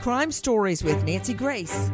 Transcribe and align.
Crime 0.00 0.32
Stories 0.32 0.82
with 0.82 1.04
Nancy 1.04 1.34
Grace. 1.34 1.90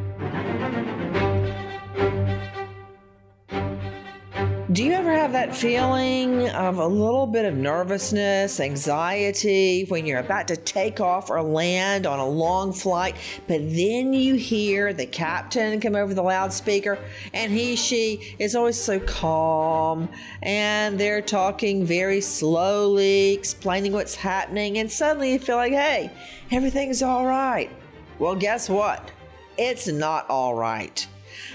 Do 4.77 4.85
you 4.85 4.93
ever 4.93 5.11
have 5.11 5.33
that 5.33 5.57
feeling 5.57 6.51
of 6.51 6.77
a 6.77 6.87
little 6.87 7.27
bit 7.27 7.47
of 7.47 7.55
nervousness, 7.55 8.61
anxiety 8.61 9.87
when 9.89 10.05
you're 10.05 10.19
about 10.19 10.49
to 10.49 10.57
take 10.59 11.01
off 11.01 11.31
or 11.31 11.41
land 11.41 12.07
on 12.07 12.19
a 12.19 12.29
long 12.29 12.75
flight, 12.75 13.17
but 13.49 13.63
then 13.71 14.13
you 14.13 14.35
hear 14.35 14.93
the 14.93 15.07
captain 15.07 15.81
come 15.81 15.97
over 15.97 16.13
the 16.13 16.21
loudspeaker 16.21 16.99
and 17.33 17.51
he, 17.51 17.75
she 17.75 18.37
is 18.39 18.55
always 18.55 18.79
so 18.79 19.01
calm 19.01 20.11
and 20.43 21.01
they're 21.01 21.23
talking 21.23 21.87
very 21.87 22.21
slowly, 22.21 23.33
explaining 23.33 23.95
what's 23.95 24.15
happening, 24.15 24.77
and 24.77 24.93
suddenly 24.93 25.33
you 25.33 25.39
feel 25.39 25.57
like, 25.57 25.73
hey, 25.73 26.11
everything's 26.51 27.03
all 27.03 27.25
right. 27.25 27.71
Well, 28.19 28.37
guess 28.37 28.69
what? 28.69 29.11
It's 29.57 29.89
not 29.89 30.29
all 30.29 30.55
right. 30.55 31.09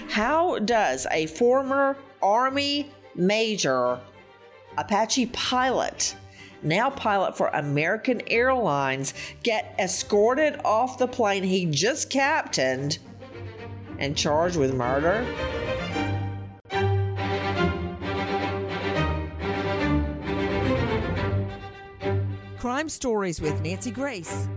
How 0.08 0.58
does 0.58 1.06
a 1.12 1.26
former 1.26 1.96
Army 2.20 2.90
Major 3.14 4.00
Apache 4.78 5.26
pilot, 5.26 6.16
now 6.62 6.88
pilot 6.90 7.36
for 7.36 7.48
American 7.48 8.22
Airlines, 8.28 9.14
get 9.42 9.74
escorted 9.78 10.60
off 10.64 10.98
the 10.98 11.06
plane 11.06 11.42
he 11.42 11.66
just 11.66 12.10
captained 12.10 12.98
and 13.98 14.16
charged 14.16 14.56
with 14.56 14.74
murder? 14.74 15.26
Crime 22.58 22.88
Stories 22.88 23.40
with 23.40 23.60
Nancy 23.60 23.90
Grace. 23.90 24.48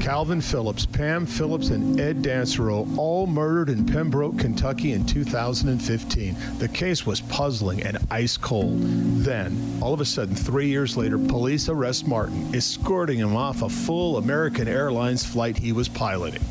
Calvin 0.00 0.40
Phillips, 0.40 0.86
Pam 0.86 1.26
Phillips, 1.26 1.70
and 1.70 2.00
Ed 2.00 2.22
Dansereau 2.22 2.96
all 2.96 3.26
murdered 3.26 3.68
in 3.68 3.84
Pembroke, 3.84 4.38
Kentucky 4.38 4.92
in 4.92 5.04
2015. 5.04 6.36
The 6.58 6.68
case 6.68 7.04
was 7.04 7.20
puzzling 7.20 7.82
and 7.82 7.98
ice 8.10 8.36
cold. 8.36 8.80
Then, 8.80 9.78
all 9.82 9.92
of 9.92 10.00
a 10.00 10.04
sudden, 10.04 10.34
three 10.34 10.68
years 10.68 10.96
later, 10.96 11.18
police 11.18 11.68
arrest 11.68 12.06
Martin, 12.06 12.54
escorting 12.54 13.18
him 13.18 13.36
off 13.36 13.62
a 13.62 13.68
full 13.68 14.16
American 14.16 14.68
Airlines 14.68 15.24
flight 15.24 15.58
he 15.58 15.72
was 15.72 15.88
piloting. 15.88 16.44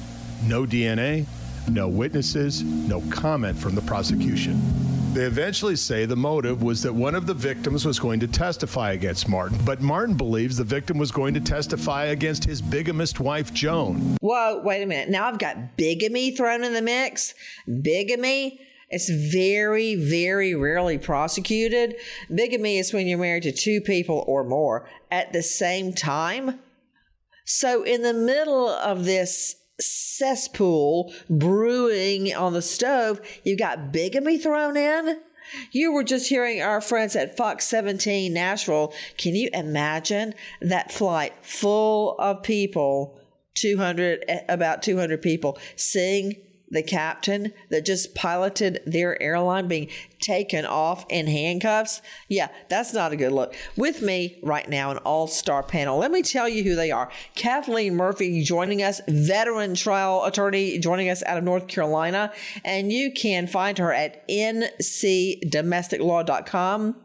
No 0.43 0.65
DNA, 0.65 1.25
no 1.69 1.87
witnesses, 1.87 2.63
no 2.63 3.01
comment 3.09 3.57
from 3.57 3.75
the 3.75 3.81
prosecution. 3.81 4.96
They 5.17 5.23
eventually 5.23 5.75
say 5.75 6.05
the 6.05 6.15
motive 6.15 6.61
was 6.61 6.83
that 6.83 6.93
one 6.93 7.15
of 7.15 7.25
the 7.25 7.33
victims 7.33 7.87
was 7.87 7.97
going 7.97 8.19
to 8.19 8.27
testify 8.27 8.91
against 8.91 9.27
Martin, 9.27 9.57
but 9.65 9.81
Martin 9.81 10.13
believes 10.13 10.57
the 10.57 10.63
victim 10.63 10.99
was 10.99 11.11
going 11.11 11.33
to 11.33 11.39
testify 11.39 12.05
against 12.05 12.43
his 12.43 12.61
bigamist 12.61 13.19
wife, 13.19 13.51
Joan. 13.51 14.17
Whoa, 14.21 14.61
wait 14.63 14.83
a 14.83 14.85
minute. 14.85 15.09
Now 15.09 15.27
I've 15.27 15.39
got 15.39 15.75
bigamy 15.75 16.35
thrown 16.35 16.63
in 16.63 16.71
the 16.71 16.83
mix. 16.83 17.33
Bigamy? 17.81 18.61
It's 18.91 19.09
very, 19.09 19.95
very 19.95 20.53
rarely 20.53 20.99
prosecuted. 20.99 21.95
Bigamy 22.31 22.77
is 22.77 22.93
when 22.93 23.07
you're 23.07 23.17
married 23.17 23.41
to 23.41 23.51
two 23.51 23.81
people 23.81 24.23
or 24.27 24.43
more 24.43 24.87
at 25.09 25.33
the 25.33 25.41
same 25.41 25.93
time. 25.93 26.59
So, 27.43 27.81
in 27.81 28.03
the 28.03 28.13
middle 28.13 28.69
of 28.69 29.05
this 29.05 29.55
cesspool 29.79 31.13
brewing 31.29 32.33
on 32.33 32.53
the 32.53 32.61
stove, 32.61 33.21
you've 33.43 33.59
got 33.59 33.91
bigamy 33.91 34.37
thrown 34.37 34.77
in. 34.77 35.19
You 35.71 35.93
were 35.93 36.03
just 36.03 36.27
hearing 36.27 36.61
our 36.61 36.81
friends 36.81 37.15
at 37.15 37.37
Fox 37.37 37.65
17 37.67 38.33
Nashville. 38.33 38.93
Can 39.17 39.33
you 39.35 39.49
imagine 39.53 40.33
that 40.61 40.91
flight 40.91 41.33
full 41.41 42.17
of 42.19 42.43
people, 42.43 43.19
200, 43.55 44.25
eh, 44.27 44.41
about 44.49 44.83
200 44.83 45.21
people, 45.21 45.57
seeing 45.75 46.35
the 46.69 46.83
captain 46.83 47.53
that 47.69 47.85
just 47.85 48.13
piloted 48.13 48.81
their 48.85 49.21
airline 49.21 49.67
being 49.67 49.89
taken 50.19 50.65
off 50.65 51.05
in 51.09 51.27
handcuffs. 51.27 52.01
Yeah, 52.27 52.49
that's 52.69 52.93
not 52.93 53.13
a 53.13 53.15
good 53.15 53.31
look. 53.31 53.55
With 53.75 54.01
me 54.01 54.39
right 54.43 54.67
now, 54.67 54.89
an 54.91 54.97
all 54.99 55.27
star 55.27 55.63
panel. 55.63 55.97
Let 55.97 56.11
me 56.11 56.21
tell 56.21 56.49
you 56.49 56.63
who 56.63 56.75
they 56.75 56.91
are. 56.91 57.09
Kathleen 57.35 57.95
Murphy 57.95 58.43
joining 58.43 58.83
us, 58.83 59.01
veteran 59.07 59.75
trial 59.75 60.25
attorney 60.25 60.79
joining 60.79 61.09
us 61.09 61.23
out 61.23 61.37
of 61.37 61.43
North 61.43 61.67
Carolina. 61.67 62.33
And 62.65 62.91
you 62.91 63.11
can 63.11 63.45
find 63.47 63.77
her 63.77 63.93
at 63.93 64.27
ncdomesticlaw.com 64.27 66.95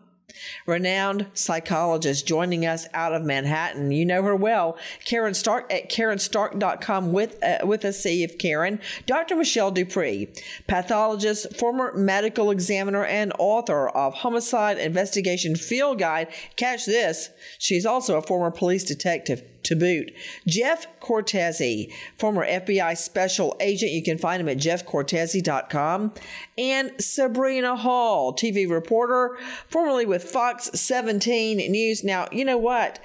renowned 0.66 1.26
psychologist 1.34 2.26
joining 2.26 2.66
us 2.66 2.86
out 2.94 3.14
of 3.14 3.22
Manhattan. 3.22 3.92
You 3.92 4.04
know 4.04 4.22
her 4.22 4.36
well, 4.36 4.76
Karen 5.04 5.34
Stark 5.34 5.72
at 5.72 5.90
karenstark.com 5.90 7.12
with 7.12 7.42
uh, 7.42 7.66
with 7.66 7.84
a 7.84 7.92
C 7.92 8.24
of 8.24 8.38
Karen. 8.38 8.80
Dr. 9.06 9.36
Michelle 9.36 9.72
DuPre, 9.72 10.28
pathologist, 10.66 11.56
former 11.56 11.92
medical 11.94 12.50
examiner, 12.50 13.04
and 13.04 13.32
author 13.38 13.88
of 13.88 14.14
Homicide 14.14 14.78
Investigation 14.78 15.56
Field 15.56 15.98
Guide. 15.98 16.28
Catch 16.56 16.86
this, 16.86 17.30
she's 17.58 17.86
also 17.86 18.16
a 18.16 18.22
former 18.22 18.50
police 18.50 18.84
detective 18.84 19.51
to 19.64 19.76
boot. 19.76 20.12
Jeff 20.46 20.86
Cortese, 21.00 21.92
former 22.18 22.46
FBI 22.46 22.96
special 22.96 23.56
agent. 23.60 23.92
You 23.92 24.02
can 24.02 24.18
find 24.18 24.40
him 24.40 24.48
at 24.48 24.58
jeffcortese.com. 24.58 26.14
And 26.58 26.92
Sabrina 26.98 27.76
Hall, 27.76 28.32
TV 28.32 28.68
reporter, 28.70 29.38
formerly 29.68 30.06
with 30.06 30.24
Fox 30.24 30.70
17 30.74 31.58
News. 31.70 32.04
Now, 32.04 32.28
you 32.32 32.44
know 32.44 32.58
what? 32.58 32.98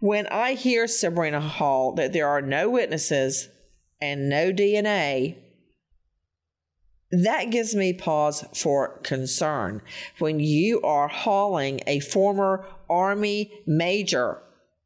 When 0.00 0.26
I 0.26 0.54
hear 0.54 0.86
Sabrina 0.86 1.40
Hall 1.40 1.92
that 1.92 2.12
there 2.12 2.28
are 2.28 2.42
no 2.42 2.68
witnesses 2.68 3.48
and 4.00 4.28
no 4.28 4.52
DNA, 4.52 5.36
that 7.22 7.50
gives 7.50 7.74
me 7.74 7.92
pause 7.92 8.44
for 8.54 8.98
concern. 8.98 9.82
When 10.18 10.40
you 10.40 10.82
are 10.82 11.08
hauling 11.08 11.80
a 11.86 12.00
former 12.00 12.66
Army 12.90 13.52
major 13.66 14.42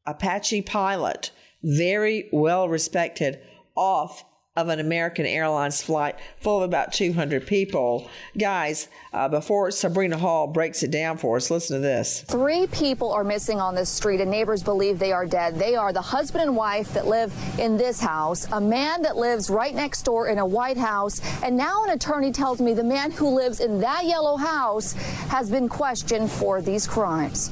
Apache 0.08 0.62
pilot, 0.62 1.30
very 1.62 2.30
well 2.32 2.68
respected, 2.68 3.40
off 3.76 4.24
of 4.58 4.68
an 4.68 4.80
American 4.80 5.24
Airlines 5.24 5.80
flight 5.80 6.16
full 6.40 6.56
of 6.56 6.64
about 6.64 6.92
200 6.92 7.46
people. 7.46 8.10
Guys, 8.36 8.88
uh, 9.12 9.28
before 9.28 9.70
Sabrina 9.70 10.16
Hall 10.16 10.48
breaks 10.48 10.82
it 10.82 10.90
down 10.90 11.16
for 11.16 11.36
us, 11.36 11.50
listen 11.50 11.76
to 11.76 11.80
this. 11.80 12.22
Three 12.22 12.66
people 12.66 13.12
are 13.12 13.22
missing 13.22 13.60
on 13.60 13.74
this 13.76 13.88
street, 13.88 14.20
and 14.20 14.30
neighbors 14.30 14.62
believe 14.62 14.98
they 14.98 15.12
are 15.12 15.26
dead. 15.26 15.56
They 15.56 15.76
are 15.76 15.92
the 15.92 16.02
husband 16.02 16.42
and 16.42 16.56
wife 16.56 16.92
that 16.94 17.06
live 17.06 17.32
in 17.58 17.76
this 17.76 18.00
house, 18.00 18.50
a 18.50 18.60
man 18.60 19.02
that 19.02 19.16
lives 19.16 19.48
right 19.48 19.74
next 19.74 20.02
door 20.02 20.28
in 20.28 20.38
a 20.38 20.46
white 20.46 20.78
house, 20.78 21.20
and 21.42 21.56
now 21.56 21.84
an 21.84 21.90
attorney 21.90 22.32
tells 22.32 22.60
me 22.60 22.74
the 22.74 22.82
man 22.82 23.12
who 23.12 23.28
lives 23.28 23.60
in 23.60 23.78
that 23.80 24.06
yellow 24.06 24.36
house 24.36 24.94
has 25.28 25.50
been 25.50 25.68
questioned 25.68 26.30
for 26.30 26.60
these 26.60 26.86
crimes. 26.86 27.50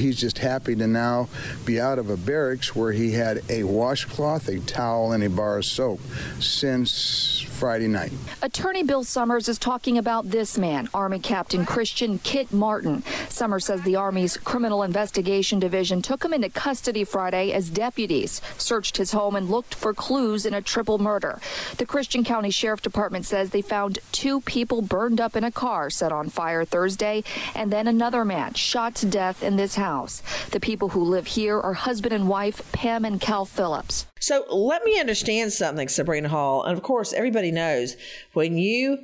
He's 0.00 0.16
just 0.16 0.38
happy 0.38 0.74
to 0.76 0.86
now 0.86 1.28
be 1.64 1.78
out 1.78 1.98
of 1.98 2.08
a 2.08 2.16
barracks 2.16 2.74
where 2.74 2.92
he 2.92 3.12
had 3.12 3.42
a 3.50 3.64
washcloth, 3.64 4.48
a 4.48 4.58
towel, 4.60 5.12
and 5.12 5.22
a 5.22 5.28
bar 5.28 5.58
of 5.58 5.66
soap. 5.66 6.00
Since 6.40 7.39
Friday 7.60 7.88
night. 7.88 8.10
Attorney 8.40 8.82
Bill 8.82 9.04
Summers 9.04 9.46
is 9.46 9.58
talking 9.58 9.98
about 9.98 10.30
this 10.30 10.56
man, 10.56 10.88
Army 10.94 11.18
Captain 11.18 11.66
Christian 11.66 12.18
Kit 12.20 12.50
Martin. 12.54 13.02
Summers 13.28 13.66
says 13.66 13.82
the 13.82 13.96
Army's 13.96 14.38
Criminal 14.38 14.82
Investigation 14.82 15.58
Division 15.58 16.00
took 16.00 16.24
him 16.24 16.32
into 16.32 16.48
custody 16.48 17.04
Friday 17.04 17.52
as 17.52 17.68
deputies 17.68 18.40
searched 18.56 18.96
his 18.96 19.12
home 19.12 19.36
and 19.36 19.50
looked 19.50 19.74
for 19.74 19.92
clues 19.92 20.46
in 20.46 20.54
a 20.54 20.62
triple 20.62 20.98
murder. 20.98 21.38
The 21.76 21.84
Christian 21.84 22.24
County 22.24 22.50
Sheriff 22.50 22.80
Department 22.80 23.26
says 23.26 23.50
they 23.50 23.60
found 23.60 23.98
two 24.10 24.40
people 24.40 24.80
burned 24.80 25.20
up 25.20 25.36
in 25.36 25.44
a 25.44 25.52
car 25.52 25.90
set 25.90 26.12
on 26.12 26.30
fire 26.30 26.64
Thursday, 26.64 27.22
and 27.54 27.70
then 27.70 27.86
another 27.86 28.24
man 28.24 28.54
shot 28.54 28.94
to 28.96 29.06
death 29.06 29.42
in 29.42 29.56
this 29.56 29.74
house. 29.74 30.22
The 30.50 30.60
people 30.60 30.88
who 30.88 31.04
live 31.04 31.26
here 31.26 31.60
are 31.60 31.74
husband 31.74 32.14
and 32.14 32.26
wife 32.26 32.72
Pam 32.72 33.04
and 33.04 33.20
Cal 33.20 33.44
Phillips. 33.44 34.06
So 34.20 34.44
let 34.50 34.84
me 34.84 35.00
understand 35.00 35.52
something, 35.52 35.88
Sabrina 35.88 36.28
Hall. 36.28 36.62
And 36.64 36.76
of 36.76 36.82
course, 36.82 37.12
everybody 37.12 37.50
knows 37.50 37.96
when 38.34 38.58
you 38.58 38.98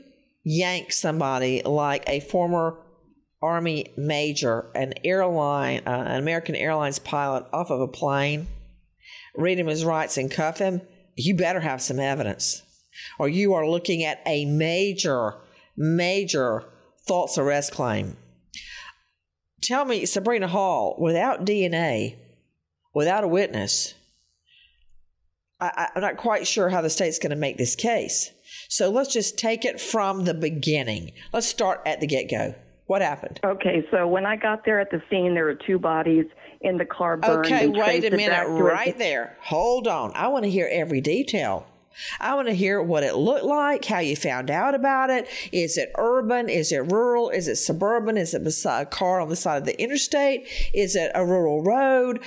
yank 0.45 0.93
somebody 0.93 1.63
like 1.63 2.05
a 2.07 2.21
former 2.21 2.79
Army 3.43 3.93
major, 3.97 4.71
an 4.75 4.95
airline, 5.05 5.83
uh, 5.87 6.05
an 6.07 6.19
American 6.19 6.55
Airlines 6.55 6.99
pilot 6.99 7.47
off 7.53 7.71
of 7.71 7.81
a 7.81 7.89
plane, 7.89 8.47
read 9.35 9.59
him 9.59 9.67
his 9.67 9.85
rights 9.85 10.17
and 10.17 10.31
cuff 10.31 10.59
him, 10.59 10.81
you 11.17 11.35
better 11.35 11.61
have 11.61 11.81
some 11.81 11.99
evidence. 11.99 12.63
Or 13.19 13.29
you 13.29 13.55
are 13.55 13.69
looking 13.69 14.05
at 14.05 14.21
a 14.27 14.45
major, 14.45 15.35
major 15.77 16.65
false 17.07 17.39
arrest 17.39 17.73
claim. 17.73 18.17
Tell 19.63 19.85
me, 19.85 20.07
Sabrina 20.07 20.49
Hall, 20.49 20.97
without 20.99 21.45
DNA, 21.45 22.17
without 22.95 23.25
a 23.25 23.29
witness, 23.29 23.95
I, 25.61 25.89
am 25.95 26.03
not 26.03 26.17
quite 26.17 26.47
sure 26.47 26.69
how 26.69 26.83
the 26.83 26.91
state's 26.91 27.19
going 27.19 27.31
to 27.31 27.37
make 27.37 27.57
this 27.57 27.75
case. 27.75 28.31
So 28.69 28.91
let's 28.91 29.13
just 29.13 29.39
take 29.39 29.65
it 29.65 29.81
from 29.81 30.25
the 30.25 30.35
beginning. 30.35 31.13
Let's 31.33 31.47
start 31.47 31.81
at 31.87 32.01
the 32.01 32.07
get 32.07 32.31
go. 32.31 32.55
What 32.87 33.03
happened? 33.03 33.41
Okay, 33.45 33.85
so 33.91 34.07
when 34.07 34.27
I 34.27 34.37
got 34.37 34.65
there 34.65 34.81
at 34.81 34.91
the 34.91 35.03
scene, 35.11 35.35
there 35.35 35.45
were 35.45 35.59
two 35.67 35.79
bodies 35.79 36.27
in 36.61 36.79
the 36.79 36.85
car 36.85 37.17
burned. 37.17 37.47
Okay, 37.47 37.67
wait 37.67 38.05
a 38.05 38.17
minute, 38.17 38.47
right 38.49 38.97
there. 38.97 39.37
Hold 39.41 39.89
on. 39.89 40.13
I 40.15 40.29
want 40.29 40.45
to 40.45 40.51
hear 40.51 40.69
every 40.71 41.01
detail. 41.01 41.67
I 42.21 42.35
want 42.35 42.49
to 42.49 42.55
hear 42.55 42.83
what 42.83 43.03
it 43.03 43.17
looked 43.17 43.45
like, 43.45 43.85
how 43.87 44.01
you 44.01 44.15
found 44.17 44.51
out 44.51 44.75
about 44.75 45.11
it. 45.11 45.27
Is 45.51 45.79
it 45.79 45.91
urban? 45.97 46.49
Is 46.49 46.71
it 46.71 46.93
rural? 46.93 47.31
Is 47.31 47.49
it 47.49 47.57
suburban? 47.57 48.19
Is 48.19 48.35
it 48.35 48.45
beside 48.45 48.83
a 48.83 48.91
car 48.91 49.21
on 49.21 49.31
the 49.31 49.37
side 49.37 49.57
of 49.57 49.65
the 49.65 49.81
interstate? 49.81 50.47
Is 50.75 50.95
it 50.95 51.11
a 51.15 51.25
rural 51.25 51.63
road? 51.63 52.21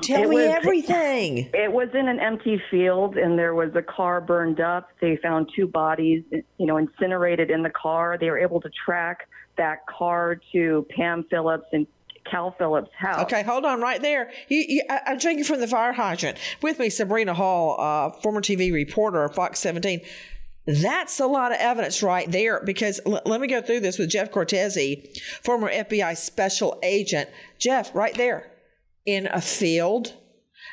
Tell 0.00 0.22
It 0.22 0.28
me 0.28 0.36
was- 0.36 0.46
everything. 0.46 1.50
It 1.54 1.70
was 1.72 1.88
in 1.94 2.08
an 2.08 2.18
empty 2.18 2.60
field, 2.70 3.16
and 3.16 3.38
there 3.38 3.54
was 3.54 3.70
a 3.74 3.82
car 3.82 4.20
burned 4.20 4.60
up. 4.60 4.88
They 5.00 5.16
found 5.22 5.50
two 5.54 5.66
bodies, 5.66 6.22
you 6.32 6.66
know, 6.66 6.76
incinerated 6.78 7.50
in 7.50 7.62
the 7.62 7.70
car. 7.70 8.16
They 8.18 8.30
were 8.30 8.38
able 8.38 8.60
to 8.62 8.70
track 8.84 9.28
that 9.58 9.86
car 9.86 10.40
to 10.52 10.86
Pam 10.96 11.24
Phillips 11.30 11.66
and 11.72 11.86
Cal 12.30 12.54
Phillips' 12.58 12.90
house. 12.96 13.20
Okay, 13.24 13.42
hold 13.42 13.64
on 13.64 13.80
right 13.80 14.00
there. 14.00 14.30
You, 14.48 14.64
you, 14.66 14.82
I, 14.88 15.00
I'm 15.08 15.18
drinking 15.18 15.44
from 15.44 15.60
the 15.60 15.66
fire 15.66 15.92
hydrant. 15.92 16.38
With 16.62 16.78
me, 16.78 16.88
Sabrina 16.88 17.34
Hall, 17.34 17.76
uh, 17.78 18.10
former 18.22 18.40
TV 18.40 18.72
reporter, 18.72 19.24
of 19.24 19.34
Fox 19.34 19.58
17. 19.60 20.00
That's 20.64 21.18
a 21.18 21.26
lot 21.26 21.50
of 21.52 21.58
evidence 21.60 22.02
right 22.02 22.30
there 22.30 22.62
because 22.64 23.00
l- 23.04 23.20
let 23.26 23.40
me 23.40 23.48
go 23.48 23.60
through 23.60 23.80
this 23.80 23.98
with 23.98 24.08
Jeff 24.10 24.30
Cortese, 24.30 25.12
former 25.42 25.68
FBI 25.70 26.16
special 26.16 26.78
agent. 26.84 27.28
Jeff, 27.58 27.94
right 27.94 28.14
there 28.14 28.48
in 29.06 29.26
a 29.26 29.40
field. 29.40 30.14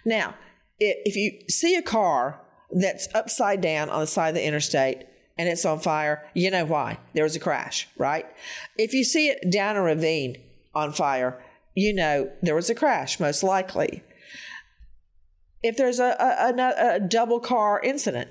Now, 0.05 0.35
if 0.79 1.15
you 1.15 1.41
see 1.49 1.75
a 1.75 1.81
car 1.81 2.41
that's 2.71 3.07
upside 3.13 3.61
down 3.61 3.89
on 3.89 4.01
the 4.01 4.07
side 4.07 4.29
of 4.29 4.35
the 4.35 4.45
interstate 4.45 5.05
and 5.37 5.47
it's 5.47 5.65
on 5.65 5.79
fire, 5.79 6.29
you 6.33 6.51
know 6.51 6.65
why. 6.65 6.99
There 7.13 7.23
was 7.23 7.35
a 7.35 7.39
crash, 7.39 7.87
right? 7.97 8.25
If 8.77 8.93
you 8.93 9.03
see 9.03 9.29
it 9.29 9.51
down 9.51 9.75
a 9.75 9.81
ravine 9.81 10.37
on 10.75 10.91
fire, 10.91 11.43
you 11.75 11.93
know 11.93 12.29
there 12.41 12.55
was 12.55 12.69
a 12.69 12.75
crash, 12.75 13.19
most 13.19 13.43
likely. 13.43 14.03
If 15.61 15.77
there's 15.77 15.99
a, 15.99 16.15
a, 16.19 16.95
a, 16.95 16.99
double 16.99 17.39
car 17.39 17.81
incident, 17.81 18.29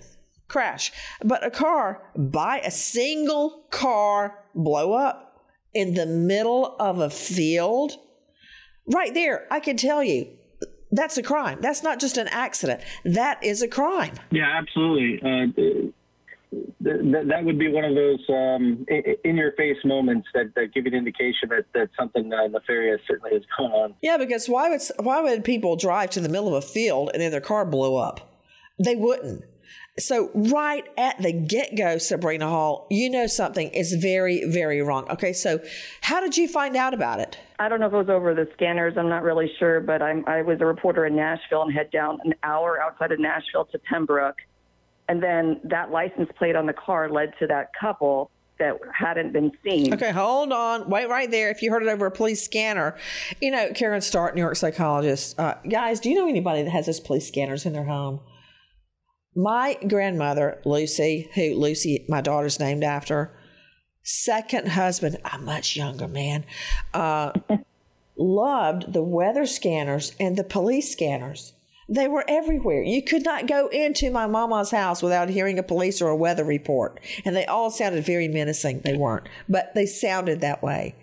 crash, 0.48 0.92
but 1.22 1.44
a 1.44 1.50
car 1.50 2.02
by 2.16 2.60
a 2.60 2.70
single 2.70 3.66
car 3.70 4.44
blow 4.54 4.94
up 4.94 5.44
in 5.74 5.94
the 5.94 6.06
middle 6.06 6.76
of 6.78 7.00
a 7.00 7.10
field, 7.10 7.98
right 8.88 9.12
there, 9.14 9.46
I 9.50 9.60
can 9.60 9.76
tell 9.76 10.02
you 10.02 10.28
that's 10.90 11.18
a 11.18 11.22
crime. 11.22 11.58
That's 11.60 11.82
not 11.82 12.00
just 12.00 12.16
an 12.16 12.28
accident. 12.28 12.80
That 13.04 13.42
is 13.44 13.62
a 13.62 13.68
crime. 13.68 14.14
Yeah, 14.30 14.50
absolutely. 14.56 15.20
Uh, 15.22 15.46
th- 15.54 15.92
th- 16.82 17.26
that 17.28 17.44
would 17.44 17.58
be 17.58 17.68
one 17.68 17.84
of 17.84 17.94
those 17.94 18.24
um, 18.28 18.86
in 19.24 19.36
your 19.36 19.52
face 19.52 19.76
moments 19.84 20.28
that, 20.34 20.54
that 20.54 20.72
give 20.74 20.86
you 20.86 20.92
an 20.92 20.98
indication 20.98 21.50
that, 21.50 21.66
that 21.74 21.90
something 21.98 22.32
uh, 22.32 22.46
nefarious 22.48 23.00
certainly 23.06 23.34
has 23.34 23.42
gone 23.56 23.70
on. 23.70 23.94
Yeah, 24.02 24.16
because 24.16 24.48
why 24.48 24.70
would 24.70 24.80
why 24.98 25.20
would 25.20 25.44
people 25.44 25.76
drive 25.76 26.10
to 26.10 26.20
the 26.20 26.28
middle 26.28 26.48
of 26.48 26.64
a 26.64 26.66
field 26.66 27.10
and 27.12 27.20
then 27.22 27.30
their 27.30 27.40
car 27.40 27.64
blow 27.66 27.96
up? 27.96 28.42
They 28.82 28.96
wouldn't. 28.96 29.44
So 29.98 30.30
right 30.34 30.84
at 30.96 31.20
the 31.20 31.32
get 31.32 31.76
go, 31.76 31.98
Sabrina 31.98 32.48
Hall, 32.48 32.86
you 32.90 33.10
know 33.10 33.26
something 33.26 33.68
is 33.68 33.94
very 33.94 34.44
very 34.50 34.82
wrong. 34.82 35.08
Okay, 35.10 35.32
so 35.32 35.60
how 36.02 36.20
did 36.20 36.36
you 36.36 36.48
find 36.48 36.76
out 36.76 36.94
about 36.94 37.20
it? 37.20 37.38
I 37.58 37.68
don't 37.68 37.80
know 37.80 37.86
if 37.86 37.92
it 37.92 37.96
was 37.96 38.08
over 38.08 38.34
the 38.34 38.48
scanners. 38.54 38.94
I'm 38.96 39.08
not 39.08 39.22
really 39.22 39.50
sure, 39.58 39.80
but 39.80 40.00
I'm, 40.00 40.24
I 40.26 40.42
was 40.42 40.60
a 40.60 40.66
reporter 40.66 41.06
in 41.06 41.16
Nashville 41.16 41.62
and 41.62 41.72
head 41.72 41.90
down 41.90 42.20
an 42.24 42.34
hour 42.44 42.80
outside 42.80 43.10
of 43.10 43.18
Nashville 43.18 43.64
to 43.66 43.78
Pembroke. 43.78 44.36
And 45.08 45.22
then 45.22 45.60
that 45.64 45.90
license 45.90 46.30
plate 46.38 46.54
on 46.54 46.66
the 46.66 46.72
car 46.72 47.10
led 47.10 47.32
to 47.40 47.46
that 47.48 47.70
couple 47.78 48.30
that 48.58 48.78
hadn't 48.92 49.32
been 49.32 49.52
seen. 49.64 49.94
Okay, 49.94 50.10
hold 50.10 50.52
on. 50.52 50.88
Wait 50.90 51.08
right 51.08 51.30
there. 51.30 51.50
If 51.50 51.62
you 51.62 51.70
heard 51.70 51.82
it 51.82 51.88
over 51.88 52.06
a 52.06 52.10
police 52.10 52.44
scanner, 52.44 52.96
you 53.40 53.50
know, 53.50 53.72
Karen 53.74 54.00
Stark, 54.00 54.34
New 54.34 54.40
York 54.40 54.56
psychologist. 54.56 55.38
Uh, 55.38 55.54
guys, 55.68 56.00
do 56.00 56.10
you 56.10 56.16
know 56.16 56.28
anybody 56.28 56.62
that 56.62 56.70
has 56.70 56.86
those 56.86 57.00
police 57.00 57.26
scanners 57.26 57.66
in 57.66 57.72
their 57.72 57.84
home? 57.84 58.20
My 59.38 59.78
grandmother, 59.86 60.60
Lucy, 60.64 61.30
who 61.36 61.54
Lucy, 61.54 62.04
my 62.08 62.20
daughter's 62.20 62.58
named 62.58 62.82
after, 62.82 63.30
second 64.02 64.70
husband, 64.70 65.16
a 65.32 65.38
much 65.38 65.76
younger 65.76 66.08
man, 66.08 66.44
uh, 66.92 67.30
loved 68.16 68.92
the 68.92 69.02
weather 69.04 69.46
scanners 69.46 70.12
and 70.18 70.36
the 70.36 70.42
police 70.42 70.90
scanners. 70.90 71.52
They 71.88 72.08
were 72.08 72.24
everywhere. 72.26 72.82
You 72.82 73.00
could 73.00 73.24
not 73.24 73.46
go 73.46 73.68
into 73.68 74.10
my 74.10 74.26
mama's 74.26 74.72
house 74.72 75.04
without 75.04 75.28
hearing 75.28 75.60
a 75.60 75.62
police 75.62 76.02
or 76.02 76.08
a 76.08 76.16
weather 76.16 76.44
report. 76.44 76.98
And 77.24 77.36
they 77.36 77.46
all 77.46 77.70
sounded 77.70 78.04
very 78.04 78.26
menacing. 78.26 78.80
They 78.80 78.96
weren't, 78.96 79.28
but 79.48 79.72
they 79.72 79.86
sounded 79.86 80.40
that 80.40 80.64
way. 80.64 80.96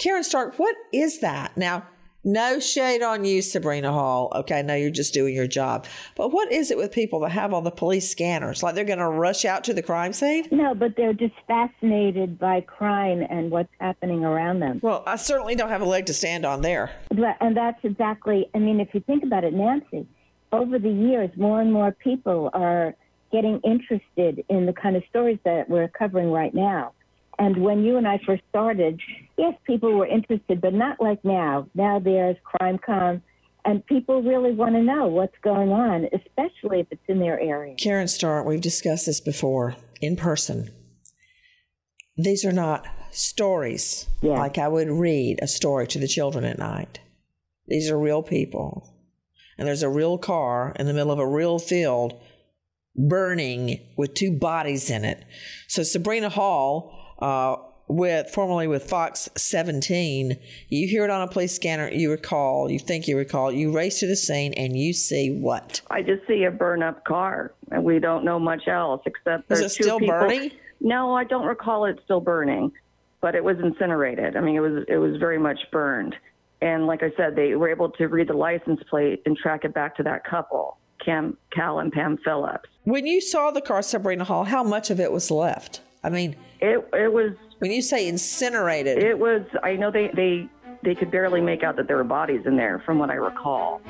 Karen 0.00 0.24
Stark, 0.24 0.58
what 0.58 0.74
is 0.92 1.20
that? 1.20 1.56
Now, 1.56 1.86
no 2.24 2.60
shade 2.60 3.02
on 3.02 3.24
you, 3.24 3.42
Sabrina 3.42 3.92
Hall. 3.92 4.30
Okay, 4.34 4.58
I 4.58 4.62
know 4.62 4.74
you're 4.74 4.90
just 4.90 5.12
doing 5.14 5.34
your 5.34 5.46
job. 5.46 5.86
But 6.16 6.32
what 6.32 6.50
is 6.52 6.70
it 6.70 6.76
with 6.76 6.92
people 6.92 7.20
that 7.20 7.30
have 7.30 7.52
all 7.52 7.62
the 7.62 7.70
police 7.70 8.10
scanners? 8.10 8.62
Like 8.62 8.74
they're 8.74 8.84
going 8.84 8.98
to 8.98 9.08
rush 9.08 9.44
out 9.44 9.64
to 9.64 9.74
the 9.74 9.82
crime 9.82 10.12
scene? 10.12 10.46
No, 10.50 10.74
but 10.74 10.96
they're 10.96 11.12
just 11.12 11.34
fascinated 11.48 12.38
by 12.38 12.60
crime 12.60 13.24
and 13.28 13.50
what's 13.50 13.72
happening 13.80 14.24
around 14.24 14.60
them. 14.60 14.80
Well, 14.82 15.02
I 15.06 15.16
certainly 15.16 15.54
don't 15.54 15.68
have 15.70 15.82
a 15.82 15.86
leg 15.86 16.06
to 16.06 16.14
stand 16.14 16.44
on 16.44 16.62
there. 16.62 16.90
But- 17.08 17.36
And 17.40 17.56
that's 17.56 17.82
exactly, 17.84 18.48
I 18.54 18.58
mean, 18.58 18.80
if 18.80 18.88
you 18.94 19.00
think 19.00 19.24
about 19.24 19.44
it, 19.44 19.52
Nancy, 19.54 20.06
over 20.52 20.78
the 20.78 20.90
years, 20.90 21.30
more 21.36 21.60
and 21.60 21.72
more 21.72 21.92
people 21.92 22.50
are 22.52 22.94
getting 23.32 23.58
interested 23.64 24.44
in 24.50 24.66
the 24.66 24.72
kind 24.74 24.94
of 24.94 25.02
stories 25.08 25.38
that 25.44 25.68
we're 25.68 25.88
covering 25.88 26.30
right 26.30 26.54
now. 26.54 26.92
And 27.38 27.62
when 27.62 27.82
you 27.82 27.96
and 27.96 28.06
I 28.06 28.20
first 28.26 28.42
started, 28.50 29.00
yes, 29.36 29.54
people 29.66 29.92
were 29.92 30.06
interested, 30.06 30.60
but 30.60 30.74
not 30.74 31.00
like 31.00 31.24
now. 31.24 31.66
Now 31.74 31.98
there's 31.98 32.36
crime 32.44 32.78
CrimeCon, 32.78 33.22
and 33.64 33.84
people 33.86 34.22
really 34.22 34.52
want 34.52 34.74
to 34.74 34.82
know 34.82 35.06
what's 35.06 35.36
going 35.42 35.70
on, 35.70 36.08
especially 36.12 36.80
if 36.80 36.86
it's 36.90 37.02
in 37.08 37.20
their 37.20 37.40
area. 37.40 37.74
Karen 37.76 38.08
Stark, 38.08 38.46
we've 38.46 38.60
discussed 38.60 39.06
this 39.06 39.20
before 39.20 39.76
in 40.00 40.16
person. 40.16 40.70
These 42.16 42.44
are 42.44 42.52
not 42.52 42.86
stories 43.10 44.06
like 44.22 44.58
I 44.58 44.68
would 44.68 44.88
read 44.88 45.38
a 45.40 45.48
story 45.48 45.86
to 45.88 45.98
the 45.98 46.08
children 46.08 46.44
at 46.44 46.58
night. 46.58 47.00
These 47.66 47.90
are 47.90 47.98
real 47.98 48.22
people. 48.22 48.88
And 49.58 49.68
there's 49.68 49.82
a 49.82 49.88
real 49.88 50.18
car 50.18 50.74
in 50.78 50.86
the 50.86 50.92
middle 50.92 51.12
of 51.12 51.18
a 51.18 51.26
real 51.26 51.58
field 51.58 52.20
burning 52.96 53.78
with 53.96 54.14
two 54.14 54.36
bodies 54.36 54.90
in 54.90 55.04
it. 55.04 55.24
So 55.68 55.82
Sabrina 55.82 56.28
Hall, 56.28 57.01
uh, 57.22 57.56
with 57.88 58.30
formerly 58.30 58.66
with 58.66 58.88
Fox 58.88 59.28
17, 59.36 60.36
you 60.68 60.88
hear 60.88 61.04
it 61.04 61.10
on 61.10 61.22
a 61.22 61.28
police 61.28 61.54
scanner. 61.54 61.90
You 61.90 62.10
recall, 62.10 62.70
you 62.70 62.78
think 62.78 63.06
you 63.06 63.16
recall, 63.16 63.52
you 63.52 63.72
race 63.72 64.00
to 64.00 64.06
the 64.06 64.16
scene 64.16 64.52
and 64.54 64.76
you 64.76 64.92
see 64.92 65.30
what? 65.30 65.80
I 65.90 66.02
just 66.02 66.26
see 66.26 66.44
a 66.44 66.50
burn 66.50 66.82
up 66.82 67.04
car, 67.04 67.52
and 67.70 67.84
we 67.84 67.98
don't 67.98 68.24
know 68.24 68.38
much 68.38 68.66
else 68.68 69.02
except 69.06 69.50
Is 69.50 69.60
there's 69.60 69.72
it 69.72 69.76
two 69.76 69.82
still 69.84 69.98
people- 69.98 70.18
burning? 70.18 70.50
No, 70.80 71.14
I 71.14 71.22
don't 71.24 71.46
recall 71.46 71.84
it 71.84 72.00
still 72.04 72.20
burning, 72.20 72.72
but 73.20 73.36
it 73.36 73.44
was 73.44 73.56
incinerated. 73.62 74.36
I 74.36 74.40
mean, 74.40 74.56
it 74.56 74.60
was 74.60 74.84
it 74.88 74.96
was 74.96 75.16
very 75.18 75.38
much 75.38 75.60
burned. 75.70 76.16
And 76.60 76.86
like 76.88 77.02
I 77.04 77.12
said, 77.16 77.36
they 77.36 77.54
were 77.54 77.68
able 77.68 77.90
to 77.90 78.06
read 78.06 78.28
the 78.28 78.32
license 78.36 78.80
plate 78.90 79.22
and 79.26 79.36
track 79.36 79.64
it 79.64 79.74
back 79.74 79.96
to 79.96 80.02
that 80.04 80.24
couple, 80.24 80.78
Cam, 81.04 81.36
Cal 81.52 81.78
and 81.80 81.92
Pam 81.92 82.18
Phillips. 82.24 82.68
When 82.84 83.06
you 83.06 83.20
saw 83.20 83.50
the 83.52 83.60
car, 83.60 83.82
Sabrina 83.82 84.24
Hall, 84.24 84.44
how 84.44 84.62
much 84.64 84.90
of 84.90 84.98
it 84.98 85.12
was 85.12 85.30
left? 85.30 85.80
I 86.04 86.10
mean, 86.10 86.36
it 86.60 86.86
it 86.92 87.12
was. 87.12 87.32
When 87.58 87.70
you 87.70 87.82
say 87.82 88.08
incinerated, 88.08 88.98
It 88.98 89.18
was. 89.18 89.42
I 89.62 89.74
know 89.76 89.90
they 89.90 90.08
they 90.14 90.48
they 90.82 90.94
could 90.94 91.10
barely 91.10 91.40
make 91.40 91.62
out 91.62 91.76
that 91.76 91.86
there 91.86 91.96
were 91.96 92.04
bodies 92.04 92.42
in 92.44 92.56
there, 92.56 92.82
from 92.84 92.98
what 92.98 93.10
I 93.10 93.14
recall. 93.14 93.80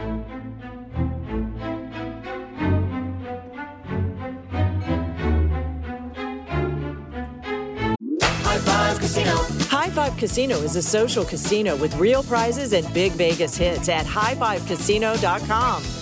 High 8.21 8.59
Five 8.59 8.99
Casino. 8.99 9.37
High 9.69 9.90
Five 9.90 10.16
Casino 10.16 10.57
is 10.59 10.76
a 10.76 10.83
social 10.83 11.25
casino 11.25 11.76
with 11.76 11.95
real 11.97 12.23
prizes 12.23 12.73
and 12.73 12.92
big 12.92 13.12
Vegas 13.12 13.57
hits 13.57 13.88
at 13.88 14.04
highfivecasino.com. 14.07 16.02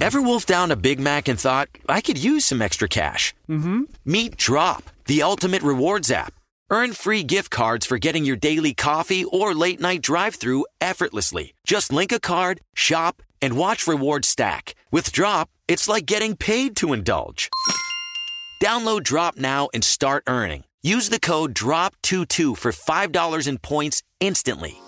Ever 0.00 0.22
wolfed 0.22 0.48
down 0.48 0.70
a 0.70 0.76
Big 0.76 1.00
Mac 1.00 1.28
and 1.28 1.38
thought, 1.38 1.68
I 1.88 2.00
could 2.00 2.22
use 2.22 2.44
some 2.44 2.62
extra 2.62 2.88
cash? 2.88 3.34
Mm-hmm. 3.48 3.82
Meet 4.04 4.36
Drop, 4.36 4.84
the 5.06 5.22
ultimate 5.22 5.62
rewards 5.62 6.10
app. 6.10 6.34
Earn 6.70 6.92
free 6.92 7.22
gift 7.22 7.50
cards 7.50 7.86
for 7.86 7.98
getting 7.98 8.24
your 8.24 8.36
daily 8.36 8.74
coffee 8.74 9.24
or 9.24 9.54
late 9.54 9.80
night 9.80 10.02
drive 10.02 10.34
through 10.34 10.66
effortlessly. 10.80 11.54
Just 11.64 11.92
link 11.92 12.10
a 12.10 12.18
card, 12.18 12.60
shop, 12.74 13.22
and 13.40 13.56
watch 13.56 13.86
rewards 13.86 14.28
stack. 14.28 14.74
With 14.90 15.12
Drop, 15.12 15.48
it's 15.68 15.88
like 15.88 16.06
getting 16.06 16.36
paid 16.36 16.74
to 16.76 16.92
indulge. 16.92 17.50
Download 18.62 19.02
Drop 19.02 19.36
now 19.36 19.68
and 19.74 19.84
start 19.84 20.24
earning. 20.26 20.64
Use 20.82 21.08
the 21.08 21.20
code 21.20 21.54
DROP22 21.54 22.56
for 22.56 22.72
$5 22.72 23.48
in 23.48 23.58
points 23.58 24.02
instantly. 24.20 24.78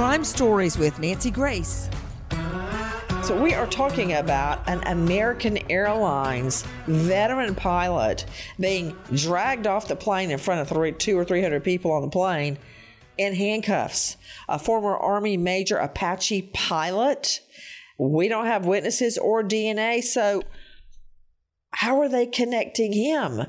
Crime 0.00 0.24
Stories 0.24 0.78
with 0.78 0.98
Nancy 0.98 1.30
Grace. 1.30 1.90
So 3.22 3.38
we 3.38 3.52
are 3.52 3.66
talking 3.66 4.14
about 4.14 4.66
an 4.66 4.82
American 4.86 5.58
Airlines 5.70 6.64
veteran 6.86 7.54
pilot 7.54 8.24
being 8.58 8.96
dragged 9.14 9.66
off 9.66 9.88
the 9.88 9.96
plane 9.96 10.30
in 10.30 10.38
front 10.38 10.62
of 10.62 10.68
three, 10.70 10.92
two 10.92 11.18
or 11.18 11.26
three 11.26 11.42
hundred 11.42 11.64
people 11.64 11.92
on 11.92 12.00
the 12.00 12.08
plane 12.08 12.56
in 13.18 13.34
handcuffs. 13.34 14.16
A 14.48 14.58
former 14.58 14.96
Army 14.96 15.36
Major 15.36 15.76
Apache 15.76 16.50
pilot. 16.54 17.42
We 17.98 18.28
don't 18.28 18.46
have 18.46 18.64
witnesses 18.64 19.18
or 19.18 19.42
DNA, 19.42 20.02
so 20.02 20.42
how 21.72 22.00
are 22.00 22.08
they 22.08 22.26
connecting 22.26 22.92
him? 22.92 23.46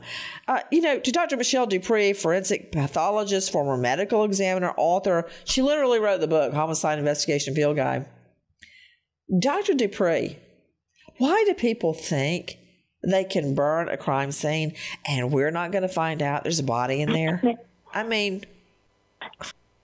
Uh, 0.47 0.59
you 0.71 0.81
know, 0.81 0.99
to 0.99 1.11
Dr. 1.11 1.37
Michelle 1.37 1.67
DuPre, 1.67 2.15
forensic 2.15 2.71
pathologist, 2.71 3.51
former 3.51 3.77
medical 3.77 4.23
examiner, 4.23 4.73
author, 4.77 5.27
she 5.43 5.61
literally 5.61 5.99
wrote 5.99 6.21
the 6.21 6.27
book, 6.27 6.53
Homicide 6.53 6.99
Investigation 6.99 7.55
Field 7.55 7.75
Guide. 7.75 8.05
Dr. 9.39 9.73
DuPre, 9.73 10.37
why 11.17 11.43
do 11.45 11.53
people 11.53 11.93
think 11.93 12.57
they 13.03 13.23
can 13.23 13.55
burn 13.55 13.89
a 13.89 13.97
crime 13.97 14.31
scene 14.31 14.75
and 15.07 15.31
we're 15.31 15.51
not 15.51 15.71
going 15.71 15.81
to 15.81 15.87
find 15.87 16.21
out 16.21 16.43
there's 16.43 16.59
a 16.59 16.63
body 16.63 17.01
in 17.01 17.11
there? 17.11 17.41
I 17.93 18.03
mean, 18.03 18.43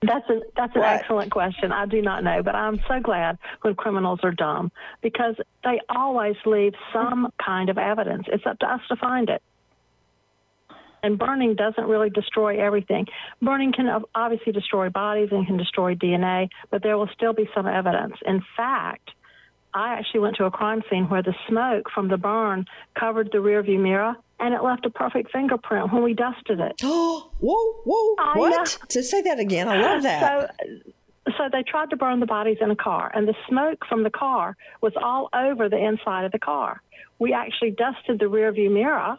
That's 0.08 0.30
a 0.30 0.42
that's 0.56 0.76
an 0.76 0.82
What? 0.82 0.90
excellent 0.90 1.32
question. 1.32 1.72
I 1.72 1.86
do 1.86 2.02
not 2.02 2.24
know, 2.24 2.42
but 2.44 2.56
I'm 2.56 2.80
so 2.88 3.00
glad 3.00 3.38
when 3.62 3.76
criminals 3.76 4.20
are 4.24 4.32
dumb 4.32 4.72
because 5.02 5.36
they 5.64 5.80
always 5.90 6.36
leave 6.46 6.74
some 6.94 7.32
kind 7.44 7.70
of 7.70 7.78
evidence. 7.78 8.26
It's 8.28 8.46
up 8.46 8.60
to 8.60 8.66
us 8.72 8.82
to 8.90 8.96
find 8.96 9.30
it. 9.30 9.42
And 11.04 11.18
burning 11.20 11.56
doesn't 11.56 11.86
really 11.86 12.10
destroy 12.10 12.60
everything. 12.60 13.06
Burning 13.42 13.72
can 13.72 14.04
obviously 14.16 14.52
destroy 14.52 14.90
bodies 14.90 15.30
and 15.32 15.46
can 15.46 15.58
destroy 15.58 15.96
DNA, 15.96 16.50
but 16.72 16.82
there 16.82 16.98
will 16.98 17.10
still 17.14 17.34
be 17.34 17.48
some 17.54 17.68
evidence. 17.68 18.16
In 18.26 18.44
fact, 18.56 19.12
I 19.78 19.94
actually 19.94 20.22
went 20.22 20.36
to 20.38 20.46
a 20.46 20.52
crime 20.52 20.82
scene 20.90 21.06
where 21.06 21.22
the 21.22 21.36
smoke 21.48 21.90
from 21.94 22.08
the 22.08 22.18
burn 22.18 22.66
covered 23.00 23.30
the 23.32 23.38
rearview 23.38 23.80
mirror 23.80 24.16
and 24.40 24.54
it 24.54 24.64
left 24.64 24.86
a 24.86 24.90
perfect 24.90 25.32
fingerprint 25.32 25.94
when 25.94 26.04
we 26.04 26.14
dusted 26.14 26.60
it. 26.60 26.76
Oh, 26.84 27.30
whoa, 27.40 27.74
whoa, 27.86 28.40
what? 28.40 28.78
To 28.90 29.04
say 29.04 29.22
that 29.22 29.40
again, 29.40 29.68
I 29.68 29.82
love 29.82 30.04
that. 30.04 30.56
So, 30.60 31.34
so 31.38 31.44
they 31.52 31.64
tried 31.64 31.92
to 31.92 31.96
burn 31.96 32.20
the 32.20 32.26
bodies 32.26 32.58
in 32.62 32.72
a 32.72 32.76
car, 32.76 33.12
and 33.14 33.28
the 33.28 33.36
smoke 33.48 33.86
from 33.88 34.04
the 34.04 34.10
car 34.10 34.56
was 34.82 34.94
all 35.02 35.30
over 35.34 35.70
the 35.70 35.78
inside 35.78 36.26
of 36.26 36.32
the 36.32 36.40
car. 36.40 36.82
We 37.20 37.34
actually 37.34 37.72
dusted 37.72 38.20
the 38.20 38.26
rearview 38.26 38.72
mirror, 38.72 39.18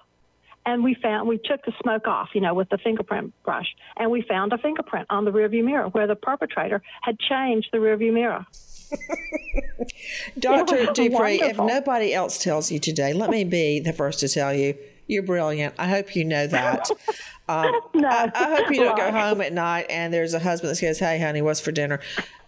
and 0.65 0.83
we 0.83 0.95
found 0.95 1.29
we 1.29 1.39
took 1.39 1.65
the 1.65 1.73
smoke 1.83 2.07
off, 2.07 2.31
you 2.35 2.41
know, 2.41 2.55
with 2.55 2.69
the 2.71 2.79
fingerprint 2.79 3.33
brush, 3.45 3.75
and 3.97 4.11
we 4.11 4.23
found 4.23 4.53
a 4.53 4.59
fingerprint 4.59 5.07
on 5.11 5.25
the 5.25 5.31
rearview 5.31 5.65
mirror 5.65 5.89
where 5.89 6.07
the 6.07 6.17
perpetrator 6.17 6.83
had 7.03 7.19
changed 7.19 7.69
the 7.73 7.79
rearview 7.79 8.13
mirror. 8.13 8.47
Dr. 10.39 10.87
DuPre, 10.87 11.39
if 11.41 11.57
nobody 11.57 12.15
else 12.15 12.39
tells 12.39 12.71
you 12.71 12.79
today, 12.79 13.13
let 13.13 13.31
me 13.31 13.45
be 13.45 13.81
the 13.81 13.93
first 13.93 14.21
to 14.21 14.29
tell 14.29 14.55
you 14.55 14.77
you're 15.07 15.23
brilliant. 15.23 15.75
I 15.79 15.89
hope 15.89 16.15
you 16.15 16.25
know 16.25 16.47
that. 16.47 16.89
Um, 17.51 17.81
I, 17.95 18.31
I 18.35 18.57
hope 18.57 18.71
you 18.71 18.85
don't 18.85 18.99
go 18.99 19.11
home 19.11 19.41
at 19.41 19.55
night 19.55 19.87
and 19.89 20.13
there's 20.13 20.35
a 20.35 20.39
husband 20.39 20.71
that 20.71 20.77
says, 20.77 20.99
Hey, 20.99 21.19
honey, 21.19 21.41
what's 21.41 21.61
for 21.61 21.73
dinner? 21.73 21.99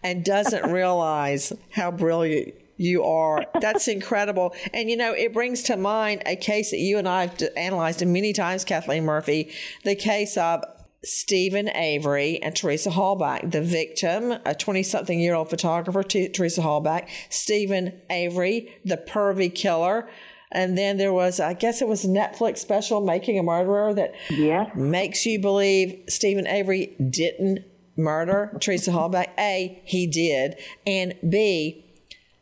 and 0.02 0.24
doesn't 0.24 0.70
realize 0.72 1.52
how 1.70 1.90
brilliant 1.90 2.54
you 2.76 3.04
are. 3.04 3.44
That's 3.60 3.88
incredible. 3.88 4.54
And, 4.72 4.90
you 4.90 4.96
know, 4.96 5.12
it 5.12 5.32
brings 5.32 5.62
to 5.64 5.76
mind 5.76 6.22
a 6.26 6.36
case 6.36 6.70
that 6.70 6.78
you 6.78 6.98
and 6.98 7.08
I 7.08 7.26
have 7.26 7.42
analyzed 7.56 8.04
many 8.06 8.32
times, 8.32 8.64
Kathleen 8.64 9.04
Murphy, 9.04 9.52
the 9.84 9.94
case 9.94 10.36
of 10.36 10.64
Steven 11.02 11.68
Avery 11.70 12.42
and 12.42 12.54
Teresa 12.54 12.90
Halbach. 12.90 13.50
The 13.50 13.62
victim, 13.62 14.34
a 14.44 14.54
20 14.54 14.82
something 14.82 15.20
year 15.20 15.34
old 15.34 15.50
photographer, 15.50 16.02
T- 16.02 16.28
Teresa 16.28 16.60
Halbach. 16.60 17.08
Steven 17.28 18.00
Avery, 18.10 18.74
the 18.84 18.96
pervy 18.96 19.54
killer. 19.54 20.08
And 20.52 20.76
then 20.76 20.96
there 20.96 21.12
was, 21.12 21.38
I 21.38 21.54
guess 21.54 21.80
it 21.80 21.88
was 21.88 22.04
a 22.04 22.08
Netflix 22.08 22.58
special, 22.58 23.00
Making 23.00 23.38
a 23.38 23.42
Murderer, 23.42 23.94
that 23.94 24.14
yeah. 24.30 24.70
makes 24.74 25.24
you 25.24 25.40
believe 25.40 26.02
Steven 26.08 26.46
Avery 26.46 26.96
didn't 27.08 27.60
murder 27.96 28.56
Teresa 28.60 28.90
Halbach. 28.90 29.28
A, 29.38 29.80
he 29.84 30.06
did. 30.06 30.56
And 30.86 31.14
B, 31.28 31.84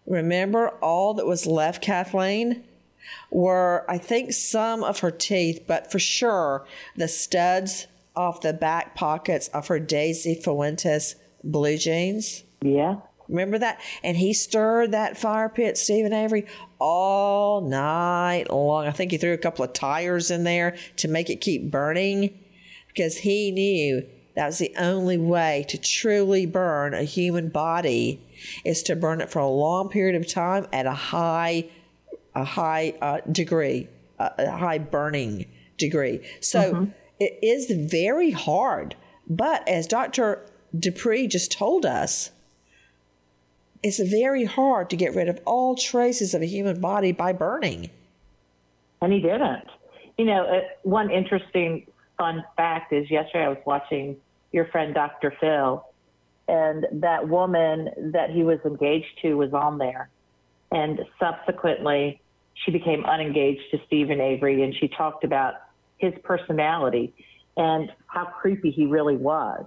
remember 0.06 0.70
all 0.80 1.14
that 1.14 1.26
was 1.26 1.46
left, 1.46 1.82
Kathleen? 1.82 2.64
were, 3.30 3.84
I 3.88 3.98
think, 3.98 4.32
some 4.32 4.82
of 4.82 5.00
her 5.00 5.10
teeth, 5.10 5.64
but 5.66 5.90
for 5.90 5.98
sure 5.98 6.66
the 6.96 7.08
studs 7.08 7.86
off 8.18 8.40
the 8.40 8.52
back 8.52 8.96
pockets 8.96 9.46
of 9.48 9.68
her 9.68 9.78
Daisy 9.78 10.34
Fuentes 10.34 11.14
blue 11.44 11.78
jeans. 11.78 12.42
Yeah. 12.60 12.96
Remember 13.28 13.58
that? 13.58 13.80
And 14.02 14.16
he 14.16 14.32
stirred 14.32 14.92
that 14.92 15.16
fire 15.16 15.48
pit, 15.48 15.78
Steven 15.78 16.12
Avery, 16.12 16.46
all 16.80 17.60
night 17.60 18.46
long. 18.50 18.86
I 18.86 18.90
think 18.90 19.12
he 19.12 19.18
threw 19.18 19.34
a 19.34 19.38
couple 19.38 19.64
of 19.64 19.72
tires 19.72 20.30
in 20.30 20.44
there 20.44 20.76
to 20.96 21.08
make 21.08 21.30
it 21.30 21.40
keep 21.40 21.70
burning 21.70 22.36
because 22.88 23.18
he 23.18 23.52
knew 23.52 24.04
that 24.34 24.46
was 24.46 24.58
the 24.58 24.74
only 24.78 25.18
way 25.18 25.66
to 25.68 25.78
truly 25.78 26.46
burn 26.46 26.94
a 26.94 27.02
human 27.04 27.50
body 27.50 28.20
is 28.64 28.82
to 28.84 28.96
burn 28.96 29.20
it 29.20 29.30
for 29.30 29.40
a 29.40 29.48
long 29.48 29.88
period 29.90 30.20
of 30.20 30.26
time 30.26 30.66
at 30.72 30.86
a 30.86 30.92
high 30.92 31.68
a 32.34 32.44
high 32.44 32.94
uh, 33.00 33.20
degree, 33.32 33.88
a, 34.18 34.30
a 34.38 34.50
high 34.50 34.78
burning 34.78 35.46
degree. 35.76 36.20
So 36.40 36.88
it 37.20 37.38
is 37.42 37.70
very 37.90 38.30
hard. 38.30 38.94
But 39.28 39.66
as 39.68 39.86
Dr. 39.86 40.46
DuPre 40.76 41.28
just 41.28 41.52
told 41.52 41.84
us, 41.84 42.30
it's 43.82 44.00
very 44.00 44.44
hard 44.44 44.90
to 44.90 44.96
get 44.96 45.14
rid 45.14 45.28
of 45.28 45.40
all 45.44 45.74
traces 45.74 46.34
of 46.34 46.42
a 46.42 46.46
human 46.46 46.80
body 46.80 47.12
by 47.12 47.32
burning. 47.32 47.90
And 49.00 49.12
he 49.12 49.20
didn't. 49.20 49.68
You 50.16 50.24
know, 50.24 50.44
uh, 50.44 50.60
one 50.82 51.10
interesting 51.10 51.86
fun 52.16 52.44
fact 52.56 52.92
is 52.92 53.08
yesterday 53.10 53.44
I 53.44 53.48
was 53.48 53.58
watching 53.64 54.16
your 54.50 54.66
friend 54.66 54.94
Dr. 54.94 55.32
Phil, 55.40 55.84
and 56.48 56.86
that 56.92 57.28
woman 57.28 57.90
that 58.12 58.30
he 58.30 58.42
was 58.42 58.58
engaged 58.64 59.20
to 59.22 59.34
was 59.34 59.52
on 59.52 59.78
there. 59.78 60.08
And 60.72 61.00
subsequently, 61.20 62.20
she 62.64 62.72
became 62.72 63.04
unengaged 63.04 63.62
to 63.70 63.78
Steven 63.86 64.20
Avery, 64.20 64.64
and 64.64 64.74
she 64.74 64.88
talked 64.88 65.22
about 65.22 65.54
his 65.98 66.14
personality 66.22 67.12
and 67.56 67.92
how 68.06 68.24
creepy 68.24 68.70
he 68.70 68.86
really 68.86 69.16
was. 69.16 69.64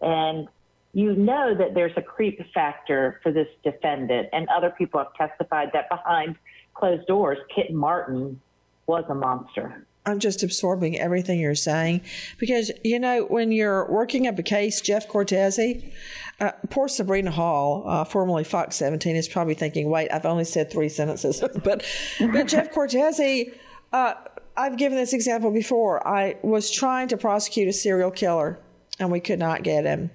And 0.00 0.48
you 0.92 1.14
know 1.14 1.54
that 1.54 1.74
there's 1.74 1.92
a 1.96 2.02
creep 2.02 2.40
factor 2.52 3.20
for 3.22 3.32
this 3.32 3.48
defendant, 3.64 4.28
and 4.32 4.48
other 4.48 4.70
people 4.70 5.00
have 5.00 5.12
testified 5.14 5.70
that 5.72 5.88
behind 5.88 6.36
closed 6.74 7.06
doors, 7.06 7.38
Kit 7.54 7.72
Martin 7.72 8.40
was 8.86 9.04
a 9.08 9.14
monster. 9.14 9.84
I'm 10.06 10.18
just 10.18 10.42
absorbing 10.42 10.98
everything 10.98 11.40
you're 11.40 11.54
saying 11.54 12.02
because, 12.38 12.70
you 12.84 13.00
know, 13.00 13.24
when 13.24 13.52
you're 13.52 13.90
working 13.90 14.26
up 14.26 14.38
a 14.38 14.42
case, 14.42 14.80
Jeff 14.82 15.08
Cortese, 15.08 15.92
uh, 16.40 16.52
poor 16.68 16.88
Sabrina 16.88 17.30
Hall, 17.30 17.84
uh, 17.86 18.04
formerly 18.04 18.44
Fox 18.44 18.76
17, 18.76 19.16
is 19.16 19.28
probably 19.28 19.54
thinking, 19.54 19.88
wait, 19.88 20.10
I've 20.12 20.26
only 20.26 20.44
said 20.44 20.70
three 20.70 20.90
sentences. 20.90 21.42
but, 21.64 21.84
but 22.20 22.46
Jeff 22.48 22.70
Cortese, 22.70 23.52
uh, 23.92 24.14
I've 24.56 24.76
given 24.76 24.96
this 24.96 25.12
example 25.12 25.50
before. 25.50 26.06
I 26.06 26.36
was 26.42 26.70
trying 26.70 27.08
to 27.08 27.16
prosecute 27.16 27.68
a 27.68 27.72
serial 27.72 28.10
killer 28.10 28.58
and 28.98 29.10
we 29.10 29.20
could 29.20 29.38
not 29.38 29.62
get 29.62 29.84
him. 29.84 30.10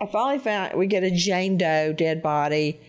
I 0.00 0.06
finally 0.06 0.38
found 0.38 0.74
we 0.74 0.86
get 0.86 1.02
a 1.02 1.10
Jane 1.10 1.56
Doe 1.58 1.92
dead 1.92 2.22
body. 2.22 2.80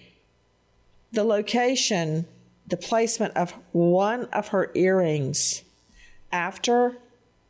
The 1.11 1.23
location, 1.23 2.25
the 2.67 2.77
placement 2.77 3.35
of 3.35 3.53
one 3.71 4.25
of 4.25 4.49
her 4.49 4.71
earrings 4.75 5.63
after 6.31 6.97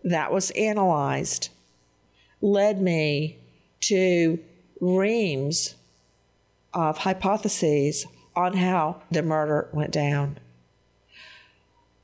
that 0.03 0.31
was 0.31 0.51
analyzed 0.51 1.49
led 2.41 2.81
me 2.81 3.37
to 3.81 4.39
reams 4.79 5.75
of 6.73 6.99
hypotheses 6.99 8.05
on 8.35 8.53
how 8.57 9.01
the 9.11 9.21
murder 9.21 9.69
went 9.73 9.91
down. 9.91 10.39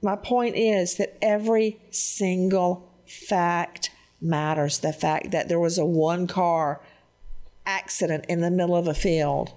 My 0.07 0.15
point 0.15 0.55
is 0.55 0.95
that 0.95 1.17
every 1.21 1.81
single 1.91 3.03
fact 3.27 3.91
matters. 4.21 4.79
The 4.79 4.93
fact 4.93 5.31
that 5.31 5.49
there 5.49 5.59
was 5.59 5.77
a 5.77 5.85
one 5.85 6.27
car 6.27 6.79
accident 7.65 8.23
in 8.29 8.39
the 8.39 8.49
middle 8.49 8.77
of 8.77 8.87
a 8.87 8.93
field, 8.93 9.51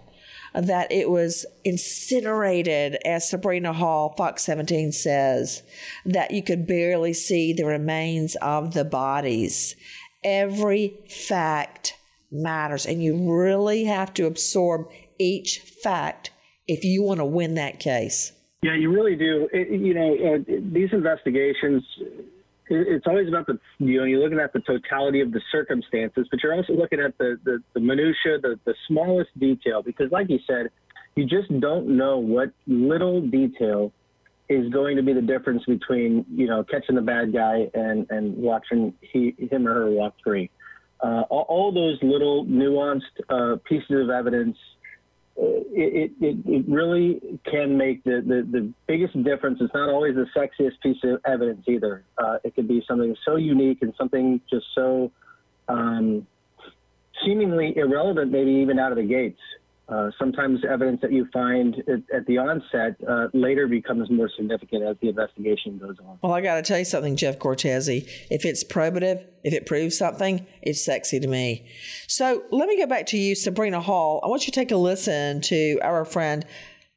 that 0.52 0.90
it 0.90 1.08
was 1.08 1.46
incinerated, 1.62 2.98
as 3.04 3.30
Sabrina 3.30 3.72
Hall, 3.72 4.12
Fox 4.18 4.42
17 4.42 4.90
says, 4.90 5.62
that 6.04 6.32
you 6.32 6.42
could 6.42 6.66
barely 6.66 7.12
see 7.12 7.52
the 7.52 7.64
remains 7.64 8.34
of 8.42 8.74
the 8.74 8.84
bodies. 8.84 9.76
Every 10.24 10.98
fact 11.08 11.96
matters, 12.32 12.86
and 12.86 13.00
you 13.00 13.32
really 13.32 13.84
have 13.84 14.12
to 14.14 14.26
absorb 14.26 14.90
each 15.16 15.60
fact 15.60 16.32
if 16.66 16.82
you 16.82 17.04
want 17.04 17.20
to 17.20 17.24
win 17.24 17.54
that 17.54 17.78
case. 17.78 18.32
Yeah, 18.62 18.76
you 18.76 18.92
really 18.92 19.16
do. 19.16 19.48
It, 19.52 19.80
you 19.80 19.94
know, 19.94 20.14
uh, 20.14 20.38
these 20.72 20.90
investigations, 20.92 21.82
it's 22.68 23.06
always 23.06 23.28
about 23.28 23.46
the 23.46 23.58
you 23.78 23.98
know 23.98 24.04
you're 24.04 24.20
looking 24.20 24.38
at 24.38 24.52
the 24.52 24.60
totality 24.60 25.20
of 25.20 25.32
the 25.32 25.40
circumstances, 25.50 26.28
but 26.30 26.42
you're 26.42 26.54
also 26.54 26.74
looking 26.74 27.00
at 27.00 27.16
the 27.16 27.38
the, 27.44 27.62
the 27.74 27.80
minutia, 27.80 28.38
the 28.40 28.60
the 28.66 28.74
smallest 28.86 29.30
detail, 29.38 29.82
because 29.82 30.12
like 30.12 30.28
you 30.28 30.38
said, 30.46 30.70
you 31.16 31.24
just 31.24 31.48
don't 31.60 31.88
know 31.88 32.18
what 32.18 32.50
little 32.66 33.22
detail 33.22 33.92
is 34.50 34.68
going 34.70 34.96
to 34.96 35.02
be 35.02 35.14
the 35.14 35.22
difference 35.22 35.64
between 35.64 36.26
you 36.30 36.46
know 36.46 36.62
catching 36.62 36.96
the 36.96 37.02
bad 37.02 37.32
guy 37.32 37.70
and 37.72 38.06
and 38.10 38.36
watching 38.36 38.92
he 39.00 39.34
him 39.50 39.66
or 39.66 39.72
her 39.72 39.90
walk 39.90 40.14
free. 40.22 40.50
Uh, 41.02 41.22
all, 41.30 41.46
all, 41.48 41.72
those 41.72 41.98
little 42.02 42.44
nuanced 42.44 43.00
uh, 43.30 43.56
pieces 43.66 43.90
of 43.90 44.10
evidence 44.10 44.58
it, 45.40 46.12
it, 46.20 46.36
it 46.46 46.64
really 46.68 47.40
can 47.50 47.76
make 47.76 48.04
the, 48.04 48.22
the, 48.26 48.46
the 48.50 48.72
biggest 48.86 49.22
difference. 49.24 49.58
It's 49.60 49.72
not 49.72 49.88
always 49.88 50.14
the 50.14 50.26
sexiest 50.36 50.80
piece 50.82 50.98
of 51.04 51.20
evidence 51.24 51.64
either. 51.66 52.04
Uh, 52.18 52.38
it 52.44 52.54
could 52.54 52.68
be 52.68 52.84
something 52.86 53.16
so 53.24 53.36
unique 53.36 53.78
and 53.82 53.94
something 53.96 54.40
just 54.50 54.66
so 54.74 55.10
um, 55.68 56.26
seemingly 57.24 57.76
irrelevant, 57.76 58.30
maybe 58.30 58.50
even 58.50 58.78
out 58.78 58.92
of 58.92 58.98
the 58.98 59.04
gates. 59.04 59.40
Uh, 59.88 60.10
sometimes 60.20 60.60
evidence 60.64 61.00
that 61.00 61.10
you 61.10 61.26
find 61.32 61.82
at, 61.88 62.16
at 62.16 62.26
the 62.26 62.38
onset 62.38 62.94
uh, 63.08 63.26
later 63.32 63.66
becomes 63.66 64.08
more 64.08 64.30
significant 64.36 64.84
as 64.84 64.96
the 65.00 65.08
investigation 65.08 65.78
goes 65.78 65.96
on. 66.06 66.16
Well, 66.22 66.32
I 66.32 66.40
got 66.40 66.56
to 66.56 66.62
tell 66.62 66.78
you 66.78 66.84
something, 66.84 67.16
Jeff 67.16 67.40
Cortese. 67.40 68.06
If 68.30 68.44
it's 68.44 68.62
probative, 68.62 69.24
if 69.42 69.52
it 69.52 69.66
proves 69.66 69.96
something, 69.96 70.46
it's 70.62 70.84
sexy 70.84 71.20
to 71.20 71.26
me. 71.26 71.66
So 72.06 72.44
let 72.50 72.68
me 72.68 72.78
go 72.78 72.86
back 72.86 73.06
to 73.06 73.18
you, 73.18 73.34
Sabrina 73.34 73.80
Hall. 73.80 74.20
I 74.22 74.28
want 74.28 74.46
you 74.46 74.52
to 74.52 74.60
take 74.60 74.70
a 74.70 74.76
listen 74.76 75.40
to 75.42 75.78
our 75.82 76.04
friend 76.04 76.44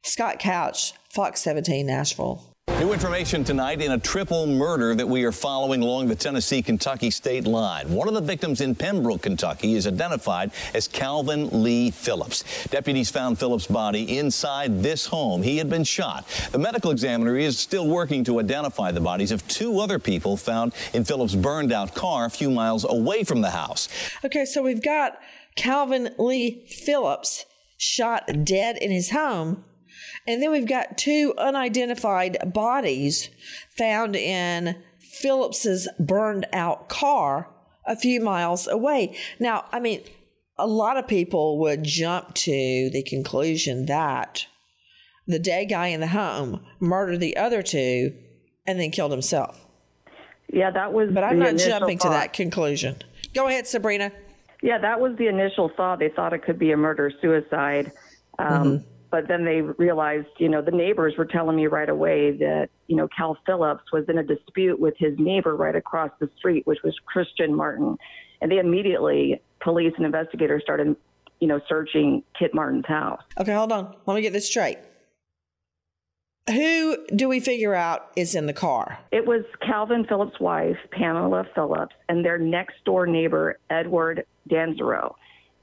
Scott 0.02 0.38
Couch, 0.38 0.92
Fox 1.10 1.40
17 1.40 1.86
Nashville. 1.86 2.53
New 2.80 2.92
information 2.92 3.44
tonight 3.44 3.80
in 3.80 3.92
a 3.92 3.98
triple 3.98 4.48
murder 4.48 4.96
that 4.96 5.08
we 5.08 5.22
are 5.22 5.30
following 5.30 5.80
along 5.80 6.08
the 6.08 6.14
Tennessee 6.14 6.60
Kentucky 6.60 7.08
state 7.08 7.46
line. 7.46 7.88
One 7.88 8.08
of 8.08 8.14
the 8.14 8.20
victims 8.20 8.60
in 8.60 8.74
Pembroke, 8.74 9.22
Kentucky 9.22 9.74
is 9.74 9.86
identified 9.86 10.50
as 10.74 10.88
Calvin 10.88 11.62
Lee 11.62 11.92
Phillips. 11.92 12.42
Deputies 12.70 13.10
found 13.10 13.38
Phillips' 13.38 13.68
body 13.68 14.18
inside 14.18 14.82
this 14.82 15.06
home. 15.06 15.40
He 15.40 15.56
had 15.56 15.70
been 15.70 15.84
shot. 15.84 16.26
The 16.50 16.58
medical 16.58 16.90
examiner 16.90 17.36
is 17.36 17.58
still 17.60 17.86
working 17.86 18.24
to 18.24 18.40
identify 18.40 18.90
the 18.90 19.00
bodies 19.00 19.30
of 19.30 19.46
two 19.46 19.78
other 19.78 20.00
people 20.00 20.36
found 20.36 20.74
in 20.92 21.04
Phillips' 21.04 21.36
burned 21.36 21.72
out 21.72 21.94
car 21.94 22.26
a 22.26 22.30
few 22.30 22.50
miles 22.50 22.84
away 22.84 23.22
from 23.22 23.40
the 23.40 23.50
house. 23.50 23.88
Okay, 24.24 24.44
so 24.44 24.62
we've 24.62 24.82
got 24.82 25.20
Calvin 25.54 26.12
Lee 26.18 26.66
Phillips 26.66 27.44
shot 27.78 28.28
dead 28.44 28.76
in 28.78 28.90
his 28.90 29.10
home 29.10 29.64
and 30.26 30.42
then 30.42 30.50
we've 30.50 30.68
got 30.68 30.98
two 30.98 31.34
unidentified 31.38 32.52
bodies 32.52 33.28
found 33.76 34.16
in 34.16 34.82
Phillips's 34.98 35.88
burned 35.98 36.46
out 36.52 36.88
car 36.88 37.48
a 37.86 37.96
few 37.96 38.20
miles 38.20 38.66
away. 38.66 39.16
Now, 39.38 39.66
I 39.72 39.80
mean, 39.80 40.02
a 40.56 40.66
lot 40.66 40.96
of 40.96 41.06
people 41.06 41.58
would 41.60 41.84
jump 41.84 42.34
to 42.34 42.90
the 42.90 43.02
conclusion 43.06 43.86
that 43.86 44.46
the 45.26 45.38
dead 45.38 45.66
guy 45.66 45.88
in 45.88 46.00
the 46.00 46.08
home 46.08 46.64
murdered 46.80 47.20
the 47.20 47.36
other 47.36 47.62
two 47.62 48.14
and 48.66 48.80
then 48.80 48.90
killed 48.90 49.12
himself. 49.12 49.60
Yeah, 50.52 50.70
that 50.70 50.92
was. 50.92 51.10
But 51.12 51.24
I'm 51.24 51.38
not 51.38 51.56
jumping 51.56 51.98
thought. 51.98 52.08
to 52.08 52.14
that 52.14 52.32
conclusion. 52.32 52.96
Go 53.34 53.48
ahead, 53.48 53.66
Sabrina. 53.66 54.12
Yeah, 54.62 54.78
that 54.78 55.00
was 55.00 55.16
the 55.18 55.26
initial 55.26 55.70
thought. 55.76 55.98
They 55.98 56.10
thought 56.10 56.32
it 56.32 56.44
could 56.44 56.58
be 56.58 56.72
a 56.72 56.76
murder 56.76 57.10
suicide. 57.20 57.92
Um, 58.38 58.48
mm-hmm 58.48 58.93
but 59.14 59.28
then 59.28 59.44
they 59.44 59.60
realized, 59.60 60.26
you 60.38 60.48
know, 60.48 60.60
the 60.60 60.72
neighbors 60.72 61.14
were 61.16 61.24
telling 61.24 61.54
me 61.54 61.68
right 61.68 61.88
away 61.88 62.32
that, 62.32 62.66
you 62.88 62.96
know, 62.96 63.06
Cal 63.16 63.38
Phillips 63.46 63.84
was 63.92 64.04
in 64.08 64.18
a 64.18 64.24
dispute 64.24 64.80
with 64.80 64.94
his 64.98 65.14
neighbor 65.18 65.54
right 65.54 65.76
across 65.76 66.10
the 66.18 66.28
street, 66.36 66.66
which 66.66 66.80
was 66.82 66.96
Christian 67.06 67.54
Martin. 67.54 67.96
And 68.40 68.50
they 68.50 68.58
immediately, 68.58 69.40
police 69.62 69.92
and 69.96 70.04
investigators 70.04 70.62
started, 70.64 70.96
you 71.38 71.46
know, 71.46 71.60
searching 71.68 72.24
Kit 72.36 72.56
Martin's 72.56 72.86
house. 72.88 73.20
Okay, 73.38 73.52
hold 73.52 73.70
on. 73.70 73.94
Let 74.04 74.16
me 74.16 74.20
get 74.20 74.32
this 74.32 74.48
straight. 74.48 74.78
Who 76.48 76.96
do 77.14 77.28
we 77.28 77.38
figure 77.38 77.72
out 77.72 78.10
is 78.16 78.34
in 78.34 78.46
the 78.46 78.52
car? 78.52 78.98
It 79.12 79.28
was 79.28 79.44
Calvin 79.64 80.06
Phillips' 80.08 80.40
wife, 80.40 80.76
Pamela 80.90 81.44
Phillips, 81.54 81.94
and 82.08 82.24
their 82.24 82.36
next 82.36 82.84
door 82.84 83.06
neighbor, 83.06 83.60
Edward 83.70 84.26
Dansereau. 84.50 85.14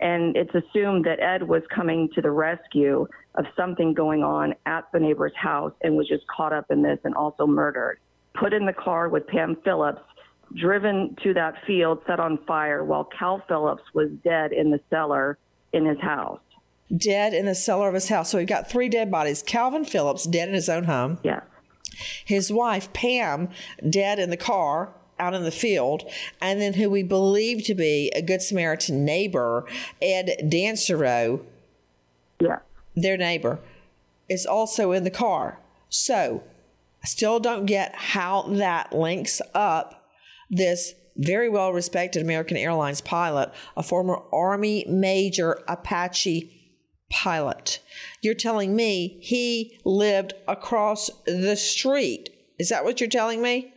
And 0.01 0.35
it's 0.35 0.53
assumed 0.55 1.05
that 1.05 1.19
Ed 1.19 1.47
was 1.47 1.61
coming 1.73 2.09
to 2.15 2.21
the 2.21 2.31
rescue 2.31 3.07
of 3.35 3.45
something 3.55 3.93
going 3.93 4.23
on 4.23 4.55
at 4.65 4.85
the 4.91 4.99
neighbor's 4.99 5.35
house 5.35 5.73
and 5.83 5.95
was 5.95 6.07
just 6.07 6.23
caught 6.27 6.51
up 6.51 6.65
in 6.71 6.81
this 6.81 6.97
and 7.03 7.13
also 7.13 7.45
murdered. 7.45 7.99
Put 8.33 8.51
in 8.51 8.65
the 8.65 8.73
car 8.73 9.09
with 9.09 9.27
Pam 9.27 9.57
Phillips, 9.63 10.01
driven 10.55 11.15
to 11.23 11.33
that 11.35 11.53
field, 11.67 11.99
set 12.07 12.19
on 12.19 12.39
fire 12.47 12.83
while 12.83 13.07
Cal 13.17 13.43
Phillips 13.47 13.83
was 13.93 14.09
dead 14.23 14.51
in 14.53 14.71
the 14.71 14.79
cellar 14.89 15.37
in 15.71 15.85
his 15.85 15.99
house. 15.99 16.39
Dead 16.95 17.33
in 17.33 17.45
the 17.45 17.55
cellar 17.55 17.87
of 17.87 17.93
his 17.93 18.09
house. 18.09 18.31
So 18.31 18.39
we've 18.39 18.47
got 18.47 18.69
three 18.69 18.89
dead 18.89 19.11
bodies. 19.11 19.43
Calvin 19.43 19.85
Phillips, 19.85 20.25
dead 20.25 20.49
in 20.49 20.55
his 20.55 20.67
own 20.67 20.85
home. 20.85 21.19
Yeah. 21.23 21.41
His 22.25 22.51
wife, 22.51 22.91
Pam, 22.91 23.49
dead 23.87 24.17
in 24.17 24.29
the 24.29 24.37
car 24.37 24.93
out 25.21 25.33
in 25.33 25.43
the 25.43 25.51
field, 25.51 26.03
and 26.41 26.59
then 26.59 26.73
who 26.73 26.89
we 26.89 27.03
believe 27.03 27.63
to 27.65 27.75
be 27.75 28.11
a 28.15 28.21
Good 28.21 28.41
Samaritan 28.41 29.05
neighbor, 29.05 29.65
Ed 30.01 30.37
Dansereau. 30.43 31.45
Yeah. 32.41 32.59
Their 32.95 33.17
neighbor 33.17 33.59
is 34.27 34.45
also 34.45 34.91
in 34.91 35.03
the 35.03 35.11
car. 35.11 35.59
So 35.89 36.43
I 37.03 37.07
still 37.07 37.39
don't 37.39 37.65
get 37.65 37.95
how 37.95 38.43
that 38.53 38.93
links 38.93 39.41
up 39.53 40.09
this 40.49 40.93
very 41.17 41.49
well 41.49 41.71
respected 41.71 42.21
American 42.21 42.57
Airlines 42.57 43.01
pilot, 43.01 43.51
a 43.77 43.83
former 43.83 44.21
Army 44.33 44.85
Major 44.87 45.61
Apache 45.67 46.57
pilot. 47.11 47.79
You're 48.21 48.33
telling 48.33 48.75
me 48.75 49.19
he 49.21 49.77
lived 49.85 50.33
across 50.47 51.09
the 51.25 51.55
street. 51.55 52.29
Is 52.57 52.69
that 52.69 52.83
what 52.83 52.99
you're 52.99 53.09
telling 53.09 53.41
me? 53.41 53.73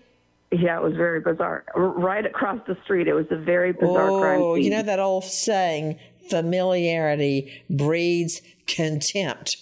Yeah, 0.56 0.78
it 0.78 0.82
was 0.82 0.94
very 0.94 1.20
bizarre. 1.20 1.64
Right 1.74 2.24
across 2.24 2.60
the 2.66 2.76
street, 2.84 3.08
it 3.08 3.14
was 3.14 3.26
a 3.30 3.36
very 3.36 3.72
bizarre 3.72 4.20
crime 4.20 4.40
Oh, 4.40 4.54
scene. 4.54 4.64
you 4.64 4.70
know 4.70 4.82
that 4.82 5.00
old 5.00 5.24
saying, 5.24 5.98
familiarity 6.30 7.62
breeds 7.68 8.40
contempt. 8.66 9.56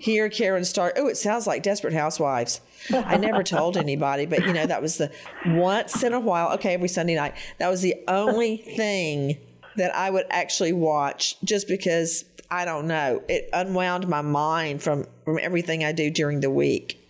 Here, 0.00 0.28
Karen 0.28 0.64
Stark. 0.64 0.94
Oh, 0.96 1.08
it 1.08 1.16
sounds 1.16 1.46
like 1.46 1.62
Desperate 1.62 1.94
Housewives. 1.94 2.60
I 2.92 3.16
never 3.16 3.42
told 3.42 3.76
anybody, 3.76 4.24
but 4.24 4.46
you 4.46 4.52
know, 4.52 4.66
that 4.66 4.80
was 4.80 4.98
the 4.98 5.10
once 5.46 6.02
in 6.02 6.12
a 6.12 6.20
while, 6.20 6.52
okay, 6.54 6.74
every 6.74 6.88
Sunday 6.88 7.16
night, 7.16 7.34
that 7.58 7.68
was 7.68 7.82
the 7.82 7.96
only 8.06 8.56
thing 8.56 9.36
that 9.76 9.94
I 9.94 10.10
would 10.10 10.26
actually 10.30 10.72
watch 10.72 11.36
just 11.42 11.66
because 11.66 12.24
I 12.50 12.64
don't 12.64 12.86
know. 12.86 13.22
It 13.28 13.48
unwound 13.52 14.06
my 14.08 14.20
mind 14.22 14.80
from, 14.82 15.06
from 15.24 15.38
everything 15.42 15.82
I 15.84 15.90
do 15.92 16.08
during 16.10 16.40
the 16.40 16.50
week. 16.50 17.00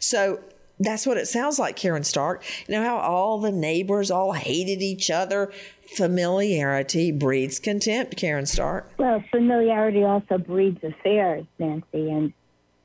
So 0.00 0.40
that's 0.78 1.06
what 1.06 1.16
it 1.16 1.26
sounds 1.26 1.58
like, 1.58 1.76
Karen 1.76 2.04
Stark. 2.04 2.44
You 2.68 2.74
know 2.74 2.82
how 2.82 2.98
all 2.98 3.40
the 3.40 3.52
neighbors 3.52 4.10
all 4.10 4.32
hated 4.32 4.82
each 4.82 5.10
other? 5.10 5.52
Familiarity 5.96 7.12
breeds 7.12 7.58
contempt, 7.58 8.16
Karen 8.16 8.46
Stark. 8.46 8.90
Well, 8.98 9.22
familiarity 9.30 10.04
also 10.04 10.38
breeds 10.38 10.82
affairs, 10.82 11.46
Nancy, 11.58 12.10
and 12.10 12.32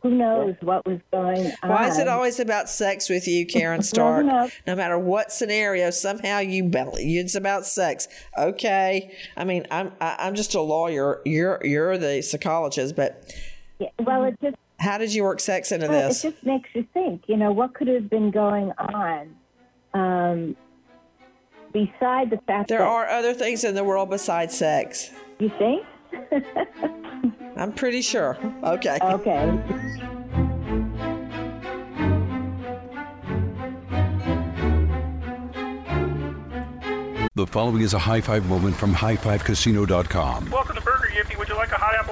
who 0.01 0.09
knows 0.09 0.55
what 0.61 0.85
was 0.85 0.99
going 1.11 1.51
on. 1.61 1.69
Why 1.69 1.87
is 1.87 1.99
it 1.99 2.07
always 2.07 2.39
about 2.39 2.69
sex 2.69 3.07
with 3.07 3.27
you, 3.27 3.45
Karen 3.45 3.83
Stark? 3.83 4.25
no. 4.25 4.49
matter 4.75 4.97
what 4.97 5.31
scenario, 5.31 5.91
somehow 5.91 6.39
you 6.39 6.63
belly. 6.63 7.17
It's 7.17 7.35
about 7.35 7.65
sex. 7.65 8.07
Okay. 8.37 9.15
I 9.37 9.43
mean, 9.43 9.67
I'm 9.69 9.91
I, 10.01 10.15
I'm 10.19 10.33
just 10.33 10.55
a 10.55 10.61
lawyer. 10.61 11.21
You're 11.25 11.59
you're 11.63 11.97
the 11.97 12.23
psychologist, 12.23 12.95
but 12.95 13.31
Yeah, 13.77 13.89
well, 13.99 14.23
it 14.23 14.35
just 14.41 14.57
how 14.81 14.97
did 14.97 15.13
you 15.13 15.23
work 15.23 15.39
sex 15.39 15.71
into 15.71 15.87
well, 15.87 16.07
this? 16.07 16.25
it 16.25 16.31
just 16.31 16.45
makes 16.45 16.69
you 16.73 16.85
think. 16.93 17.23
You 17.27 17.37
know, 17.37 17.51
what 17.51 17.73
could 17.73 17.87
have 17.87 18.09
been 18.09 18.31
going 18.31 18.71
on? 18.77 19.35
Um, 19.93 20.55
beside 21.71 22.29
the 22.29 22.39
fact 22.47 22.69
There 22.69 22.79
that 22.79 22.87
are 22.87 23.07
other 23.07 23.33
things 23.33 23.63
in 23.63 23.75
the 23.75 23.83
world 23.83 24.09
besides 24.09 24.57
sex. 24.57 25.11
you 25.39 25.51
think. 25.57 25.85
I'm 27.57 27.73
pretty 27.73 28.01
sure. 28.01 28.37
Okay. 28.63 28.97
Okay. 29.01 29.59
The 37.33 37.47
following 37.47 37.81
is 37.81 37.93
a 37.93 37.99
high 37.99 38.21
five 38.21 38.45
moment 38.47 38.75
from 38.75 38.93
highfivecasino.com. 38.93 40.49
Welcome 40.49 40.75
to 40.75 40.81
Burger 40.81 41.07
Yippee. 41.13 41.37
Would 41.39 41.49
you 41.49 41.55
like 41.55 41.71
a 41.71 41.75
hot 41.75 41.95
apple 41.95 42.10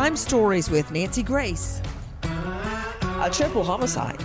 Crime 0.00 0.16
Stories 0.16 0.70
with 0.70 0.90
Nancy 0.92 1.22
Grace. 1.22 1.82
A 2.22 3.28
triple 3.30 3.62
homicide. 3.62 4.24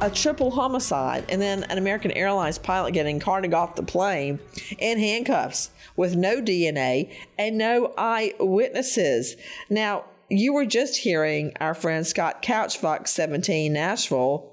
A 0.00 0.08
triple 0.08 0.52
homicide, 0.52 1.24
and 1.28 1.42
then 1.42 1.64
an 1.64 1.76
American 1.76 2.12
Airlines 2.12 2.56
pilot 2.56 2.94
getting 2.94 3.18
carted 3.18 3.52
off 3.52 3.74
the 3.74 3.82
plane 3.82 4.38
in 4.78 5.00
handcuffs 5.00 5.70
with 5.96 6.14
no 6.14 6.40
DNA 6.40 7.10
and 7.36 7.58
no 7.58 7.92
eyewitnesses. 7.98 9.34
Now, 9.68 10.04
you 10.28 10.52
were 10.52 10.66
just 10.66 10.98
hearing 10.98 11.52
our 11.60 11.74
friend 11.74 12.06
Scott 12.06 12.40
Couch, 12.40 12.78
Fox 12.78 13.10
17 13.10 13.72
Nashville, 13.72 14.52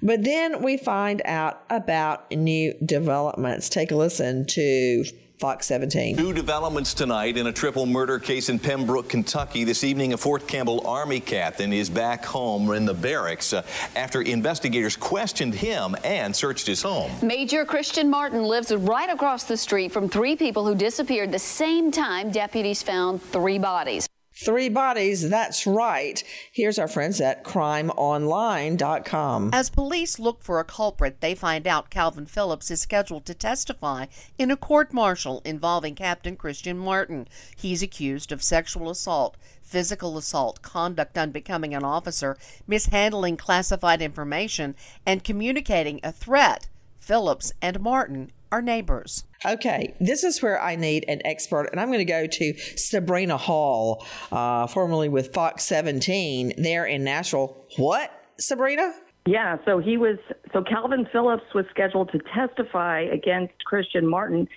but 0.00 0.24
then 0.24 0.62
we 0.62 0.78
find 0.78 1.20
out 1.26 1.62
about 1.68 2.30
new 2.30 2.72
developments. 2.82 3.68
Take 3.68 3.90
a 3.90 3.96
listen 3.96 4.46
to 4.46 5.04
Fox 5.40 5.64
17. 5.68 6.16
New 6.16 6.34
developments 6.34 6.92
tonight 6.92 7.38
in 7.38 7.46
a 7.46 7.52
triple 7.52 7.86
murder 7.86 8.18
case 8.18 8.50
in 8.50 8.58
Pembroke, 8.58 9.08
Kentucky. 9.08 9.64
This 9.64 9.84
evening, 9.84 10.12
a 10.12 10.18
Fort 10.18 10.46
Campbell 10.46 10.86
Army 10.86 11.18
captain 11.18 11.72
is 11.72 11.88
back 11.88 12.26
home 12.26 12.70
in 12.72 12.84
the 12.84 12.92
barracks 12.92 13.54
uh, 13.54 13.62
after 13.96 14.20
investigators 14.20 14.96
questioned 14.96 15.54
him 15.54 15.96
and 16.04 16.36
searched 16.36 16.66
his 16.66 16.82
home. 16.82 17.10
Major 17.22 17.64
Christian 17.64 18.10
Martin 18.10 18.42
lives 18.42 18.70
right 18.70 19.08
across 19.08 19.44
the 19.44 19.56
street 19.56 19.92
from 19.92 20.10
three 20.10 20.36
people 20.36 20.66
who 20.66 20.74
disappeared 20.74 21.32
the 21.32 21.38
same 21.38 21.90
time 21.90 22.30
deputies 22.30 22.82
found 22.82 23.22
three 23.22 23.58
bodies. 23.58 24.06
Three 24.42 24.70
bodies, 24.70 25.28
that's 25.28 25.66
right. 25.66 26.24
Here's 26.50 26.78
our 26.78 26.88
friends 26.88 27.20
at 27.20 27.44
crimeonline.com. 27.44 29.50
As 29.52 29.68
police 29.68 30.18
look 30.18 30.42
for 30.42 30.58
a 30.58 30.64
culprit, 30.64 31.20
they 31.20 31.34
find 31.34 31.66
out 31.66 31.90
Calvin 31.90 32.24
Phillips 32.24 32.70
is 32.70 32.80
scheduled 32.80 33.26
to 33.26 33.34
testify 33.34 34.06
in 34.38 34.50
a 34.50 34.56
court 34.56 34.94
martial 34.94 35.42
involving 35.44 35.94
Captain 35.94 36.36
Christian 36.36 36.78
Martin. 36.78 37.28
He's 37.54 37.82
accused 37.82 38.32
of 38.32 38.42
sexual 38.42 38.88
assault, 38.88 39.36
physical 39.62 40.16
assault, 40.16 40.62
conduct 40.62 41.18
unbecoming 41.18 41.74
an 41.74 41.84
officer, 41.84 42.38
mishandling 42.66 43.36
classified 43.36 44.00
information, 44.00 44.74
and 45.04 45.22
communicating 45.22 46.00
a 46.02 46.12
threat. 46.12 46.66
Phillips 46.98 47.52
and 47.60 47.78
Martin 47.80 48.32
are 48.52 48.62
neighbors. 48.62 49.24
Okay, 49.44 49.94
this 50.00 50.24
is 50.24 50.42
where 50.42 50.60
I 50.60 50.76
need 50.76 51.04
an 51.08 51.20
expert, 51.24 51.68
and 51.70 51.80
I'm 51.80 51.88
going 51.88 51.98
to 52.00 52.04
go 52.04 52.26
to 52.26 52.54
Sabrina 52.76 53.36
Hall, 53.36 54.04
uh, 54.30 54.66
formerly 54.66 55.08
with 55.08 55.32
Fox 55.32 55.64
17, 55.64 56.54
there 56.58 56.84
in 56.84 57.04
Nashville. 57.04 57.64
What, 57.76 58.10
Sabrina? 58.38 58.92
Yeah, 59.26 59.58
so 59.64 59.78
he 59.78 59.96
was 59.96 60.18
so 60.52 60.62
Calvin 60.62 61.06
Phillips 61.12 61.44
was 61.54 61.64
scheduled 61.70 62.10
to 62.12 62.18
testify 62.34 63.02
against 63.02 63.52
Christian 63.64 64.08
Martin 64.08 64.48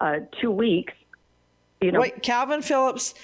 uh, 0.00 0.20
two 0.40 0.50
weeks. 0.50 0.92
You 1.80 1.92
know, 1.92 2.00
Wait, 2.00 2.22
Calvin 2.22 2.62
Phillips 2.62 3.14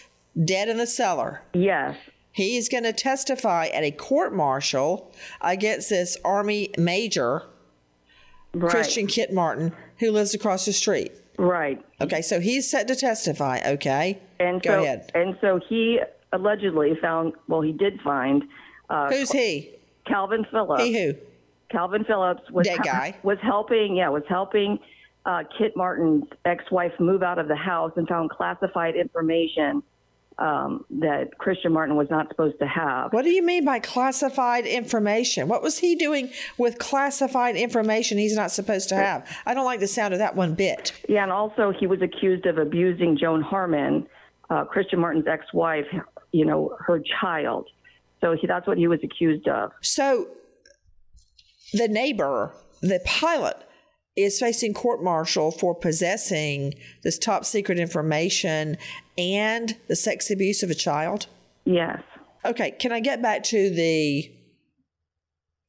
dead 0.45 0.69
in 0.69 0.77
the 0.77 0.87
cellar. 0.87 1.43
Yes. 1.55 1.97
He's 2.33 2.69
going 2.69 2.85
to 2.85 2.93
testify 2.93 3.67
at 3.67 3.83
a 3.83 3.91
court 3.91 4.35
martial 4.35 5.13
against 5.41 5.89
this 5.91 6.17
Army 6.25 6.71
major, 6.77 7.43
Right. 8.55 8.71
Christian 8.71 9.07
Kit 9.07 9.33
Martin, 9.33 9.73
who 9.99 10.11
lives 10.11 10.35
across 10.35 10.65
the 10.67 10.73
street. 10.73 11.13
Right. 11.39 11.83
Okay, 12.01 12.21
so 12.23 12.41
he's 12.41 12.69
set 12.69 12.89
to 12.89 12.97
testify. 12.97 13.61
Okay. 13.65 14.19
and 14.41 14.61
Go 14.63 14.71
so 14.79 14.83
ahead. 14.83 15.11
and 15.15 15.37
so 15.41 15.61
he 15.69 16.01
allegedly 16.33 16.95
found. 17.01 17.33
Well, 17.47 17.61
he 17.61 17.73
did 17.73 18.01
find. 18.03 18.43
Uh, 18.91 19.09
Who's 19.09 19.31
he? 19.31 19.71
Calvin 20.07 20.47
Phillips. 20.51 20.83
He 20.83 20.93
who? 21.05 21.15
Calvin 21.71 22.05
Phillips 22.05 22.51
was 22.51 22.67
Dead 22.67 22.81
guy. 22.83 23.17
was 23.23 23.39
helping. 23.43 23.95
Yeah, 23.97 24.09
was 24.09 24.23
helping 24.29 24.79
uh, 25.27 25.45
Kit 25.59 25.77
Martin's 25.77 26.25
ex-wife 26.45 26.93
move 26.99 27.23
out 27.23 27.39
of 27.39 27.47
the 27.49 27.57
house 27.57 27.93
and 27.97 28.09
found 28.09 28.31
classified 28.31 28.97
information 28.97 29.83
um, 30.39 30.85
that 30.91 31.37
Christian 31.39 31.73
Martin 31.73 31.97
was 31.97 32.09
not 32.11 32.29
supposed 32.29 32.59
to 32.61 32.67
have. 32.67 33.13
What 33.13 33.23
do 33.23 33.31
you 33.31 33.43
mean 33.43 33.65
by 33.65 33.81
classified 33.81 34.67
information? 34.67 35.49
What 35.49 35.63
was 35.63 35.79
he 35.79 35.97
doing 35.97 36.31
with 36.57 36.79
classified 36.79 37.57
information 37.57 38.19
he's 38.19 38.37
not 38.37 38.51
supposed 38.51 38.89
to 38.91 38.95
have? 38.95 39.29
I 39.47 39.55
don't 39.55 39.65
like 39.65 39.81
the 39.81 39.89
sound 39.89 40.15
of 40.15 40.21
that 40.21 40.37
one 40.37 40.55
bit. 40.55 40.93
Yeah, 41.09 41.23
and 41.23 41.33
also 41.33 41.73
he 41.73 41.87
was 41.87 42.01
accused 42.03 42.47
of 42.47 42.59
abusing 42.59 43.19
Joan 43.19 43.43
Harmon, 43.43 44.07
uh, 44.51 44.65
Christian 44.65 45.01
Martin's 45.01 45.27
ex-wife. 45.27 45.87
You 46.31 46.45
know, 46.45 46.77
her 46.81 47.01
child. 47.21 47.69
So 48.21 48.37
he, 48.39 48.47
that's 48.47 48.67
what 48.67 48.77
he 48.77 48.87
was 48.87 49.01
accused 49.03 49.49
of. 49.49 49.73
So 49.81 50.29
the 51.73 51.89
neighbor, 51.89 52.53
the 52.83 53.01
pilot, 53.07 53.57
is 54.19 54.41
facing 54.41 54.75
court 54.75 55.03
martial 55.03 55.51
for 55.51 55.75
possessing 55.75 56.75
this 57.03 57.19
top 57.19 57.45
secret 57.45 57.79
information 57.79 58.77
and 59.17 59.77
the 59.87 59.97
sex 59.97 60.31
abuse 60.31 60.63
of 60.63 60.71
a 60.71 60.75
child. 60.75 61.27
Yes. 61.65 62.03
Okay, 62.45 62.73
can 62.73 62.93
I 62.93 63.01
get 63.01 63.23
back 63.23 63.45
to 63.45 63.71
the 63.71 64.31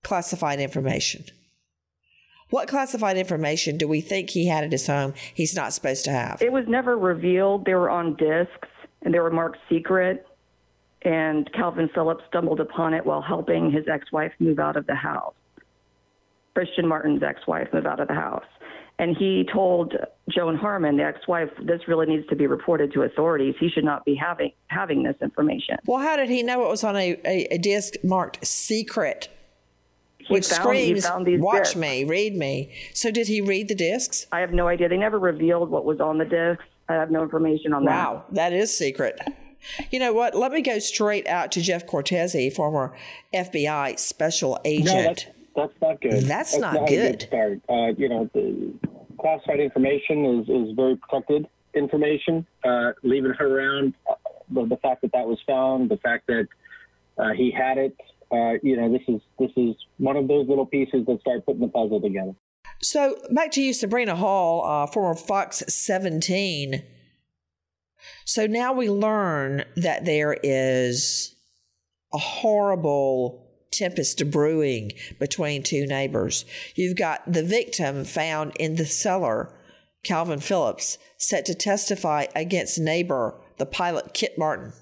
classified 0.04 0.60
information? 0.60 1.26
What 2.50 2.68
classified 2.68 3.18
information 3.18 3.78
do 3.78 3.88
we 3.88 4.02
think 4.02 4.32
he 4.32 4.48
had 4.48 4.64
at 4.64 4.72
his 4.72 4.88
home 4.88 5.14
he's 5.34 5.56
not 5.56 5.72
supposed 5.74 6.04
to 6.06 6.12
have? 6.12 6.42
It 6.42 6.52
was 6.52 6.66
never 6.68 6.98
revealed. 6.98 7.66
They 7.66 7.76
were 7.76 7.90
on 7.90 8.16
discs 8.16 8.68
and 9.04 9.14
they 9.14 9.20
were 9.20 9.30
marked 9.30 9.60
secret. 9.70 10.26
And 11.04 11.50
Calvin 11.54 11.90
Phillips 11.94 12.24
stumbled 12.28 12.60
upon 12.60 12.94
it 12.94 13.06
while 13.06 13.22
helping 13.22 13.72
his 13.72 13.88
ex 13.88 14.12
wife 14.12 14.34
move 14.40 14.60
out 14.60 14.76
of 14.76 14.88
the 14.88 14.96
house. 14.96 15.36
Christian 16.60 16.86
Martin's 16.88 17.24
ex 17.24 17.48
wife 17.48 17.70
move 17.74 17.86
out 17.86 18.02
of 18.02 18.10
the 18.10 18.14
house. 18.14 18.44
And 18.98 19.16
he 19.16 19.48
told 19.54 19.96
Joan 20.30 20.58
Harmon, 20.58 20.98
the 20.98 21.04
ex 21.04 21.26
wife, 21.26 21.48
this 21.64 21.80
really 21.88 22.06
needs 22.06 22.28
to 22.28 22.36
be 22.36 22.48
reported 22.48 22.92
to 22.94 23.04
authorities. 23.04 23.56
He 23.58 23.70
should 23.70 23.86
not 23.86 24.04
be 24.04 24.14
having 24.14 24.52
having 24.68 25.04
this 25.04 25.16
information. 25.22 25.78
Well, 25.86 26.00
how 26.02 26.18
did 26.18 26.28
he 26.30 26.44
know 26.44 26.66
it 26.66 26.70
was 26.70 26.84
on 26.84 26.98
a, 26.98 27.18
a, 27.24 27.48
a 27.52 27.58
disc 27.58 27.94
marked 28.04 28.46
secret? 28.46 29.30
He 30.18 30.34
Which 30.34 30.48
found- 30.48 30.64
screams, 30.64 31.08
found 31.08 31.26
these 31.26 31.40
watch 31.40 31.60
discs. 31.60 31.76
me, 31.78 32.04
read 32.04 32.36
me. 32.36 32.74
So 32.94 33.10
did 33.10 33.28
he 33.28 33.40
read 33.40 33.70
the 33.70 33.76
discs? 33.76 34.28
I 34.34 34.42
have 34.42 34.52
no 34.52 34.68
idea. 34.68 34.90
They 34.90 34.98
never 34.98 35.18
revealed 35.18 35.70
what 35.70 35.86
was 35.86 36.02
on 36.02 36.18
the 36.18 36.26
discs. 36.26 36.66
I 36.90 36.94
have 36.96 37.10
no 37.10 37.24
information 37.24 37.72
on 37.72 37.86
that. 37.86 37.92
Wow, 37.92 38.26
that 38.34 38.52
is 38.52 38.76
secret. 38.78 39.18
You 39.92 40.00
know 40.00 40.12
what? 40.14 40.36
Let 40.36 40.52
me 40.52 40.62
go 40.62 40.78
straight 40.80 41.26
out 41.28 41.52
to 41.54 41.62
Jeff 41.62 41.86
Cortese, 41.88 42.50
former 42.50 42.94
FBI 43.34 43.98
special 44.00 44.60
agent. 44.66 45.26
No, 45.28 45.34
that's, 45.60 45.74
that's 45.74 45.82
not 45.82 46.02
good. 46.02 46.24
That's 46.24 46.58
not 46.58 46.76
a 46.76 46.86
good. 46.86 47.22
start. 47.22 47.62
Uh, 47.70 47.94
you 47.98 48.10
know, 48.10 48.30
the 48.34 48.74
classified 49.20 49.60
information 49.60 50.40
is, 50.40 50.50
is 50.50 50.76
very 50.76 50.96
protected 50.96 51.48
information. 51.74 52.46
Uh, 52.64 52.92
leaving 53.04 53.34
her 53.34 53.60
around, 53.60 53.94
uh, 54.10 54.16
the, 54.52 54.66
the 54.66 54.78
fact 54.78 55.02
that 55.02 55.12
that 55.14 55.28
was 55.28 55.40
found, 55.46 55.90
the 55.90 55.98
fact 55.98 56.28
that 56.28 56.48
uh, 57.18 57.34
he 57.36 57.52
had 57.52 57.78
it, 57.78 57.96
uh, 58.32 58.54
you 58.62 58.78
know, 58.78 58.92
this 58.92 59.02
is 59.08 59.22
this 59.40 59.52
is 59.58 59.76
one 59.98 60.16
of 60.16 60.28
those 60.28 60.48
little 60.48 60.66
pieces 60.66 61.06
that 61.08 61.20
start 61.22 61.46
putting 61.46 61.62
the 61.62 61.68
puzzle 61.68 62.00
together. 62.00 62.34
So 62.82 63.18
back 63.32 63.52
to 63.52 63.62
you, 63.62 63.74
Sabrina 63.74 64.16
Hall, 64.16 64.64
uh, 64.66 64.88
former 64.88 65.16
Fox 65.16 65.64
17. 65.68 66.84
So 68.24 68.46
now 68.46 68.72
we 68.72 68.90
learn 68.90 69.66
that 69.76 70.06
there 70.06 70.38
is 70.44 71.36
a 72.14 72.18
horrible 72.18 73.49
tempest 73.72 74.30
brewing 74.32 74.92
between 75.20 75.64
two 75.64 75.86
neighbors. 75.86 76.46
You've 76.76 76.98
got 76.98 77.32
the 77.32 77.44
victim 77.44 78.06
found 78.06 78.54
in 78.60 78.76
the 78.76 78.86
cellar, 78.86 79.54
Calvin 80.04 80.40
Phillips, 80.40 80.98
set 81.18 81.46
to 81.46 81.56
testify 81.56 82.26
against 82.36 82.80
neighbor, 82.80 83.40
the 83.58 83.66
pilot 83.66 84.14
Kit 84.14 84.38
Martin, 84.38 84.74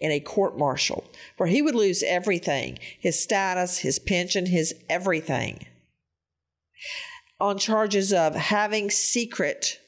in 0.00 0.10
a 0.10 0.20
court 0.20 0.58
martial 0.58 1.04
where 1.36 1.48
he 1.48 1.62
would 1.62 1.74
lose 1.74 2.02
everything 2.02 2.78
his 2.98 3.22
status, 3.22 3.78
his 3.78 3.98
pension, 3.98 4.46
his 4.46 4.74
everything 4.88 5.66
on 7.38 7.58
charges 7.58 8.12
of 8.12 8.34
having 8.34 8.90
secret 8.90 9.78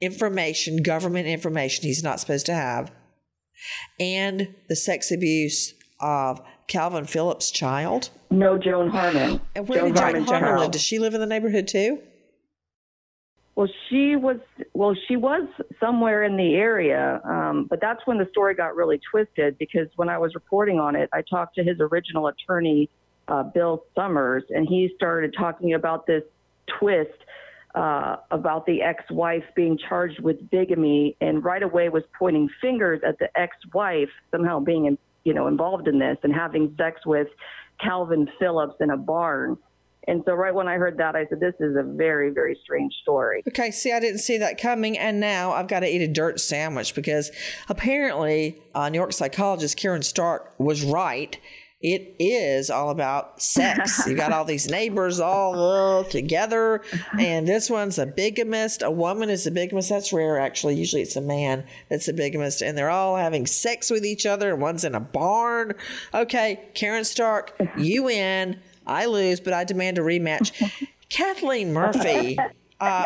information, 0.00 0.82
government 0.82 1.26
information 1.26 1.84
he's 1.84 2.02
not 2.02 2.20
supposed 2.20 2.46
to 2.46 2.54
have, 2.54 2.90
and 3.98 4.54
the 4.68 4.76
sex 4.76 5.10
abuse 5.10 5.74
of 6.00 6.40
Calvin 6.68 7.06
Phillips' 7.06 7.50
child. 7.50 8.10
No, 8.30 8.58
Joan 8.58 8.90
Harmon. 8.90 9.40
And 9.56 9.68
where 9.68 9.80
Joan 9.80 9.88
did 9.88 9.96
Joan 9.96 10.04
Harmon 10.04 10.24
Harmon 10.24 10.60
live? 10.60 10.70
Does 10.70 10.82
she 10.82 10.98
live 10.98 11.14
in 11.14 11.20
the 11.20 11.26
neighborhood 11.26 11.66
too? 11.66 12.00
Well, 13.56 13.68
she 13.88 14.14
was 14.14 14.36
well, 14.72 14.94
she 15.08 15.16
was 15.16 15.48
somewhere 15.80 16.22
in 16.22 16.36
the 16.36 16.54
area, 16.54 17.20
um, 17.24 17.66
but 17.68 17.80
that's 17.80 18.00
when 18.06 18.18
the 18.18 18.28
story 18.30 18.54
got 18.54 18.76
really 18.76 19.00
twisted 19.10 19.58
because 19.58 19.88
when 19.96 20.08
I 20.08 20.16
was 20.16 20.32
reporting 20.36 20.78
on 20.78 20.94
it, 20.94 21.10
I 21.12 21.22
talked 21.22 21.56
to 21.56 21.64
his 21.64 21.78
original 21.80 22.28
attorney, 22.28 22.88
uh, 23.26 23.42
Bill 23.42 23.82
Summers, 23.96 24.44
and 24.50 24.68
he 24.68 24.92
started 24.94 25.34
talking 25.36 25.74
about 25.74 26.06
this 26.06 26.22
twist 26.78 27.18
uh, 27.74 28.16
about 28.30 28.66
the 28.66 28.82
ex-wife 28.82 29.44
being 29.54 29.78
charged 29.88 30.20
with 30.20 30.50
bigamy, 30.50 31.16
and 31.20 31.44
right 31.44 31.62
away 31.62 31.88
was 31.88 32.02
pointing 32.18 32.48
fingers 32.60 33.00
at 33.06 33.18
the 33.18 33.28
ex-wife 33.38 34.08
somehow 34.30 34.60
being, 34.60 34.96
you 35.24 35.34
know, 35.34 35.46
involved 35.46 35.88
in 35.88 35.98
this 35.98 36.16
and 36.22 36.34
having 36.34 36.74
sex 36.76 37.00
with 37.06 37.28
Calvin 37.82 38.28
Phillips 38.38 38.74
in 38.80 38.90
a 38.90 38.96
barn. 38.96 39.56
And 40.06 40.22
so, 40.24 40.32
right 40.32 40.54
when 40.54 40.68
I 40.68 40.76
heard 40.76 40.96
that, 40.98 41.14
I 41.14 41.26
said, 41.26 41.38
"This 41.38 41.54
is 41.60 41.76
a 41.76 41.82
very, 41.82 42.30
very 42.30 42.58
strange 42.62 42.94
story." 43.02 43.42
Okay, 43.46 43.70
see, 43.70 43.92
I 43.92 44.00
didn't 44.00 44.20
see 44.20 44.38
that 44.38 44.58
coming, 44.58 44.96
and 44.96 45.20
now 45.20 45.52
I've 45.52 45.68
got 45.68 45.80
to 45.80 45.86
eat 45.86 46.00
a 46.00 46.08
dirt 46.08 46.40
sandwich 46.40 46.94
because 46.94 47.30
apparently 47.68 48.58
uh, 48.74 48.88
New 48.88 48.96
York 48.96 49.12
psychologist 49.12 49.76
Karen 49.76 50.02
Stark 50.02 50.54
was 50.58 50.82
right. 50.82 51.38
It 51.80 52.16
is 52.18 52.70
all 52.70 52.90
about 52.90 53.40
sex. 53.40 54.04
you 54.06 54.16
got 54.16 54.32
all 54.32 54.44
these 54.44 54.68
neighbors 54.68 55.20
all 55.20 56.00
uh, 56.00 56.04
together, 56.04 56.82
and 57.16 57.46
this 57.46 57.70
one's 57.70 57.98
a 58.00 58.06
bigamist. 58.06 58.82
A 58.82 58.90
woman 58.90 59.30
is 59.30 59.46
a 59.46 59.52
bigamist. 59.52 59.88
That's 59.88 60.12
rare, 60.12 60.40
actually. 60.40 60.74
Usually 60.74 61.02
it's 61.02 61.14
a 61.14 61.20
man 61.20 61.64
that's 61.88 62.08
a 62.08 62.12
bigamist, 62.12 62.62
and 62.62 62.76
they're 62.76 62.90
all 62.90 63.14
having 63.14 63.46
sex 63.46 63.90
with 63.90 64.04
each 64.04 64.26
other, 64.26 64.52
and 64.54 64.60
one's 64.60 64.84
in 64.84 64.96
a 64.96 65.00
barn. 65.00 65.74
Okay, 66.12 66.68
Karen 66.74 67.04
Stark, 67.04 67.54
you 67.76 68.04
win. 68.04 68.58
I 68.84 69.06
lose, 69.06 69.38
but 69.38 69.52
I 69.52 69.62
demand 69.62 69.98
a 69.98 70.00
rematch. 70.00 70.72
Kathleen 71.10 71.72
Murphy. 71.72 72.38
Uh, 72.80 73.04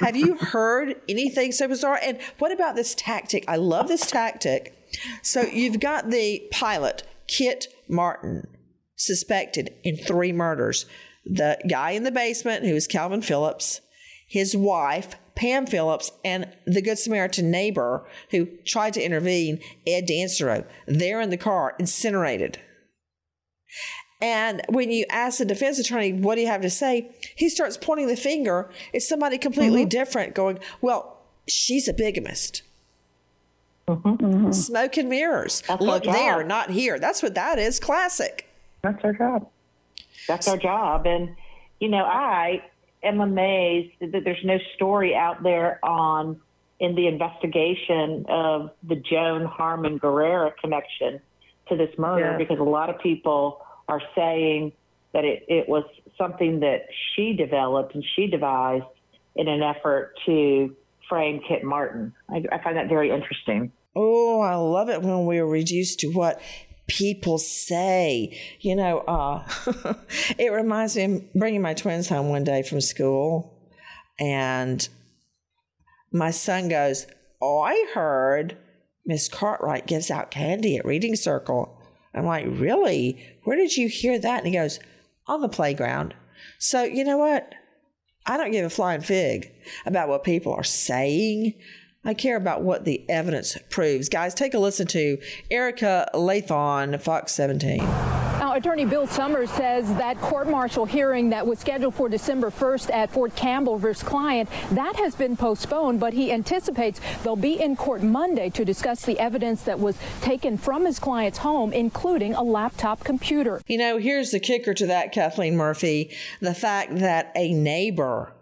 have 0.00 0.16
you 0.16 0.36
heard 0.36 1.00
anything 1.08 1.52
so 1.52 1.68
bizarre? 1.68 1.98
And 2.02 2.18
what 2.38 2.52
about 2.52 2.76
this 2.76 2.94
tactic? 2.94 3.44
I 3.48 3.56
love 3.56 3.88
this 3.88 4.06
tactic. 4.06 4.76
So 5.22 5.42
you've 5.42 5.80
got 5.80 6.10
the 6.10 6.46
pilot, 6.50 7.02
Kit 7.26 7.68
Martin, 7.88 8.46
suspected 8.96 9.74
in 9.82 9.96
three 9.96 10.32
murders. 10.32 10.86
The 11.24 11.58
guy 11.68 11.92
in 11.92 12.04
the 12.04 12.10
basement, 12.10 12.64
who 12.64 12.74
is 12.74 12.86
Calvin 12.86 13.22
Phillips, 13.22 13.80
his 14.28 14.56
wife, 14.56 15.16
Pam 15.34 15.66
Phillips, 15.66 16.12
and 16.24 16.52
the 16.66 16.82
Good 16.82 16.98
Samaritan 16.98 17.50
neighbor 17.50 18.06
who 18.30 18.46
tried 18.66 18.94
to 18.94 19.02
intervene, 19.02 19.60
Ed 19.86 20.06
Dansereau. 20.06 20.64
They're 20.86 21.20
in 21.20 21.30
the 21.30 21.36
car, 21.36 21.74
incinerated. 21.78 22.58
And 24.20 24.62
when 24.68 24.90
you 24.90 25.04
ask 25.10 25.38
the 25.38 25.44
defense 25.44 25.78
attorney, 25.78 26.12
what 26.12 26.36
do 26.36 26.40
you 26.40 26.46
have 26.46 26.62
to 26.62 26.70
say? 26.70 27.10
He 27.36 27.48
starts 27.48 27.76
pointing 27.76 28.06
the 28.06 28.16
finger 28.16 28.70
at 28.94 29.02
somebody 29.02 29.38
completely 29.38 29.82
mm-hmm. 29.82 29.88
different, 29.88 30.34
going, 30.34 30.60
Well, 30.80 31.20
she's 31.48 31.88
a 31.88 31.92
bigamist. 31.92 32.62
Mm-hmm. 33.88 34.08
Mm-hmm. 34.08 34.52
Smoke 34.52 34.96
and 34.96 35.08
mirrors. 35.08 35.62
That's 35.68 35.82
Look 35.82 36.04
there, 36.04 36.42
not 36.44 36.70
here. 36.70 36.98
That's 36.98 37.22
what 37.22 37.34
that 37.34 37.58
is. 37.58 37.78
Classic. 37.78 38.48
That's 38.82 39.02
our 39.04 39.12
job. 39.12 39.48
That's 40.26 40.48
our 40.48 40.56
job. 40.56 41.06
And, 41.06 41.36
you 41.80 41.88
know, 41.88 42.04
I 42.04 42.62
am 43.02 43.20
amazed 43.20 43.92
that 44.00 44.24
there's 44.24 44.44
no 44.44 44.58
story 44.74 45.14
out 45.14 45.42
there 45.42 45.80
on 45.84 46.40
in 46.80 46.94
the 46.94 47.06
investigation 47.06 48.26
of 48.28 48.70
the 48.82 48.96
Joan 48.96 49.44
Harmon 49.44 49.98
Guerrera 50.00 50.52
connection 50.60 51.20
to 51.68 51.76
this 51.76 51.96
murder 51.98 52.32
Yeah. 52.32 52.36
because 52.36 52.58
a 52.58 52.64
lot 52.64 52.90
of 52.90 52.98
people 52.98 53.64
are 53.88 54.02
saying 54.14 54.72
that 55.12 55.24
it, 55.24 55.44
it 55.48 55.68
was 55.68 55.84
something 56.18 56.60
that 56.60 56.86
she 57.14 57.34
developed 57.34 57.94
and 57.94 58.04
she 58.16 58.26
devised 58.26 58.84
in 59.36 59.48
an 59.48 59.62
effort 59.62 60.18
to 60.26 60.74
frame 61.08 61.40
Kit 61.46 61.64
Martin. 61.64 62.12
I, 62.30 62.44
I 62.52 62.62
find 62.62 62.76
that 62.76 62.88
very 62.88 63.10
interesting. 63.10 63.72
Oh, 63.96 64.40
I 64.40 64.56
love 64.56 64.88
it 64.88 65.02
when 65.02 65.24
we're 65.24 65.46
reduced 65.46 66.00
to 66.00 66.08
what 66.08 66.40
people 66.86 67.38
say. 67.38 68.38
You 68.60 68.76
know, 68.76 68.98
uh, 69.00 69.46
it 70.38 70.52
reminds 70.52 70.96
me 70.96 71.04
of 71.04 71.34
bringing 71.34 71.62
my 71.62 71.74
twins 71.74 72.08
home 72.08 72.28
one 72.28 72.44
day 72.44 72.62
from 72.62 72.80
school, 72.80 73.70
and 74.18 74.86
my 76.12 76.30
son 76.30 76.68
goes, 76.68 77.06
Oh, 77.40 77.60
I 77.60 77.86
heard 77.94 78.56
Miss 79.04 79.28
Cartwright 79.28 79.86
gives 79.86 80.10
out 80.10 80.30
candy 80.30 80.76
at 80.76 80.84
Reading 80.84 81.16
Circle. 81.16 81.76
I'm 82.14 82.24
like, 82.24 82.46
Really? 82.46 83.38
Where 83.44 83.56
did 83.56 83.76
you 83.76 83.88
hear 83.88 84.18
that? 84.18 84.38
And 84.38 84.46
he 84.46 84.54
goes, 84.54 84.78
On 85.26 85.40
the 85.40 85.48
playground. 85.48 86.14
So, 86.58 86.84
you 86.84 87.04
know 87.04 87.18
what? 87.18 87.52
I 88.26 88.36
don't 88.36 88.52
give 88.52 88.64
a 88.64 88.70
flying 88.70 89.02
fig 89.02 89.52
about 89.84 90.08
what 90.08 90.24
people 90.24 90.52
are 90.54 90.64
saying. 90.64 91.54
I 92.04 92.14
care 92.14 92.36
about 92.36 92.62
what 92.62 92.84
the 92.84 93.04
evidence 93.08 93.56
proves. 93.70 94.08
Guys, 94.08 94.34
take 94.34 94.54
a 94.54 94.58
listen 94.58 94.86
to 94.88 95.18
Erica 95.50 96.08
Lathon, 96.14 97.00
Fox 97.00 97.32
17. 97.32 98.33
Now, 98.44 98.52
Attorney 98.52 98.84
Bill 98.84 99.06
Summers 99.06 99.50
says 99.52 99.88
that 99.94 100.20
court 100.20 100.50
martial 100.50 100.84
hearing 100.84 101.30
that 101.30 101.46
was 101.46 101.58
scheduled 101.58 101.94
for 101.94 102.10
December 102.10 102.50
1st 102.50 102.92
at 102.92 103.10
Fort 103.10 103.34
Campbell 103.34 103.78
versus 103.78 104.06
client, 104.06 104.50
that 104.72 104.96
has 104.96 105.14
been 105.14 105.34
postponed, 105.34 105.98
but 105.98 106.12
he 106.12 106.30
anticipates 106.30 107.00
they'll 107.22 107.36
be 107.36 107.58
in 107.58 107.74
court 107.74 108.02
Monday 108.02 108.50
to 108.50 108.62
discuss 108.62 109.06
the 109.06 109.18
evidence 109.18 109.62
that 109.62 109.80
was 109.80 109.96
taken 110.20 110.58
from 110.58 110.84
his 110.84 110.98
client's 110.98 111.38
home, 111.38 111.72
including 111.72 112.34
a 112.34 112.42
laptop 112.42 113.02
computer. 113.02 113.62
You 113.66 113.78
know, 113.78 113.96
here's 113.96 114.30
the 114.30 114.40
kicker 114.40 114.74
to 114.74 114.86
that, 114.88 115.12
Kathleen 115.12 115.56
Murphy 115.56 116.14
the 116.42 116.52
fact 116.52 116.98
that 116.98 117.32
a 117.34 117.54
neighbor 117.54 118.34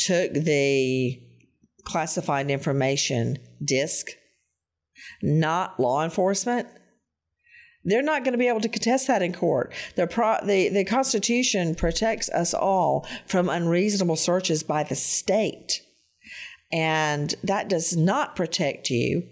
took 0.00 0.32
the 0.32 1.22
classified 1.84 2.50
information 2.50 3.38
disk 3.64 4.08
not 5.22 5.78
law 5.78 6.02
enforcement, 6.02 6.66
they're 7.86 8.02
not 8.02 8.24
going 8.24 8.32
to 8.32 8.38
be 8.38 8.48
able 8.48 8.60
to 8.60 8.68
contest 8.68 9.06
that 9.06 9.22
in 9.22 9.32
court. 9.32 9.72
The, 9.94 10.06
pro- 10.06 10.44
the, 10.44 10.68
the 10.68 10.84
Constitution 10.84 11.74
protects 11.74 12.28
us 12.30 12.52
all 12.52 13.06
from 13.26 13.48
unreasonable 13.48 14.16
searches 14.16 14.62
by 14.62 14.82
the 14.82 14.96
state. 14.96 15.82
And 16.72 17.34
that 17.44 17.68
does 17.68 17.96
not 17.96 18.36
protect 18.36 18.90
you 18.90 19.28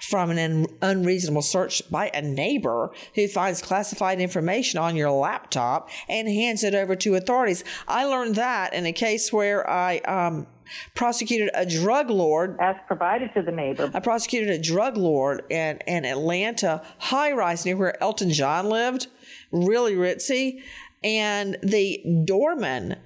from 0.00 0.30
an 0.30 0.38
un- 0.38 0.66
unreasonable 0.80 1.42
search 1.42 1.82
by 1.90 2.10
a 2.14 2.22
neighbor 2.22 2.90
who 3.14 3.28
finds 3.28 3.62
classified 3.62 4.20
information 4.20 4.78
on 4.78 4.96
your 4.96 5.10
laptop 5.10 5.88
and 6.08 6.28
hands 6.28 6.64
it 6.64 6.74
over 6.74 6.96
to 6.96 7.14
authorities. 7.14 7.64
I 7.88 8.04
learned 8.04 8.36
that 8.36 8.74
in 8.74 8.86
a 8.86 8.92
case 8.92 9.32
where 9.32 9.68
I 9.68 9.98
um, 9.98 10.46
prosecuted 10.94 11.50
a 11.54 11.66
drug 11.66 12.10
lord. 12.10 12.56
As 12.60 12.76
provided 12.86 13.32
to 13.34 13.42
the 13.42 13.52
neighbor. 13.52 13.90
I 13.94 14.00
prosecuted 14.00 14.50
a 14.50 14.58
drug 14.58 14.96
lord 14.96 15.42
in 15.50 15.78
an 15.86 16.04
Atlanta 16.04 16.82
high 16.98 17.32
rise 17.32 17.64
near 17.64 17.76
where 17.76 18.02
Elton 18.02 18.30
John 18.30 18.68
lived, 18.68 19.06
really 19.50 19.94
ritzy. 19.94 20.62
And 21.04 21.58
the 21.62 22.22
doorman 22.24 22.96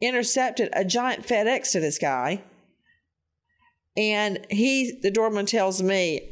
intercepted 0.00 0.70
a 0.72 0.84
giant 0.84 1.26
FedEx 1.26 1.72
to 1.72 1.80
this 1.80 1.98
guy. 1.98 2.42
And 3.98 4.46
he, 4.48 4.92
the 5.02 5.10
doorman 5.10 5.44
tells 5.44 5.82
me 5.82 6.22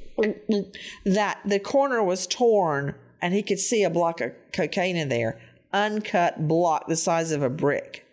that 1.04 1.40
the 1.44 1.58
corner 1.58 2.02
was 2.02 2.26
torn 2.26 2.94
and 3.20 3.34
he 3.34 3.42
could 3.42 3.58
see 3.58 3.82
a 3.82 3.90
block 3.90 4.20
of 4.20 4.32
cocaine 4.52 4.96
in 4.96 5.08
there, 5.08 5.40
uncut 5.72 6.46
block 6.48 6.86
the 6.86 6.96
size 6.96 7.32
of 7.32 7.42
a 7.42 7.50
brick 7.50 8.06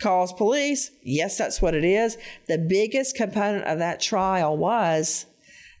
calls 0.00 0.32
police. 0.32 0.90
Yes, 1.02 1.38
that's 1.38 1.62
what 1.62 1.74
it 1.74 1.84
is. 1.84 2.18
The 2.48 2.58
biggest 2.58 3.14
component 3.14 3.64
of 3.66 3.78
that 3.78 4.00
trial 4.00 4.56
was 4.56 5.26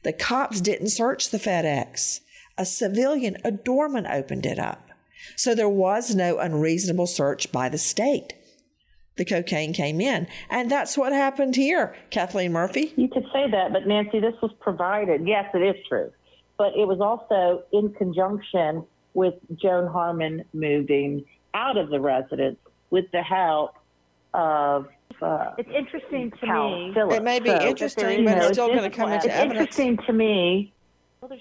the 0.02 0.12
cops 0.12 0.60
didn't 0.60 0.88
search 0.88 1.30
the 1.30 1.38
FedEx. 1.38 2.20
A 2.56 2.66
civilian, 2.66 3.38
a 3.44 3.50
doorman 3.50 4.06
opened 4.06 4.46
it 4.46 4.58
up. 4.58 4.90
So 5.36 5.54
there 5.54 5.68
was 5.68 6.14
no 6.14 6.38
unreasonable 6.38 7.06
search 7.06 7.50
by 7.50 7.68
the 7.68 7.78
state. 7.78 8.34
The 9.20 9.26
cocaine 9.26 9.74
came 9.74 10.00
in. 10.00 10.26
And 10.48 10.70
that's 10.70 10.96
what 10.96 11.12
happened 11.12 11.54
here, 11.54 11.94
Kathleen 12.08 12.52
Murphy. 12.52 12.94
You 12.96 13.06
could 13.06 13.26
say 13.34 13.50
that, 13.50 13.70
but 13.70 13.86
Nancy, 13.86 14.18
this 14.18 14.32
was 14.40 14.50
provided. 14.60 15.28
Yes, 15.28 15.44
it 15.52 15.58
is 15.58 15.76
true. 15.86 16.10
But 16.56 16.72
it 16.74 16.88
was 16.88 17.02
also 17.02 17.62
in 17.70 17.92
conjunction 17.92 18.82
with 19.12 19.34
Joan 19.56 19.88
Harmon 19.92 20.42
moving 20.54 21.26
out 21.52 21.76
of 21.76 21.90
the 21.90 22.00
residence 22.00 22.56
with 22.88 23.10
the 23.12 23.20
help 23.22 23.74
of 24.32 24.88
uh, 25.20 25.50
it's 25.58 25.68
interesting 25.68 26.30
to 26.30 26.46
Cal 26.46 26.70
me. 26.70 26.94
Phillips. 26.94 27.16
It 27.16 27.22
may 27.22 27.40
be 27.40 27.50
So, 27.50 27.60
interesting, 27.60 28.24
but 28.24 28.38
it's 28.38 28.52
still 28.52 28.68
going 28.68 28.90
to 28.90 28.96
come 28.96 29.12
into 29.12 29.26
it's 29.26 29.36
evidence. 29.36 29.60
interesting 29.76 29.98
to 30.06 30.14
me 30.14 30.72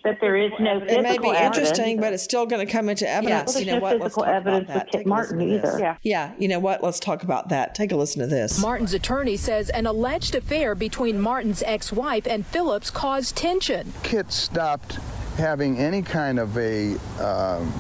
that 0.03 0.17
there 0.19 0.35
is 0.35 0.51
no 0.59 0.81
physical 0.81 0.97
It 0.97 1.03
may 1.03 1.17
be 1.17 1.29
evidence. 1.29 1.57
interesting, 1.57 1.99
but 2.01 2.11
it's 2.13 2.23
still 2.23 2.45
going 2.45 2.65
to 2.65 2.71
come 2.71 2.89
into 2.89 3.09
evidence. 3.09 3.53
there's 3.53 3.65
you 3.65 3.71
know 3.71 3.77
no 3.77 3.81
what? 3.81 3.93
Let's 3.93 4.03
physical 4.15 4.23
talk 4.23 4.33
evidence 4.33 4.63
about 4.65 4.75
with 4.75 4.83
that. 4.83 4.91
Kit 4.91 4.97
Take 4.99 5.07
Martin 5.07 5.41
either. 5.41 5.79
Yeah. 5.79 5.95
yeah. 6.03 6.33
You 6.37 6.47
know 6.49 6.59
what? 6.59 6.83
Let's 6.83 6.99
talk 6.99 7.23
about 7.23 7.49
that. 7.49 7.75
Take 7.75 7.91
a 7.91 7.95
listen 7.95 8.19
to 8.21 8.27
this. 8.27 8.61
Martin's 8.61 8.93
attorney 8.93 9.37
says 9.37 9.69
an 9.69 9.85
alleged 9.85 10.35
affair 10.35 10.75
between 10.75 11.19
Martin's 11.19 11.63
ex 11.63 11.93
wife 11.93 12.27
and 12.27 12.45
Phillips 12.45 12.89
caused 12.91 13.35
tension. 13.37 13.93
Kit 14.03 14.31
stopped 14.33 14.95
having 15.37 15.77
any 15.77 16.01
kind 16.01 16.39
of 16.39 16.57
a 16.57 16.95
um, 17.23 17.71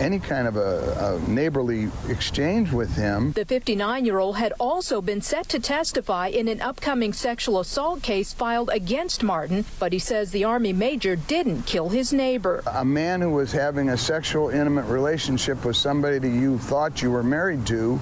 any 0.00 0.18
kind 0.18 0.46
of 0.46 0.56
a, 0.56 1.20
a 1.26 1.30
neighborly 1.30 1.88
exchange 2.08 2.72
with 2.72 2.94
him. 2.96 3.32
The 3.32 3.44
59 3.44 4.04
year 4.04 4.18
old 4.18 4.36
had 4.36 4.52
also 4.58 5.00
been 5.00 5.20
set 5.20 5.48
to 5.50 5.60
testify 5.60 6.28
in 6.28 6.48
an 6.48 6.60
upcoming 6.60 7.12
sexual 7.12 7.60
assault 7.60 8.02
case 8.02 8.32
filed 8.32 8.70
against 8.70 9.22
Martin, 9.22 9.64
but 9.78 9.92
he 9.92 9.98
says 9.98 10.30
the 10.30 10.44
Army 10.44 10.72
major 10.72 11.16
didn't 11.16 11.62
kill 11.62 11.88
his 11.88 12.12
neighbor. 12.12 12.62
A 12.66 12.84
man 12.84 13.20
who 13.20 13.30
was 13.30 13.52
having 13.52 13.90
a 13.90 13.96
sexual 13.96 14.50
intimate 14.50 14.86
relationship 14.86 15.64
with 15.64 15.76
somebody 15.76 16.18
that 16.18 16.28
you 16.28 16.58
thought 16.58 17.02
you 17.02 17.10
were 17.10 17.22
married 17.22 17.66
to, 17.66 17.98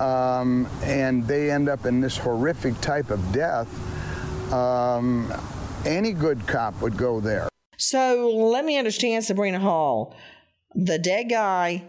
um, 0.00 0.68
and 0.82 1.26
they 1.26 1.50
end 1.50 1.68
up 1.68 1.86
in 1.86 2.00
this 2.00 2.16
horrific 2.16 2.80
type 2.80 3.10
of 3.10 3.32
death. 3.32 3.68
Um, 4.52 5.32
any 5.84 6.12
good 6.12 6.46
cop 6.46 6.80
would 6.80 6.96
go 6.96 7.20
there. 7.20 7.48
So 7.76 8.30
let 8.34 8.64
me 8.64 8.78
understand, 8.78 9.24
Sabrina 9.24 9.60
Hall. 9.60 10.16
The 10.78 10.98
dead 10.98 11.30
guy 11.30 11.84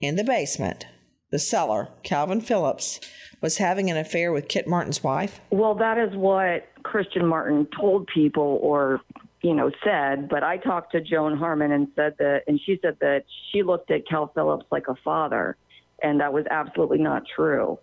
in 0.00 0.16
the 0.16 0.24
basement, 0.24 0.84
the 1.30 1.38
cellar, 1.38 1.90
Calvin 2.02 2.40
Phillips, 2.40 2.98
was 3.40 3.58
having 3.58 3.88
an 3.88 3.96
affair 3.96 4.32
with 4.32 4.48
Kit 4.48 4.66
Martin's 4.66 5.04
wife. 5.04 5.40
Well, 5.50 5.76
that 5.76 5.96
is 5.96 6.12
what 6.16 6.66
Christian 6.82 7.24
Martin 7.24 7.68
told 7.78 8.08
people 8.12 8.58
or, 8.60 9.00
you 9.42 9.54
know, 9.54 9.70
said. 9.84 10.28
But 10.28 10.42
I 10.42 10.56
talked 10.56 10.90
to 10.90 11.00
Joan 11.00 11.38
Harmon 11.38 11.70
and 11.70 11.86
said 11.94 12.14
that, 12.18 12.40
and 12.48 12.58
she 12.66 12.80
said 12.82 12.96
that 13.00 13.22
she 13.52 13.62
looked 13.62 13.92
at 13.92 14.08
Cal 14.08 14.32
Phillips 14.34 14.66
like 14.72 14.88
a 14.88 14.96
father, 15.04 15.56
and 16.02 16.18
that 16.18 16.32
was 16.32 16.44
absolutely 16.50 16.98
not 16.98 17.22
true. 17.36 17.78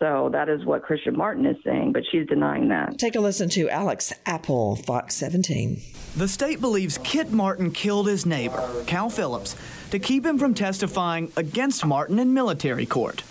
So 0.00 0.28
that 0.32 0.48
is 0.48 0.64
what 0.64 0.82
Christian 0.82 1.16
Martin 1.16 1.46
is 1.46 1.56
saying, 1.64 1.92
but 1.92 2.02
she's 2.10 2.26
denying 2.26 2.68
that. 2.68 2.98
Take 2.98 3.14
a 3.14 3.20
listen 3.20 3.48
to 3.50 3.70
Alex 3.70 4.12
Apple, 4.26 4.76
Fox 4.76 5.14
17. 5.14 5.80
The 6.16 6.28
state 6.28 6.60
believes 6.60 6.98
Kit 6.98 7.30
Martin 7.30 7.70
killed 7.70 8.08
his 8.08 8.26
neighbor, 8.26 8.84
Cal 8.86 9.08
Phillips, 9.08 9.56
to 9.90 9.98
keep 9.98 10.26
him 10.26 10.38
from 10.38 10.52
testifying 10.52 11.32
against 11.36 11.86
Martin 11.86 12.18
in 12.18 12.34
military 12.34 12.86
court. 12.86 13.22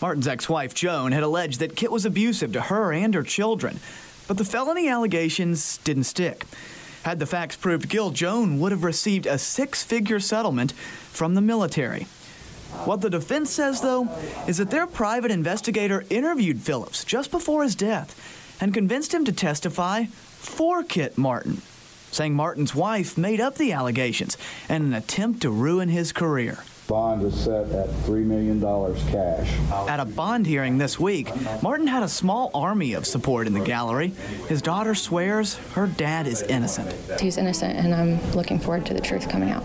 Martin's 0.00 0.28
ex 0.28 0.48
wife, 0.48 0.74
Joan, 0.74 1.12
had 1.12 1.22
alleged 1.22 1.60
that 1.60 1.76
Kit 1.76 1.90
was 1.90 2.04
abusive 2.04 2.52
to 2.52 2.60
her 2.60 2.92
and 2.92 3.14
her 3.14 3.22
children, 3.22 3.80
but 4.28 4.36
the 4.36 4.44
felony 4.44 4.88
allegations 4.88 5.78
didn't 5.78 6.04
stick. 6.04 6.44
Had 7.04 7.18
the 7.18 7.26
facts 7.26 7.56
proved 7.56 7.88
guilt, 7.88 8.14
Joan 8.14 8.60
would 8.60 8.72
have 8.72 8.84
received 8.84 9.26
a 9.26 9.38
six 9.38 9.82
figure 9.82 10.20
settlement 10.20 10.72
from 10.72 11.34
the 11.34 11.40
military. 11.40 12.06
What 12.84 13.00
the 13.00 13.10
defense 13.10 13.50
says, 13.50 13.80
though, 13.80 14.08
is 14.46 14.58
that 14.58 14.70
their 14.70 14.86
private 14.86 15.30
investigator 15.30 16.04
interviewed 16.10 16.60
Phillips 16.60 17.04
just 17.04 17.30
before 17.30 17.62
his 17.62 17.74
death 17.74 18.14
and 18.60 18.74
convinced 18.74 19.14
him 19.14 19.24
to 19.24 19.32
testify 19.32 20.04
for 20.04 20.82
Kit 20.82 21.16
Martin, 21.16 21.62
saying 22.10 22.34
Martin's 22.34 22.74
wife 22.74 23.16
made 23.16 23.40
up 23.40 23.56
the 23.56 23.72
allegations 23.72 24.36
in 24.68 24.82
an 24.82 24.92
attempt 24.92 25.40
to 25.42 25.50
ruin 25.50 25.88
his 25.88 26.12
career. 26.12 26.58
Bond 26.86 27.22
is 27.22 27.34
set 27.44 27.70
at 27.70 27.88
$3 27.88 28.24
million 28.24 28.60
cash. 29.10 29.88
At 29.88 30.00
a 30.00 30.04
bond 30.04 30.46
hearing 30.46 30.76
this 30.76 31.00
week, 31.00 31.30
Martin 31.62 31.86
had 31.86 32.02
a 32.02 32.08
small 32.08 32.50
army 32.52 32.92
of 32.92 33.06
support 33.06 33.46
in 33.46 33.54
the 33.54 33.60
gallery. 33.60 34.08
His 34.48 34.60
daughter 34.60 34.94
swears 34.94 35.54
her 35.72 35.86
dad 35.86 36.26
is 36.26 36.42
innocent. 36.42 36.94
He's 37.18 37.38
innocent, 37.38 37.78
and 37.78 37.94
I'm 37.94 38.20
looking 38.32 38.58
forward 38.58 38.84
to 38.86 38.94
the 38.94 39.00
truth 39.00 39.30
coming 39.30 39.50
out. 39.50 39.64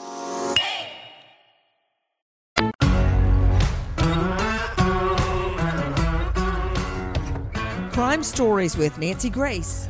Crime 8.11 8.23
Stories 8.23 8.75
with 8.75 8.97
Nancy 8.97 9.29
Grace. 9.29 9.87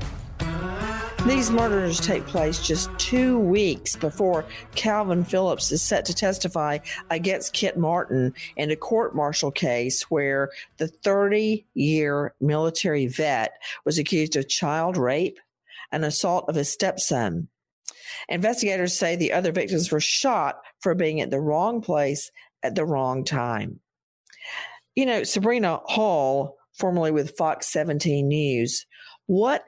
These 1.26 1.50
murders 1.50 2.00
take 2.00 2.24
place 2.28 2.60
just 2.62 2.96
two 3.00 3.40
weeks 3.40 3.96
before 3.96 4.46
Calvin 4.76 5.24
Phillips 5.24 5.72
is 5.72 5.82
set 5.82 6.06
to 6.06 6.14
testify 6.14 6.78
against 7.10 7.54
Kit 7.54 7.80
Martin 7.80 8.36
in 8.58 8.70
a 8.70 8.76
court 8.76 9.16
martial 9.16 9.50
case 9.50 10.04
where 10.12 10.52
the 10.78 10.88
30 10.88 11.66
year 11.74 12.36
military 12.40 13.08
vet 13.08 13.54
was 13.86 13.98
accused 13.98 14.36
of 14.36 14.48
child 14.48 14.98
rape 14.98 15.40
and 15.92 16.06
assault 16.06 16.46
of 16.48 16.54
his 16.54 16.72
stepson. 16.72 17.48
Investigators 18.30 18.96
say 18.96 19.16
the 19.16 19.34
other 19.34 19.52
victims 19.52 19.92
were 19.92 20.00
shot 20.00 20.62
for 20.80 20.94
being 20.94 21.22
at 21.22 21.32
the 21.32 21.42
wrong 21.42 21.82
place 21.82 22.30
at 22.62 22.76
the 22.76 22.86
wrong 22.86 23.24
time. 23.24 23.80
You 24.94 25.08
know, 25.08 25.24
Sabrina 25.24 25.80
Hall, 25.86 26.60
formerly 26.78 27.12
with 27.12 27.36
Fox 27.38 27.72
17 27.72 28.28
News, 28.28 28.86
what, 29.28 29.64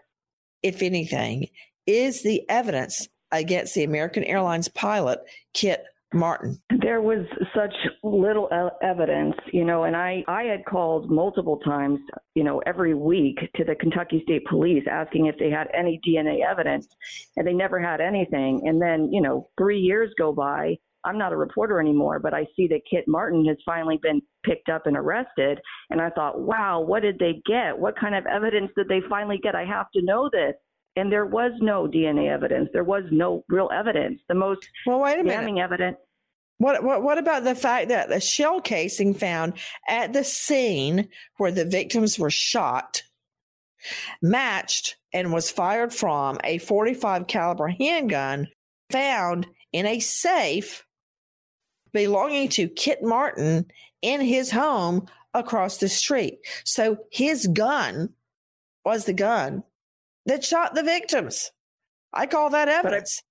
if 0.62 0.82
anything, 0.82 1.48
is 1.86 2.24
the 2.24 2.48
evidence 2.50 3.08
against 3.32 3.76
the 3.76 3.84
American 3.84 4.24
Airlines 4.24 4.70
pilot, 4.70 5.20
Kit 5.54 5.84
Martin? 6.14 6.62
There 6.82 7.02
was 7.02 7.26
such 7.56 7.74
little 8.04 8.50
evidence, 8.82 9.36
you 9.52 9.66
know, 9.66 9.84
and 9.84 9.96
I, 9.96 10.24
I 10.28 10.44
had 10.44 10.66
called 10.66 11.10
multiple 11.10 11.58
times, 11.60 12.00
you 12.36 12.44
know, 12.44 12.62
every 12.66 12.94
week 12.94 13.40
to 13.56 13.64
the 13.64 13.76
Kentucky 13.76 14.22
State 14.24 14.46
Police 14.46 14.84
asking 14.90 15.26
if 15.26 15.36
they 15.38 15.50
had 15.50 15.68
any 15.74 16.00
DNA 16.08 16.40
evidence, 16.48 16.88
and 17.36 17.46
they 17.46 17.54
never 17.54 17.80
had 17.80 18.00
anything. 18.00 18.62
And 18.66 18.82
then, 18.82 19.12
you 19.12 19.22
know, 19.22 19.50
three 19.58 19.80
years 19.80 20.14
go 20.18 20.32
by. 20.32 20.78
I'm 21.06 21.18
not 21.18 21.34
a 21.34 21.38
reporter 21.38 21.80
anymore, 21.80 22.20
but 22.20 22.34
I 22.34 22.46
see 22.56 22.68
that 22.68 22.82
Kit 22.90 23.06
Martin 23.08 23.46
has 23.46 23.58
finally 23.66 24.00
been 24.02 24.22
picked 24.44 24.70
up 24.70 24.88
and 24.88 24.96
arrested. 24.96 25.60
And 25.90 26.02
I 26.02 26.10
thought, 26.10 26.40
wow, 26.40 26.80
what 26.80 27.02
did 27.02 27.20
they 27.20 27.42
get? 27.46 27.78
What 27.78 27.98
kind 28.00 28.16
of 28.16 28.26
evidence 28.26 28.72
did 28.78 28.88
they 28.88 29.02
finally 29.10 29.40
get? 29.42 29.56
I 29.56 29.66
have 29.66 29.92
to 29.96 30.02
know 30.02 30.30
this 30.32 30.56
and 30.96 31.12
there 31.12 31.26
was 31.26 31.52
no 31.60 31.88
DNA 31.88 32.30
evidence. 32.30 32.70
There 32.72 32.84
was 32.84 33.04
no 33.12 33.44
real 33.50 33.70
evidence. 33.74 34.22
The 34.28 34.36
most 34.36 34.68
well, 34.86 35.00
wait 35.00 35.20
a 35.20 35.24
damning 35.24 35.56
minute. 35.56 35.66
evidence. 35.66 35.98
What, 36.60 36.84
what 36.84 37.02
what 37.02 37.18
about 37.18 37.44
the 37.44 37.56
fact 37.56 37.90
that 37.90 38.10
the 38.10 38.20
shell 38.20 38.62
casing 38.62 39.14
found 39.14 39.54
at 39.88 40.14
the 40.14 40.24
scene 40.24 41.10
where 41.38 41.52
the 41.52 41.66
victims 41.66 42.20
were 42.20 42.30
shot 42.30 43.04
matched 44.22 44.96
and 45.12 45.34
was 45.34 45.52
fired 45.52 45.94
from 45.94 46.38
a 46.44 46.58
45 46.60 47.28
caliber 47.28 47.68
handgun 47.68 48.48
found 48.90 49.48
in 49.74 49.86
a 49.86 50.00
safe 50.00 50.86
belonging 51.94 52.50
to 52.50 52.68
Kit 52.68 53.04
Martin 53.04 53.66
in 54.02 54.22
his 54.22 54.52
home 54.52 55.08
across 55.34 55.78
the 55.78 55.90
street. 55.90 56.40
So 56.64 56.98
his 57.12 57.48
gun 57.48 58.10
was 58.86 59.06
the 59.06 59.14
gun 59.14 59.64
that 60.26 60.44
shot 60.44 60.76
the 60.76 60.84
victims. 60.84 61.52
I 62.14 62.28
call 62.28 62.50
that 62.52 62.68
evidence. 62.68 63.22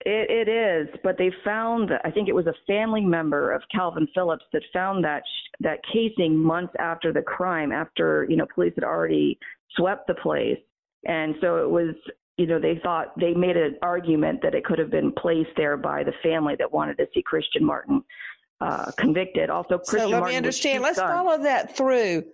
It, 0.00 0.48
it 0.48 0.48
is, 0.50 0.88
but 1.02 1.16
they 1.16 1.30
found. 1.44 1.90
I 2.04 2.10
think 2.10 2.28
it 2.28 2.34
was 2.34 2.46
a 2.46 2.54
family 2.66 3.00
member 3.00 3.52
of 3.52 3.62
Calvin 3.74 4.08
Phillips 4.14 4.44
that 4.52 4.62
found 4.72 5.04
that 5.04 5.22
sh- 5.24 5.50
that 5.60 5.78
casing 5.90 6.36
months 6.36 6.74
after 6.78 7.12
the 7.12 7.22
crime, 7.22 7.72
after 7.72 8.26
you 8.28 8.36
know 8.36 8.46
police 8.54 8.74
had 8.74 8.84
already 8.84 9.38
swept 9.76 10.06
the 10.06 10.14
place, 10.14 10.58
and 11.06 11.36
so 11.40 11.62
it 11.62 11.70
was. 11.70 11.94
You 12.36 12.46
know, 12.46 12.58
they 12.58 12.80
thought 12.82 13.18
they 13.18 13.32
made 13.32 13.56
an 13.56 13.76
argument 13.82 14.42
that 14.42 14.54
it 14.54 14.64
could 14.64 14.78
have 14.78 14.90
been 14.90 15.12
placed 15.12 15.50
there 15.56 15.76
by 15.76 16.02
the 16.02 16.12
family 16.22 16.56
that 16.58 16.72
wanted 16.72 16.98
to 16.98 17.06
see 17.14 17.22
Christian 17.22 17.64
Martin 17.64 18.02
uh, 18.60 18.90
convicted. 18.98 19.50
Also, 19.50 19.78
Christian 19.78 20.00
so 20.00 20.08
let 20.08 20.20
Martin 20.20 20.32
me 20.32 20.36
understand. 20.36 20.82
Let's 20.82 20.98
follow 20.98 21.42
that 21.42 21.76
through 21.76 22.24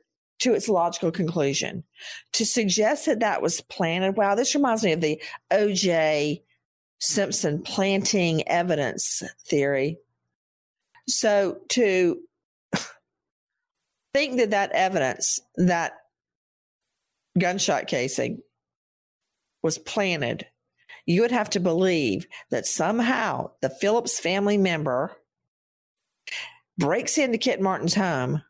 to 0.40 0.54
its 0.54 0.68
logical 0.68 1.10
conclusion. 1.10 1.84
To 2.32 2.46
suggest 2.46 3.06
that 3.06 3.20
that 3.20 3.42
was 3.42 3.60
planted, 3.62 4.16
wow, 4.16 4.34
this 4.34 4.54
reminds 4.54 4.82
me 4.82 4.92
of 4.92 5.00
the 5.00 5.22
O.J. 5.50 6.42
Simpson 6.98 7.62
planting 7.62 8.46
evidence 8.48 9.22
theory. 9.46 9.98
So 11.08 11.58
to 11.70 12.20
think 14.14 14.38
that 14.38 14.50
that 14.50 14.72
evidence, 14.72 15.40
that 15.56 15.92
gunshot 17.38 17.86
casing, 17.86 18.42
was 19.62 19.78
planted, 19.78 20.46
you 21.06 21.22
would 21.22 21.30
have 21.30 21.50
to 21.50 21.60
believe 21.60 22.26
that 22.50 22.66
somehow 22.66 23.50
the 23.62 23.70
Phillips 23.70 24.18
family 24.18 24.58
member 24.58 25.16
breaks 26.78 27.18
into 27.18 27.38
Kit 27.38 27.60
Martin's 27.60 27.94
home 27.94 28.42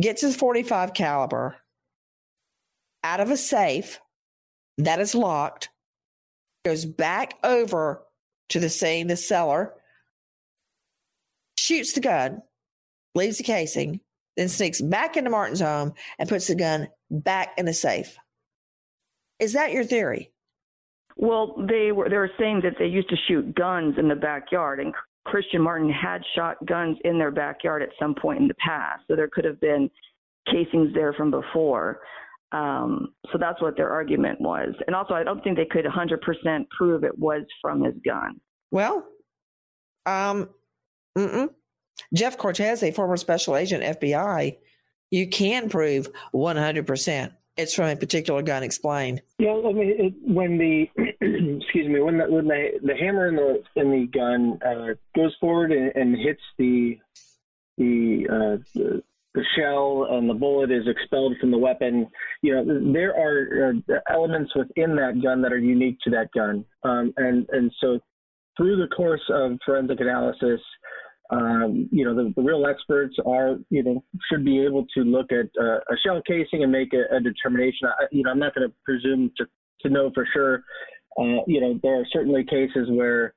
gets 0.00 0.22
his 0.22 0.36
45 0.36 0.94
caliber 0.94 1.56
out 3.04 3.20
of 3.20 3.30
a 3.30 3.36
safe 3.36 4.00
that 4.78 5.00
is 5.00 5.14
locked, 5.14 5.68
goes 6.64 6.84
back 6.84 7.34
over 7.44 8.02
to 8.50 8.60
the 8.60 8.68
scene, 8.68 9.06
the 9.06 9.16
cellar, 9.16 9.74
shoots 11.58 11.92
the 11.92 12.00
gun, 12.00 12.42
leaves 13.14 13.38
the 13.38 13.44
casing, 13.44 14.00
then 14.36 14.48
sneaks 14.48 14.80
back 14.80 15.16
into 15.16 15.30
Martin's 15.30 15.60
home 15.60 15.92
and 16.18 16.28
puts 16.28 16.46
the 16.46 16.54
gun 16.54 16.88
back 17.10 17.52
in 17.58 17.66
the 17.66 17.74
safe. 17.74 18.16
Is 19.42 19.54
that 19.54 19.72
your 19.72 19.82
theory? 19.82 20.30
Well, 21.16 21.56
they 21.68 21.90
were 21.90 22.08
they 22.08 22.16
were 22.16 22.30
saying 22.38 22.60
that 22.62 22.74
they 22.78 22.86
used 22.86 23.08
to 23.08 23.16
shoot 23.26 23.56
guns 23.56 23.96
in 23.98 24.08
the 24.08 24.14
backyard, 24.14 24.78
and 24.78 24.94
Christian 25.24 25.60
Martin 25.60 25.90
had 25.90 26.22
shot 26.36 26.64
guns 26.64 26.96
in 27.04 27.18
their 27.18 27.32
backyard 27.32 27.82
at 27.82 27.88
some 27.98 28.14
point 28.14 28.40
in 28.40 28.46
the 28.46 28.54
past. 28.64 29.02
So 29.08 29.16
there 29.16 29.28
could 29.32 29.44
have 29.44 29.60
been 29.60 29.90
casings 30.46 30.94
there 30.94 31.12
from 31.12 31.32
before. 31.32 32.02
Um, 32.52 33.14
so 33.32 33.38
that's 33.38 33.60
what 33.60 33.76
their 33.76 33.90
argument 33.90 34.40
was. 34.40 34.74
And 34.86 34.94
also, 34.94 35.14
I 35.14 35.24
don't 35.24 35.42
think 35.42 35.56
they 35.56 35.64
could 35.64 35.86
100% 35.86 36.68
prove 36.76 37.02
it 37.02 37.18
was 37.18 37.42
from 37.60 37.82
his 37.82 37.94
gun. 38.04 38.40
Well, 38.70 39.04
um, 40.06 40.50
mm-mm. 41.18 41.48
Jeff 42.14 42.38
Cortez, 42.38 42.82
a 42.82 42.92
former 42.92 43.16
special 43.16 43.56
agent 43.56 43.98
FBI, 44.00 44.56
you 45.10 45.28
can 45.28 45.68
prove 45.68 46.10
100% 46.32 47.32
it's 47.56 47.74
from 47.74 47.86
a 47.86 47.96
particular 47.96 48.42
gun. 48.42 48.62
Explain. 48.62 49.20
Yeah, 49.38 49.50
I 49.52 49.72
mean, 49.72 50.14
when 50.26 50.58
the 50.58 50.86
excuse 51.20 51.88
me, 51.88 52.00
when 52.00 52.18
the 52.18 52.24
when 52.28 52.46
the 52.46 52.80
the 52.82 52.96
hammer 52.96 53.28
in 53.28 53.36
the 53.36 53.62
in 53.76 53.90
the 53.90 54.06
gun 54.06 54.58
uh, 54.64 54.94
goes 55.14 55.34
forward 55.40 55.72
and, 55.72 55.92
and 55.94 56.16
hits 56.16 56.40
the 56.58 56.98
the, 57.78 58.26
uh, 58.28 58.62
the 58.74 59.02
the 59.34 59.44
shell 59.56 60.08
and 60.10 60.28
the 60.28 60.34
bullet 60.34 60.70
is 60.70 60.86
expelled 60.86 61.34
from 61.40 61.50
the 61.50 61.58
weapon. 61.58 62.06
You 62.42 62.54
know, 62.54 62.92
there 62.92 63.14
are 63.14 63.70
uh, 63.70 63.94
elements 64.12 64.52
within 64.54 64.94
that 64.96 65.22
gun 65.22 65.40
that 65.42 65.52
are 65.52 65.58
unique 65.58 65.98
to 66.04 66.10
that 66.10 66.28
gun, 66.34 66.64
um, 66.84 67.12
and 67.16 67.46
and 67.50 67.72
so 67.80 67.98
through 68.56 68.76
the 68.76 68.94
course 68.94 69.22
of 69.30 69.58
forensic 69.64 70.00
analysis, 70.00 70.60
um, 71.32 71.88
you 71.90 72.04
know, 72.04 72.14
the, 72.14 72.32
the, 72.36 72.42
real 72.42 72.66
experts 72.66 73.16
are, 73.24 73.56
you 73.70 73.82
know, 73.82 74.04
should 74.30 74.44
be 74.44 74.62
able 74.62 74.86
to 74.94 75.00
look 75.00 75.32
at 75.32 75.46
uh, 75.58 75.78
a 75.78 75.96
shell 76.04 76.20
casing 76.26 76.62
and 76.62 76.70
make 76.70 76.92
a, 76.92 77.16
a 77.16 77.20
determination. 77.20 77.88
I, 77.88 78.04
you 78.12 78.22
know, 78.22 78.30
I'm 78.30 78.38
not 78.38 78.54
going 78.54 78.68
to 78.68 78.74
presume 78.84 79.32
to, 79.38 79.46
to 79.80 79.88
know 79.88 80.10
for 80.14 80.26
sure. 80.32 80.62
Uh, 81.18 81.42
you 81.46 81.60
know, 81.60 81.80
there 81.82 82.00
are 82.00 82.06
certainly 82.12 82.44
cases 82.44 82.88
where, 82.90 83.34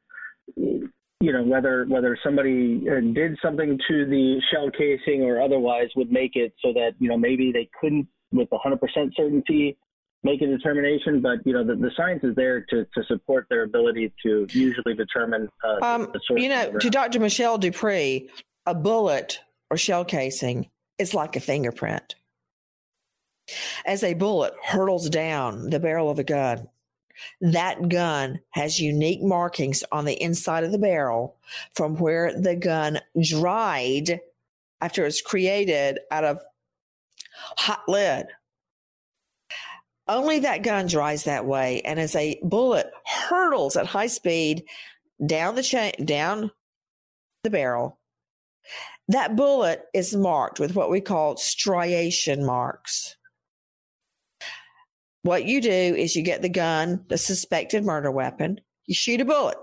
you 0.58 0.92
know, 1.22 1.44
whether 1.44 1.86
whether 1.86 2.18
somebody 2.22 2.84
uh, 2.90 3.00
did 3.14 3.38
something 3.42 3.80
to 3.88 4.06
the 4.06 4.42
shell 4.52 4.70
casing 4.72 5.24
or 5.24 5.42
otherwise 5.42 5.88
would 5.96 6.12
make 6.12 6.36
it 6.36 6.54
so 6.62 6.74
that 6.74 6.92
you 7.00 7.08
know 7.08 7.18
maybe 7.18 7.52
they 7.52 7.70
couldn't 7.80 8.08
with 8.32 8.50
100% 8.50 8.78
certainty 9.16 9.78
make 10.26 10.42
a 10.42 10.48
determination, 10.48 11.22
but 11.22 11.38
you 11.46 11.54
know 11.54 11.64
the, 11.64 11.76
the 11.76 11.92
science 11.96 12.24
is 12.24 12.36
there 12.36 12.62
to, 12.62 12.86
to 12.96 13.04
support 13.08 13.46
their 13.50 13.64
ability 13.64 14.12
to 14.24 14.48
usually 14.50 14.96
determine. 14.96 15.48
Uh, 15.64 15.86
um, 15.86 16.14
you 16.32 16.50
know, 16.50 16.72
to 16.80 16.90
Dr. 16.90 17.20
Michelle 17.20 17.60
DuPre, 17.60 18.28
a 18.66 18.76
bullet 18.76 19.40
or 19.70 19.78
shell 19.78 20.04
casing 20.04 20.70
is 20.98 21.14
like 21.14 21.36
a 21.36 21.40
fingerprint. 21.40 22.16
As 23.86 24.04
a 24.04 24.16
bullet 24.16 24.54
hurtles 24.64 25.10
down 25.10 25.70
the 25.70 25.80
barrel 25.80 26.10
of 26.10 26.18
a 26.18 26.24
gun, 26.24 26.68
that 27.40 27.88
gun 27.88 28.40
has 28.50 28.80
unique 28.80 29.22
markings 29.22 29.84
on 29.92 30.06
the 30.06 30.20
inside 30.22 30.64
of 30.64 30.72
the 30.72 30.80
barrel 30.80 31.38
from 31.76 31.98
where 31.98 32.34
the 32.34 32.56
gun 32.56 33.00
dried 33.22 34.20
after 34.82 35.04
it 35.04 35.06
was 35.06 35.22
created 35.22 36.00
out 36.10 36.24
of 36.24 36.40
hot 37.58 37.84
lead 37.88 38.28
only 40.08 40.40
that 40.40 40.64
gun 40.64 40.88
dries 40.88 41.24
that 41.24 41.46
way. 41.46 41.82
And 41.82 42.00
as 42.00 42.16
a 42.16 42.40
bullet 42.44 42.92
hurtles 43.06 43.76
at 43.76 43.86
high 43.88 44.08
speed 44.08 44.66
down 45.26 45.56
the 45.56 45.64
chain, 45.64 45.94
down 46.04 46.52
the 47.44 47.50
barrel, 47.50 48.00
that 49.08 49.36
bullet 49.36 49.84
is 49.94 50.16
marked 50.16 50.60
with 50.60 50.76
what 50.76 50.90
we 50.90 51.02
call 51.02 51.38
striation 51.38 52.46
marks. 52.46 53.16
What 55.22 55.46
you 55.46 55.62
do 55.62 55.70
is 55.70 56.16
you 56.16 56.22
get 56.22 56.42
the 56.42 56.50
gun, 56.50 57.04
the 57.08 57.18
suspected 57.18 57.84
murder 57.84 58.12
weapon, 58.12 58.62
you 58.86 58.94
shoot 58.94 59.22
a 59.22 59.26
bullet, 59.26 59.58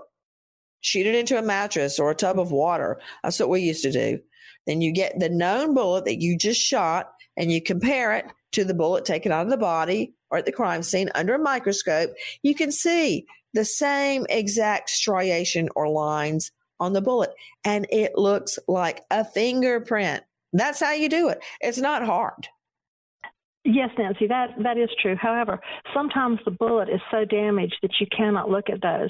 shoot 0.81 1.07
it 1.07 1.15
into 1.15 1.37
a 1.37 1.41
mattress 1.41 1.99
or 1.99 2.11
a 2.11 2.15
tub 2.15 2.37
of 2.37 2.51
water. 2.51 2.99
That's 3.23 3.39
what 3.39 3.49
we 3.49 3.61
used 3.61 3.83
to 3.83 3.91
do. 3.91 4.19
Then 4.67 4.81
you 4.81 4.91
get 4.91 5.19
the 5.19 5.29
known 5.29 5.73
bullet 5.73 6.05
that 6.05 6.21
you 6.21 6.37
just 6.37 6.59
shot 6.59 7.12
and 7.37 7.51
you 7.51 7.61
compare 7.61 8.13
it 8.13 8.25
to 8.53 8.63
the 8.63 8.73
bullet 8.73 9.05
taken 9.05 9.31
out 9.31 9.45
of 9.45 9.49
the 9.49 9.57
body 9.57 10.13
or 10.29 10.37
at 10.37 10.45
the 10.45 10.51
crime 10.51 10.83
scene 10.83 11.09
under 11.15 11.35
a 11.35 11.39
microscope, 11.39 12.11
you 12.41 12.55
can 12.55 12.71
see 12.71 13.25
the 13.53 13.65
same 13.65 14.25
exact 14.29 14.89
striation 14.89 15.69
or 15.75 15.87
lines 15.89 16.51
on 16.79 16.93
the 16.93 17.01
bullet, 17.01 17.31
and 17.63 17.87
it 17.89 18.17
looks 18.17 18.57
like 18.67 19.01
a 19.11 19.23
fingerprint. 19.23 20.23
That's 20.53 20.79
how 20.79 20.91
you 20.91 21.07
do 21.07 21.29
it. 21.29 21.39
It's 21.61 21.77
not 21.77 22.03
hard. 22.03 22.47
Yes, 23.65 23.89
Nancy, 23.97 24.27
that, 24.27 24.49
that 24.61 24.77
is 24.77 24.89
true. 25.01 25.15
However, 25.15 25.59
sometimes 25.93 26.39
the 26.43 26.51
bullet 26.51 26.89
is 26.89 26.99
so 27.09 27.23
damaged 27.23 27.77
that 27.81 27.93
you 27.99 28.07
cannot 28.15 28.49
look 28.49 28.69
at 28.69 28.81
those. 28.81 29.09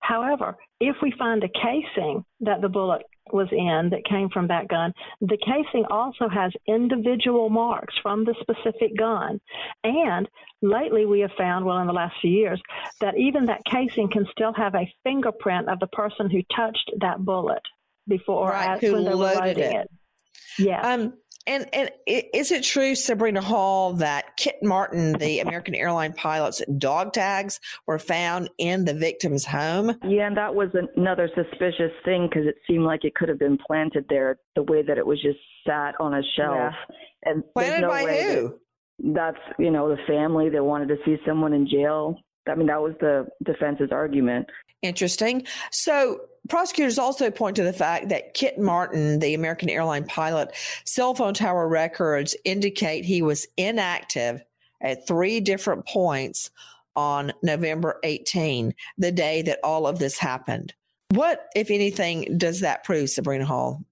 However, 0.00 0.56
if 0.80 0.96
we 1.02 1.12
find 1.18 1.44
a 1.44 1.48
casing 1.48 2.24
that 2.40 2.62
the 2.62 2.68
bullet 2.68 3.02
was 3.32 3.48
in 3.52 3.90
that 3.90 4.04
came 4.04 4.28
from 4.28 4.48
that 4.48 4.68
gun, 4.68 4.92
the 5.20 5.38
casing 5.38 5.84
also 5.90 6.28
has 6.28 6.52
individual 6.66 7.48
marks 7.48 7.94
from 8.02 8.24
the 8.24 8.34
specific 8.40 8.96
gun. 8.96 9.40
And 9.84 10.28
lately 10.62 11.06
we 11.06 11.20
have 11.20 11.32
found, 11.36 11.64
well, 11.64 11.78
in 11.78 11.86
the 11.86 11.92
last 11.92 12.16
few 12.20 12.30
years, 12.30 12.60
that 13.00 13.16
even 13.16 13.46
that 13.46 13.64
casing 13.64 14.08
can 14.08 14.26
still 14.30 14.52
have 14.54 14.74
a 14.74 14.92
fingerprint 15.04 15.68
of 15.68 15.80
the 15.80 15.86
person 15.88 16.30
who 16.30 16.42
touched 16.54 16.90
that 17.00 17.24
bullet 17.24 17.62
before 18.08 18.50
Right, 18.50 18.76
as, 18.76 18.80
who 18.80 18.92
when 18.92 19.04
they 19.04 19.10
were 19.10 19.16
loaded 19.16 19.58
loading 19.58 19.64
it. 19.64 19.76
it. 19.82 19.90
Yeah. 20.58 20.80
Um, 20.80 21.14
and 21.50 21.66
and 21.74 21.90
is 22.06 22.52
it 22.52 22.62
true, 22.62 22.94
Sabrina 22.94 23.40
Hall, 23.40 23.94
that 23.94 24.36
Kit 24.36 24.56
Martin, 24.62 25.12
the 25.14 25.40
American 25.40 25.74
airline 25.74 26.12
pilot's 26.12 26.62
dog 26.78 27.12
tags 27.12 27.58
were 27.86 27.98
found 27.98 28.48
in 28.58 28.84
the 28.84 28.94
victim's 28.94 29.44
home? 29.44 29.96
Yeah, 30.06 30.28
and 30.28 30.36
that 30.36 30.54
was 30.54 30.68
another 30.96 31.28
suspicious 31.34 31.92
thing 32.04 32.28
because 32.28 32.46
it 32.46 32.54
seemed 32.68 32.84
like 32.84 33.04
it 33.04 33.14
could 33.16 33.28
have 33.28 33.38
been 33.38 33.58
planted 33.66 34.06
there 34.08 34.38
the 34.54 34.62
way 34.62 34.82
that 34.82 34.96
it 34.96 35.06
was 35.06 35.20
just 35.20 35.38
sat 35.66 35.94
on 36.00 36.14
a 36.14 36.22
shelf. 36.36 36.72
And 37.24 37.42
Planted 37.52 37.80
no 37.82 37.88
by 37.88 38.04
that- 38.06 38.34
who? 38.34 38.54
that's 39.14 39.38
you 39.58 39.70
know 39.70 39.88
the 39.88 39.96
family 40.06 40.50
that 40.50 40.62
wanted 40.62 40.88
to 40.88 40.96
see 41.04 41.16
someone 41.26 41.52
in 41.52 41.66
jail. 41.68 42.16
I 42.48 42.54
mean, 42.54 42.66
that 42.68 42.80
was 42.80 42.94
the 43.00 43.26
defense's 43.44 43.90
argument. 43.92 44.48
Interesting. 44.82 45.46
So, 45.70 46.22
prosecutors 46.48 46.98
also 46.98 47.30
point 47.30 47.56
to 47.56 47.62
the 47.62 47.72
fact 47.72 48.08
that 48.08 48.34
Kit 48.34 48.58
Martin, 48.58 49.18
the 49.18 49.34
American 49.34 49.68
airline 49.68 50.04
pilot, 50.04 50.54
cell 50.84 51.14
phone 51.14 51.34
tower 51.34 51.68
records 51.68 52.34
indicate 52.44 53.04
he 53.04 53.22
was 53.22 53.46
inactive 53.56 54.42
at 54.80 55.06
three 55.06 55.40
different 55.40 55.86
points 55.86 56.50
on 56.96 57.32
November 57.42 58.00
18, 58.02 58.74
the 58.98 59.12
day 59.12 59.42
that 59.42 59.60
all 59.62 59.86
of 59.86 59.98
this 59.98 60.18
happened. 60.18 60.74
What, 61.10 61.48
if 61.54 61.70
anything, 61.70 62.38
does 62.38 62.60
that 62.60 62.84
prove, 62.84 63.10
Sabrina 63.10 63.44
Hall? 63.44 63.84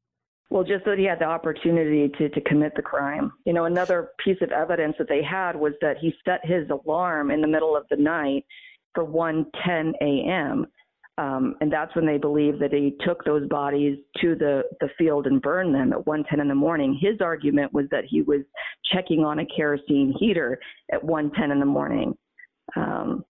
Well, 0.51 0.65
just 0.65 0.85
that 0.87 0.99
he 0.99 1.05
had 1.05 1.19
the 1.19 1.27
opportunity 1.27 2.09
to, 2.17 2.29
to 2.31 2.41
commit 2.43 2.73
the 2.75 2.83
crime. 2.83 3.33
You 3.45 3.53
know, 3.53 3.67
another 3.67 4.11
piece 4.25 4.39
of 4.41 4.51
evidence 4.51 4.97
that 4.99 5.09
they 5.09 5.23
had 5.23 5.55
was 5.55 5.75
that 5.83 5.99
he 5.99 6.15
set 6.25 6.41
his 6.45 6.69
alarm 6.71 7.31
in 7.31 7.43
the 7.43 7.47
middle 7.47 7.77
of 7.77 7.85
the 7.91 7.97
night 7.97 8.47
for 8.95 9.05
1:10 9.05 9.93
a.m. 10.01 10.67
Um, 11.19 11.57
and 11.61 11.71
that's 11.71 11.95
when 11.95 12.07
they 12.07 12.17
believe 12.17 12.59
that 12.61 12.73
he 12.73 12.97
took 13.05 13.25
those 13.25 13.47
bodies 13.49 13.99
to 14.23 14.37
the, 14.37 14.63
the 14.81 14.89
field 14.97 15.27
and 15.27 15.43
burned 15.43 15.75
them 15.75 15.93
at 15.93 16.07
1:10 16.07 16.41
in 16.41 16.49
the 16.49 16.55
morning. 16.55 16.99
His 16.99 17.21
argument 17.21 17.73
was 17.75 17.87
that 17.91 18.05
he 18.07 18.23
was 18.23 18.41
checking 18.93 19.25
on 19.25 19.41
a 19.41 19.47
kerosene 19.47 20.15
heater 20.19 20.59
at 20.93 21.03
1:10 21.03 21.53
in 21.53 21.61
the 21.61 21.67
morning. 21.67 22.17
Um, 22.75 23.25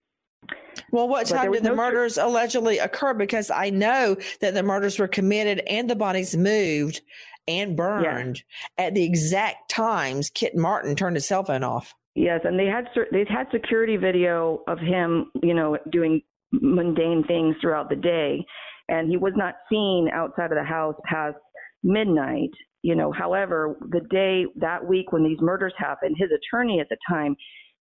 Well, 0.90 1.08
what 1.08 1.26
time 1.26 1.52
did 1.52 1.62
the 1.62 1.70
no 1.70 1.76
murders 1.76 2.18
allegedly 2.18 2.78
occur? 2.78 3.14
Because 3.14 3.50
I 3.50 3.70
know 3.70 4.16
that 4.40 4.54
the 4.54 4.62
murders 4.62 4.98
were 4.98 5.08
committed 5.08 5.62
and 5.66 5.88
the 5.88 5.96
bodies 5.96 6.36
moved 6.36 7.02
and 7.48 7.76
burned 7.76 8.42
at 8.76 8.94
the 8.94 9.04
exact 9.04 9.70
times 9.70 10.30
Kit 10.30 10.54
Martin 10.56 10.94
turned 10.94 11.16
his 11.16 11.26
cell 11.26 11.42
phone 11.42 11.64
off. 11.64 11.94
Yes, 12.14 12.40
and 12.44 12.58
they 12.58 12.66
had 12.66 12.88
they 13.12 13.24
had 13.28 13.46
security 13.52 13.96
video 13.96 14.62
of 14.66 14.78
him, 14.78 15.30
you 15.42 15.54
know, 15.54 15.78
doing 15.90 16.20
mundane 16.52 17.24
things 17.26 17.54
throughout 17.60 17.88
the 17.88 17.96
day, 17.96 18.44
and 18.88 19.08
he 19.08 19.16
was 19.16 19.32
not 19.36 19.54
seen 19.70 20.08
outside 20.12 20.50
of 20.50 20.58
the 20.58 20.64
house 20.64 20.94
past 21.04 21.36
midnight. 21.82 22.50
You 22.82 22.94
know, 22.94 23.12
however, 23.12 23.76
the 23.90 24.00
day 24.10 24.44
that 24.56 24.86
week 24.86 25.12
when 25.12 25.24
these 25.24 25.38
murders 25.40 25.74
happened, 25.76 26.16
his 26.18 26.30
attorney 26.30 26.80
at 26.80 26.88
the 26.88 26.96
time, 27.08 27.36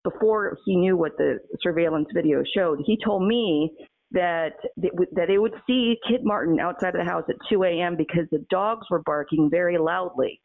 before 0.04 0.58
he 0.66 0.76
knew 0.76 0.98
what 0.98 1.18
the 1.18 1.40
surveillance 1.62 2.08
video 2.14 2.44
showed, 2.56 2.80
he 2.86 2.98
told 3.04 3.28
me 3.28 3.72
that 4.12 4.54
that 4.78 5.26
they 5.28 5.38
would 5.38 5.54
see 5.66 5.96
Kit 6.08 6.22
Martin 6.24 6.60
outside 6.60 6.96
of 6.96 7.04
the 7.04 7.12
house 7.12 7.24
at 7.30 7.36
2 7.50 7.64
a.m. 7.64 7.96
because 7.98 8.26
the 8.32 8.46
dogs 8.50 8.86
were 8.92 9.02
barking 9.04 9.50
very 9.50 9.78
loudly 9.78 10.40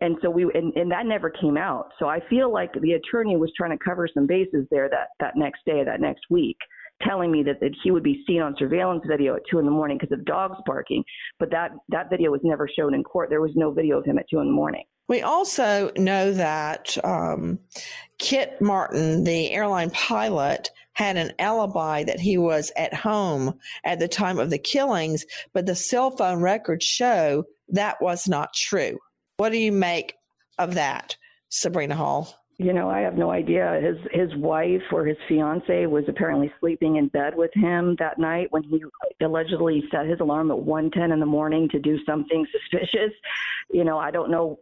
and 0.00 0.16
so 0.22 0.30
we 0.30 0.44
and, 0.54 0.74
and 0.76 0.90
that 0.90 1.06
never 1.06 1.30
came 1.30 1.56
out 1.56 1.90
so 1.98 2.06
i 2.06 2.20
feel 2.28 2.52
like 2.52 2.70
the 2.80 2.92
attorney 2.92 3.36
was 3.36 3.52
trying 3.56 3.76
to 3.76 3.84
cover 3.84 4.08
some 4.12 4.26
bases 4.26 4.66
there 4.70 4.88
that 4.88 5.08
that 5.20 5.36
next 5.36 5.60
day 5.64 5.82
that 5.84 6.00
next 6.00 6.22
week 6.30 6.56
telling 7.02 7.30
me 7.30 7.42
that, 7.42 7.60
that 7.60 7.72
he 7.82 7.90
would 7.90 8.02
be 8.02 8.22
seen 8.26 8.40
on 8.40 8.54
surveillance 8.58 9.02
video 9.06 9.36
at 9.36 9.42
two 9.50 9.58
in 9.58 9.64
the 9.64 9.70
morning 9.70 9.98
because 10.00 10.12
of 10.16 10.24
dogs 10.24 10.56
barking 10.64 11.04
but 11.38 11.50
that 11.50 11.70
that 11.88 12.08
video 12.10 12.30
was 12.30 12.40
never 12.42 12.68
shown 12.68 12.94
in 12.94 13.02
court 13.02 13.28
there 13.30 13.40
was 13.40 13.52
no 13.54 13.70
video 13.70 13.98
of 13.98 14.04
him 14.04 14.18
at 14.18 14.24
two 14.30 14.40
in 14.40 14.46
the 14.46 14.52
morning 14.52 14.84
We 15.08 15.22
also 15.22 15.92
know 15.96 16.32
that 16.32 16.96
um, 17.04 17.60
Kit 18.18 18.60
Martin, 18.60 19.24
the 19.24 19.52
airline 19.52 19.90
pilot, 19.90 20.70
had 20.94 21.16
an 21.16 21.32
alibi 21.38 22.02
that 22.04 22.18
he 22.18 22.38
was 22.38 22.72
at 22.76 22.94
home 22.94 23.58
at 23.84 23.98
the 23.98 24.08
time 24.08 24.38
of 24.38 24.48
the 24.48 24.58
killings, 24.58 25.26
but 25.52 25.66
the 25.66 25.74
cell 25.74 26.10
phone 26.10 26.40
records 26.40 26.86
show 26.86 27.44
that 27.68 28.00
was 28.00 28.26
not 28.26 28.54
true. 28.54 28.98
What 29.36 29.52
do 29.52 29.58
you 29.58 29.72
make 29.72 30.14
of 30.58 30.74
that, 30.74 31.16
Sabrina 31.50 31.94
Hall? 31.94 32.34
You 32.58 32.72
know 32.72 32.88
i 32.88 33.00
have 33.00 33.14
no 33.14 33.30
idea 33.30 33.80
his 33.82 33.96
his 34.12 34.34
wife 34.36 34.82
or 34.92 35.04
his 35.04 35.16
fiance 35.28 35.86
was 35.86 36.04
apparently 36.08 36.50
sleeping 36.60 36.96
in 36.96 37.08
bed 37.08 37.34
with 37.36 37.50
him 37.54 37.96
that 37.98 38.18
night 38.18 38.48
when 38.50 38.62
he 38.62 38.82
allegedly 39.22 39.84
set 39.90 40.06
his 40.06 40.20
alarm 40.20 40.50
at 40.50 40.58
one 40.58 40.90
ten 40.90 41.12
in 41.12 41.20
the 41.20 41.26
morning 41.26 41.68
to 41.68 41.78
do 41.78 41.98
something 42.04 42.46
suspicious 42.70 43.12
you 43.70 43.84
know 43.84 43.98
i 43.98 44.10
don't 44.10 44.30
know 44.30 44.58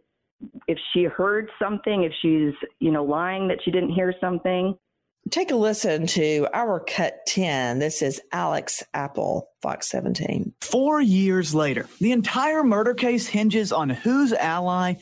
if 0.67 0.77
she 0.93 1.03
heard 1.03 1.49
something 1.61 2.03
if 2.03 2.11
she's 2.21 2.53
you 2.79 2.91
know 2.91 3.03
lying 3.03 3.47
that 3.47 3.59
she 3.63 3.71
didn't 3.71 3.91
hear 3.91 4.13
something 4.19 4.75
Take 5.31 5.49
a 5.49 5.55
listen 5.55 6.05
to 6.05 6.47
our 6.53 6.79
cut 6.79 7.25
10. 7.25 7.79
This 7.79 8.03
is 8.03 8.21
Alex 8.31 8.83
Apple, 8.93 9.49
Fox 9.59 9.89
17. 9.89 10.53
Four 10.61 11.01
years 11.01 11.55
later, 11.55 11.89
the 11.99 12.11
entire 12.11 12.63
murder 12.63 12.93
case 12.93 13.25
hinges 13.25 13.71
on 13.71 13.89
whose 13.89 14.33
ally 14.33 14.93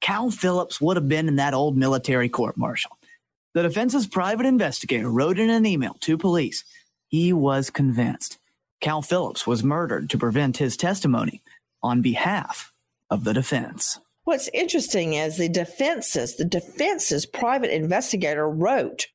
Cal 0.00 0.30
Phillips 0.30 0.80
would 0.80 0.96
have 0.96 1.08
been 1.08 1.28
in 1.28 1.36
that 1.36 1.54
old 1.54 1.76
military 1.76 2.28
court 2.28 2.56
martial. 2.56 2.96
The 3.52 3.62
defense's 3.62 4.06
private 4.06 4.46
investigator 4.46 5.10
wrote 5.10 5.38
in 5.38 5.50
an 5.50 5.66
email 5.66 5.96
to 6.00 6.16
police 6.16 6.64
he 7.08 7.32
was 7.32 7.70
convinced 7.70 8.38
Cal 8.80 9.02
Phillips 9.02 9.46
was 9.46 9.64
murdered 9.64 10.08
to 10.10 10.18
prevent 10.18 10.56
his 10.56 10.76
testimony 10.76 11.42
on 11.82 12.02
behalf 12.02 12.72
of 13.10 13.24
the 13.24 13.34
defense. 13.34 13.98
What's 14.24 14.48
interesting 14.54 15.14
is 15.14 15.36
the 15.36 15.48
defense's 15.48 16.36
the 16.36 16.44
defense's 16.44 17.26
private 17.26 17.74
investigator 17.74 18.48
wrote 18.48 19.08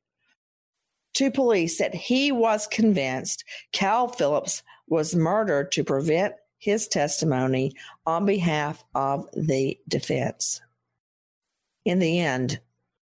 to 1.14 1.30
police 1.30 1.78
that 1.78 1.94
he 1.94 2.30
was 2.30 2.66
convinced 2.66 3.44
Cal 3.72 4.08
Phillips 4.08 4.62
was 4.86 5.16
murdered 5.16 5.72
to 5.72 5.84
prevent 5.84 6.34
his 6.58 6.86
testimony 6.86 7.72
on 8.04 8.26
behalf 8.26 8.84
of 8.94 9.28
the 9.32 9.78
defense. 9.88 10.60
In 11.86 12.00
the 12.00 12.18
end, 12.18 12.58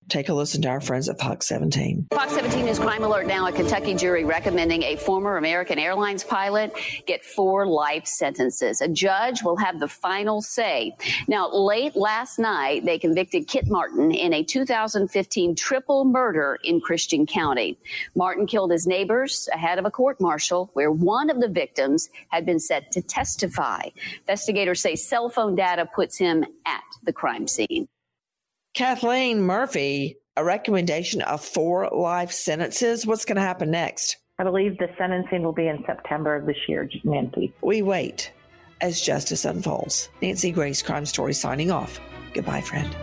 take 0.08 0.30
a 0.30 0.32
listen 0.32 0.62
to 0.62 0.68
our 0.70 0.80
friends 0.80 1.10
at 1.10 1.20
Fox 1.20 1.46
17. 1.46 2.06
Fox 2.14 2.32
17 2.32 2.64
News 2.64 2.78
Crime 2.78 3.04
Alert 3.04 3.26
now. 3.26 3.46
A 3.46 3.52
Kentucky 3.52 3.92
jury 3.92 4.24
recommending 4.24 4.82
a 4.84 4.96
former 4.96 5.36
American 5.36 5.78
Airlines 5.78 6.24
pilot 6.24 6.72
get 7.06 7.22
four 7.22 7.66
life 7.66 8.06
sentences. 8.06 8.80
A 8.80 8.88
judge 8.88 9.42
will 9.42 9.58
have 9.58 9.80
the 9.80 9.86
final 9.86 10.40
say. 10.40 10.96
Now, 11.28 11.50
late 11.52 11.94
last 11.94 12.38
night, 12.38 12.86
they 12.86 12.98
convicted 12.98 13.46
Kit 13.48 13.68
Martin 13.68 14.12
in 14.12 14.32
a 14.32 14.42
2015 14.42 15.54
triple 15.56 16.06
murder 16.06 16.58
in 16.64 16.80
Christian 16.80 17.26
County. 17.26 17.78
Martin 18.16 18.46
killed 18.46 18.70
his 18.70 18.86
neighbors 18.86 19.46
ahead 19.52 19.78
of 19.78 19.84
a 19.84 19.90
court 19.90 20.22
martial 20.22 20.70
where 20.72 20.90
one 20.90 21.28
of 21.28 21.38
the 21.38 21.48
victims 21.48 22.08
had 22.30 22.46
been 22.46 22.58
set 22.58 22.90
to 22.92 23.02
testify. 23.02 23.82
Investigators 24.20 24.80
say 24.80 24.96
cell 24.96 25.28
phone 25.28 25.54
data 25.54 25.84
puts 25.84 26.16
him 26.16 26.46
at 26.64 26.80
the 27.04 27.12
crime 27.12 27.46
scene. 27.46 27.86
Kathleen 28.74 29.42
Murphy, 29.42 30.16
a 30.36 30.44
recommendation 30.44 31.22
of 31.22 31.44
four 31.44 31.88
life 31.90 32.30
sentences. 32.30 33.06
What's 33.06 33.24
going 33.24 33.36
to 33.36 33.42
happen 33.42 33.70
next? 33.70 34.16
I 34.38 34.44
believe 34.44 34.78
the 34.78 34.88
sentencing 34.96 35.42
will 35.42 35.52
be 35.52 35.66
in 35.66 35.82
September 35.86 36.36
of 36.36 36.46
this 36.46 36.56
year, 36.68 36.88
Nancy. 37.04 37.52
We 37.62 37.82
wait 37.82 38.32
as 38.80 39.00
justice 39.00 39.44
unfolds. 39.44 40.08
Nancy 40.22 40.50
Grace, 40.50 40.82
Crime 40.82 41.04
Story, 41.04 41.34
signing 41.34 41.70
off. 41.70 42.00
Goodbye, 42.32 42.62
friend. 42.62 42.96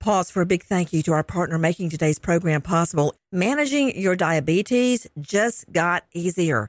Pause 0.00 0.30
for 0.32 0.42
a 0.42 0.46
big 0.46 0.64
thank 0.64 0.92
you 0.92 1.02
to 1.04 1.12
our 1.12 1.22
partner 1.22 1.56
making 1.56 1.88
today's 1.88 2.18
program 2.18 2.60
possible. 2.60 3.14
Managing 3.32 3.98
your 3.98 4.16
diabetes 4.16 5.06
just 5.18 5.72
got 5.72 6.04
easier. 6.12 6.68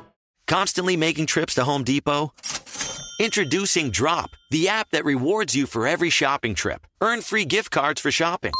Constantly 0.47 0.97
making 0.97 1.27
trips 1.27 1.55
to 1.55 1.63
Home 1.63 1.83
Depot? 1.83 2.33
Introducing 3.19 3.91
Drop, 3.91 4.31
the 4.49 4.67
app 4.67 4.89
that 4.91 5.05
rewards 5.05 5.55
you 5.55 5.65
for 5.65 5.87
every 5.87 6.09
shopping 6.09 6.55
trip. 6.55 6.87
Earn 7.01 7.21
free 7.21 7.45
gift 7.45 7.71
cards 7.71 8.01
for 8.01 8.11
shopping. 8.11 8.53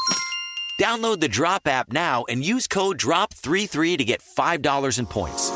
Download 0.80 1.20
the 1.20 1.28
Drop 1.28 1.66
app 1.66 1.92
now 1.92 2.24
and 2.28 2.44
use 2.44 2.66
code 2.66 2.98
DROP33 2.98 3.98
to 3.98 4.04
get 4.04 4.22
$5 4.22 4.98
in 4.98 5.06
points. 5.06 5.52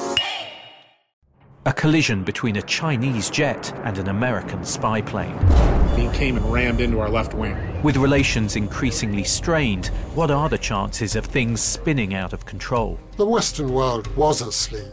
A 1.67 1.73
collision 1.73 2.23
between 2.23 2.57
a 2.57 2.63
Chinese 2.63 3.29
jet 3.29 3.73
and 3.85 3.99
an 3.99 4.09
American 4.09 4.65
spy 4.65 5.01
plane. 5.01 5.37
He 5.97 6.09
came 6.17 6.37
and 6.37 6.53
rammed 6.53 6.81
into 6.81 7.01
our 7.01 7.09
left 7.09 7.35
wing. 7.35 7.57
With 7.83 7.97
relations 7.97 8.55
increasingly 8.55 9.25
strained, 9.25 9.87
what 10.15 10.31
are 10.31 10.49
the 10.49 10.59
chances 10.59 11.17
of 11.17 11.25
things 11.25 11.61
spinning 11.61 12.15
out 12.15 12.33
of 12.33 12.47
control? 12.47 13.01
The 13.17 13.27
Western 13.27 13.73
world 13.73 14.07
was 14.17 14.43
asleep. 14.43 14.93